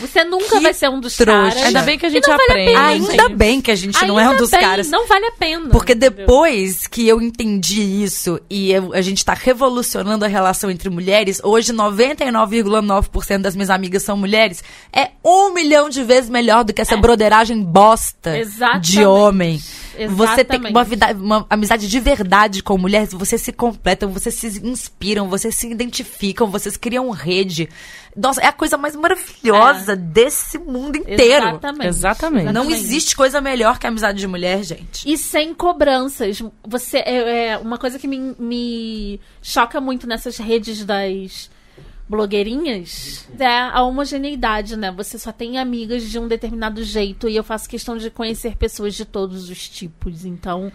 Você 0.00 0.22
nunca 0.22 0.50
Que 0.56 0.60
vai 0.60 0.72
ser 0.72 0.88
um 0.88 1.00
dos 1.00 1.16
trouxa. 1.16 1.50
caras. 1.56 1.64
Ainda 1.66 1.82
bem 1.82 1.98
que 1.98 2.06
a 2.06 2.08
gente 2.08 2.28
não 2.28 2.36
vale 2.36 2.42
a 2.42 2.52
aprende. 2.52 2.70
pena, 2.72 2.86
Ainda 2.86 3.22
gente. 3.24 3.34
bem 3.34 3.60
que 3.60 3.70
a 3.72 3.74
gente 3.74 4.06
não 4.06 4.20
é 4.20 4.26
um 4.26 4.30
Ainda 4.30 4.42
dos 4.42 4.50
bem, 4.50 4.60
caras. 4.60 4.88
Não 4.88 5.08
vale 5.08 5.26
a 5.26 5.32
pena. 5.32 5.70
Porque 5.70 5.92
entendeu? 5.92 6.10
depois 6.24 6.86
que 6.86 7.08
eu 7.08 7.20
entendi 7.20 7.82
isso 8.04 8.40
e 8.48 8.70
eu- 8.70 8.94
a 8.94 9.00
gente 9.00 9.24
tá 9.24 9.34
revolucionando 9.34 10.24
a 10.24 10.28
relação 10.28 10.70
entre 10.70 10.88
mulheres, 10.88 11.40
hoje 11.42 11.72
99,9% 11.72 13.42
das 13.42 13.56
minhas 13.56 13.70
amigas 13.70 14.02
são 14.04 14.16
mulheres, 14.16 14.62
é 14.92 15.10
um 15.24 15.52
milhão 15.52 15.88
de 15.88 16.02
vezes 16.04 16.30
melhor 16.30 16.62
do 16.64 16.72
que 16.72 16.80
essa 16.80 16.96
broderagem 16.96 17.60
bosta 17.62 18.30
É. 18.36 18.40
Exatamente. 18.40 18.92
de 18.92 19.04
homem. 19.04 19.58
Você 19.58 20.44
tem 20.44 20.58
Exatamente. 20.60 20.70
uma, 20.70 20.84
vida- 20.84 21.12
uma 21.12 21.46
amizade 21.50 21.88
de 21.88 21.98
verdade 22.00 22.62
com 22.62 22.78
mulheres, 22.78 23.12
vocês 23.12 23.42
se 23.42 23.52
completam, 23.52 24.12
vocês 24.12 24.34
se 24.34 24.46
inspiram, 24.64 25.28
vocês 25.28 25.56
se 25.56 25.68
identificam, 25.68 26.48
vocês 26.48 26.76
criam 26.76 27.10
rede. 27.10 27.68
Nossa, 28.18 28.40
é 28.40 28.46
a 28.46 28.52
coisa 28.52 28.76
mais 28.76 28.96
maravilhosa 28.96 29.94
desse 29.94 30.58
mundo 30.58 30.96
inteiro. 30.96 31.46
Exatamente. 31.46 31.86
Exatamente. 31.86 32.52
Não 32.52 32.68
existe 32.68 33.14
coisa 33.14 33.40
melhor 33.40 33.78
que 33.78 33.86
a 33.86 33.90
amizade 33.90 34.18
de 34.18 34.26
mulher, 34.26 34.64
gente. 34.64 35.08
E 35.08 35.16
sem 35.16 35.54
cobranças. 35.54 36.42
Você 36.66 36.98
é, 36.98 37.50
é 37.50 37.58
uma 37.58 37.78
coisa 37.78 37.98
que 37.98 38.08
me, 38.08 38.34
me 38.38 39.20
choca 39.40 39.80
muito 39.80 40.06
nessas 40.06 40.36
redes 40.36 40.84
das 40.84 41.48
blogueirinhas 42.08 43.28
é 43.38 43.46
a 43.46 43.82
homogeneidade, 43.82 44.76
né? 44.76 44.90
Você 44.92 45.18
só 45.18 45.30
tem 45.30 45.58
amigas 45.58 46.02
de 46.02 46.18
um 46.18 46.26
determinado 46.26 46.82
jeito 46.82 47.28
e 47.28 47.36
eu 47.36 47.44
faço 47.44 47.68
questão 47.68 47.98
de 47.98 48.10
conhecer 48.10 48.56
pessoas 48.56 48.94
de 48.94 49.04
todos 49.04 49.50
os 49.50 49.68
tipos. 49.68 50.24
Então, 50.24 50.72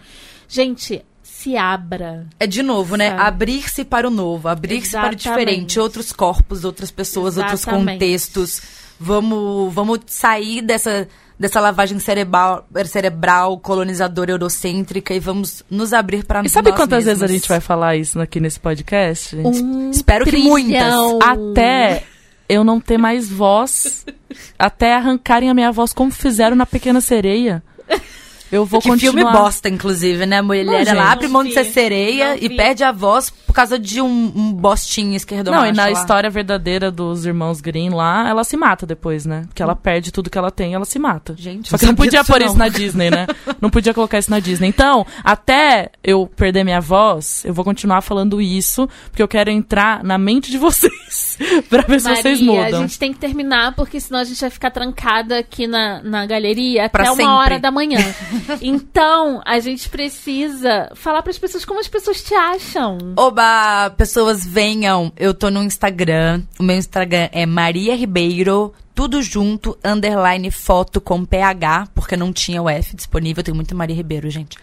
gente, 0.48 1.04
se 1.44 1.56
abra. 1.58 2.26
É 2.40 2.46
de 2.46 2.62
novo, 2.62 2.96
né? 2.96 3.10
Sabe? 3.10 3.22
Abrir-se 3.22 3.84
para 3.84 4.08
o 4.08 4.10
novo, 4.10 4.48
abrir-se 4.48 4.92
para 4.92 5.12
o 5.12 5.16
diferente, 5.16 5.78
outros 5.78 6.10
corpos, 6.10 6.64
outras 6.64 6.90
pessoas, 6.90 7.36
outros 7.36 7.60
Exatamente. 7.60 7.92
contextos. 7.92 8.62
Vamos, 8.98 9.74
vamos 9.74 10.00
sair 10.06 10.62
dessa, 10.62 11.06
dessa 11.38 11.60
lavagem 11.60 11.98
cerebral, 11.98 12.66
cerebral, 12.86 13.58
colonizadora, 13.58 14.30
eurocêntrica 14.30 15.12
e 15.12 15.20
vamos 15.20 15.62
nos 15.68 15.92
abrir 15.92 16.24
para 16.24 16.42
E 16.42 16.48
sabe 16.48 16.70
nós 16.70 16.78
quantas 16.78 17.04
vezes 17.04 17.22
a 17.22 17.26
mesmos. 17.26 17.42
gente 17.42 17.48
vai 17.48 17.60
falar 17.60 17.96
isso 17.96 18.18
aqui 18.18 18.40
nesse 18.40 18.58
podcast? 18.58 19.36
gente? 19.36 19.62
Um 19.62 19.90
Espero 19.90 20.24
que 20.24 20.30
trilhão. 20.30 21.18
Até 21.22 22.04
eu 22.48 22.64
não 22.64 22.80
ter 22.80 22.96
mais 22.96 23.28
voz. 23.28 24.06
até 24.58 24.94
arrancarem 24.94 25.50
a 25.50 25.54
minha 25.54 25.70
voz 25.70 25.92
como 25.92 26.10
fizeram 26.10 26.56
na 26.56 26.64
Pequena 26.64 27.00
Sereia. 27.00 27.62
Eu 28.54 28.64
vou 28.64 28.80
que 28.80 28.88
continuar. 28.88 29.12
filme 29.14 29.32
bosta, 29.32 29.68
inclusive, 29.68 30.26
né? 30.26 30.38
A 30.38 30.42
mulher 30.42 30.64
Não, 30.64 30.74
ela 30.74 30.84
gente. 30.84 30.98
abre 30.98 31.28
mão 31.28 31.42
de 31.44 31.52
ser 31.52 31.64
sereia 31.64 32.30
Não 32.30 32.36
e 32.36 32.48
vi. 32.48 32.56
perde 32.56 32.84
a 32.84 32.92
voz 32.92 33.30
por 33.30 33.52
causa 33.54 33.78
de 33.78 34.00
um, 34.00 34.32
um 34.34 34.52
bostinho 34.52 35.14
esquerdo 35.14 35.50
Não, 35.50 35.64
e 35.64 35.72
na 35.72 35.90
história 35.90 36.28
verdadeira 36.28 36.90
dos 36.90 37.24
irmãos 37.24 37.60
Green 37.60 37.90
lá, 37.90 38.28
ela 38.28 38.42
se 38.44 38.56
mata 38.56 38.84
depois, 38.86 39.24
né? 39.26 39.42
Porque 39.46 39.62
ela 39.62 39.76
perde 39.76 40.10
tudo 40.12 40.28
que 40.30 40.36
ela 40.38 40.50
tem, 40.50 40.74
ela 40.74 40.84
se 40.84 40.98
mata. 40.98 41.34
Gente, 41.38 41.68
Só 41.70 41.78
que 41.78 41.86
não 41.86 41.94
podia 41.94 42.24
pôr 42.24 42.40
não. 42.40 42.46
isso 42.46 42.56
na 42.56 42.68
Disney, 42.68 43.10
né? 43.10 43.26
Não 43.60 43.70
podia 43.70 43.94
colocar 43.94 44.18
isso 44.18 44.30
na 44.30 44.40
Disney. 44.40 44.68
Então, 44.68 45.06
até 45.22 45.90
eu 46.02 46.26
perder 46.26 46.64
minha 46.64 46.80
voz, 46.80 47.44
eu 47.44 47.54
vou 47.54 47.64
continuar 47.64 48.00
falando 48.00 48.40
isso, 48.40 48.88
porque 49.10 49.22
eu 49.22 49.28
quero 49.28 49.50
entrar 49.50 50.02
na 50.02 50.18
mente 50.18 50.50
de 50.50 50.58
vocês. 50.58 51.38
pra 51.70 51.82
ver 51.82 52.00
se 52.00 52.08
vocês 52.08 52.40
Maria, 52.40 52.62
mudam. 52.64 52.78
a 52.80 52.82
gente 52.82 52.98
tem 52.98 53.12
que 53.12 53.18
terminar, 53.20 53.74
porque 53.74 54.00
senão 54.00 54.20
a 54.20 54.24
gente 54.24 54.40
vai 54.40 54.50
ficar 54.50 54.70
trancada 54.70 55.38
aqui 55.38 55.66
na, 55.66 56.02
na 56.02 56.26
galeria 56.26 56.88
Pra 56.88 57.02
até 57.04 57.10
uma 57.12 57.16
sempre. 57.16 57.32
hora 57.32 57.58
da 57.60 57.70
manhã. 57.70 57.98
então, 58.62 59.40
a 59.44 59.58
gente 59.58 59.88
precisa 59.88 60.90
falar 60.94 61.22
para 61.22 61.30
as 61.30 61.38
pessoas 61.38 61.64
como 61.64 61.80
as 61.80 61.88
pessoas 61.88 62.22
te 62.22 62.34
acham. 62.34 62.98
Oba, 63.16 63.90
pessoas 63.96 64.44
venham. 64.44 65.12
Eu 65.16 65.34
tô 65.34 65.50
no 65.50 65.62
Instagram. 65.62 66.42
O 66.58 66.62
meu 66.62 66.76
Instagram 66.76 67.28
é 67.32 67.46
Maria 67.46 67.94
Ribeiro, 67.96 68.72
tudo 68.94 69.22
junto, 69.22 69.76
underline 69.84 70.50
foto 70.50 71.00
com 71.00 71.24
PH, 71.24 71.88
porque 71.94 72.16
não 72.16 72.32
tinha 72.32 72.62
o 72.62 72.68
F 72.68 72.94
disponível. 72.94 73.42
Tem 73.42 73.54
muita 73.54 73.74
Maria 73.74 73.96
Ribeiro, 73.96 74.30
gente. 74.30 74.56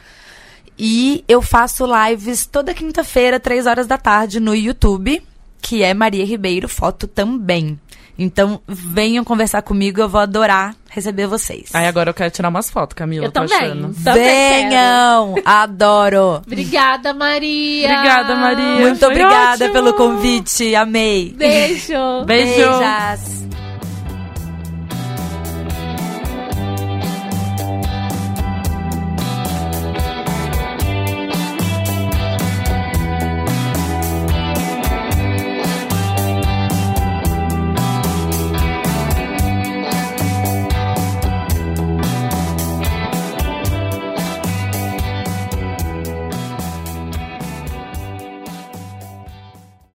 E 0.78 1.24
eu 1.28 1.42
faço 1.42 1.86
lives 1.86 2.46
toda 2.46 2.74
quinta-feira, 2.74 3.40
três 3.40 3.68
horas 3.68 3.86
da 3.86 3.98
tarde, 3.98 4.40
no 4.40 4.56
YouTube, 4.56 5.22
que 5.62 5.84
é 5.84 5.94
Maria 5.94 6.26
Ribeiro 6.26 6.68
Foto 6.68 7.08
também. 7.08 7.80
Então, 8.24 8.62
venham 8.68 9.24
conversar 9.24 9.64
comigo, 9.64 10.00
eu 10.00 10.08
vou 10.08 10.22
adorar 10.22 10.76
receber 10.92 11.26
vocês. 11.26 11.70
Aí 11.74 11.88
agora 11.88 12.10
eu 12.10 12.14
quero 12.14 12.30
tirar 12.30 12.50
umas 12.50 12.70
fotos, 12.70 12.94
Camila. 12.96 13.26
Eu 13.26 13.32
tô 13.32 13.42
também. 13.42 13.58
achando. 13.58 13.96
Também 14.04 14.24
quero. 14.24 14.70
Venham! 14.70 15.36
Adoro! 15.44 16.42
Obrigada, 16.46 17.14
Maria. 17.14 17.90
Obrigada, 17.90 18.36
Maria. 18.36 18.82
Muito 18.82 19.00
Foi 19.00 19.08
obrigada 19.08 19.66
ótimo. 19.66 19.74
pelo 19.74 19.94
convite, 19.94 20.76
amei! 20.76 21.34
Beijo. 21.36 22.26
Beijo. 22.26 22.56
Beijas. 22.56 23.41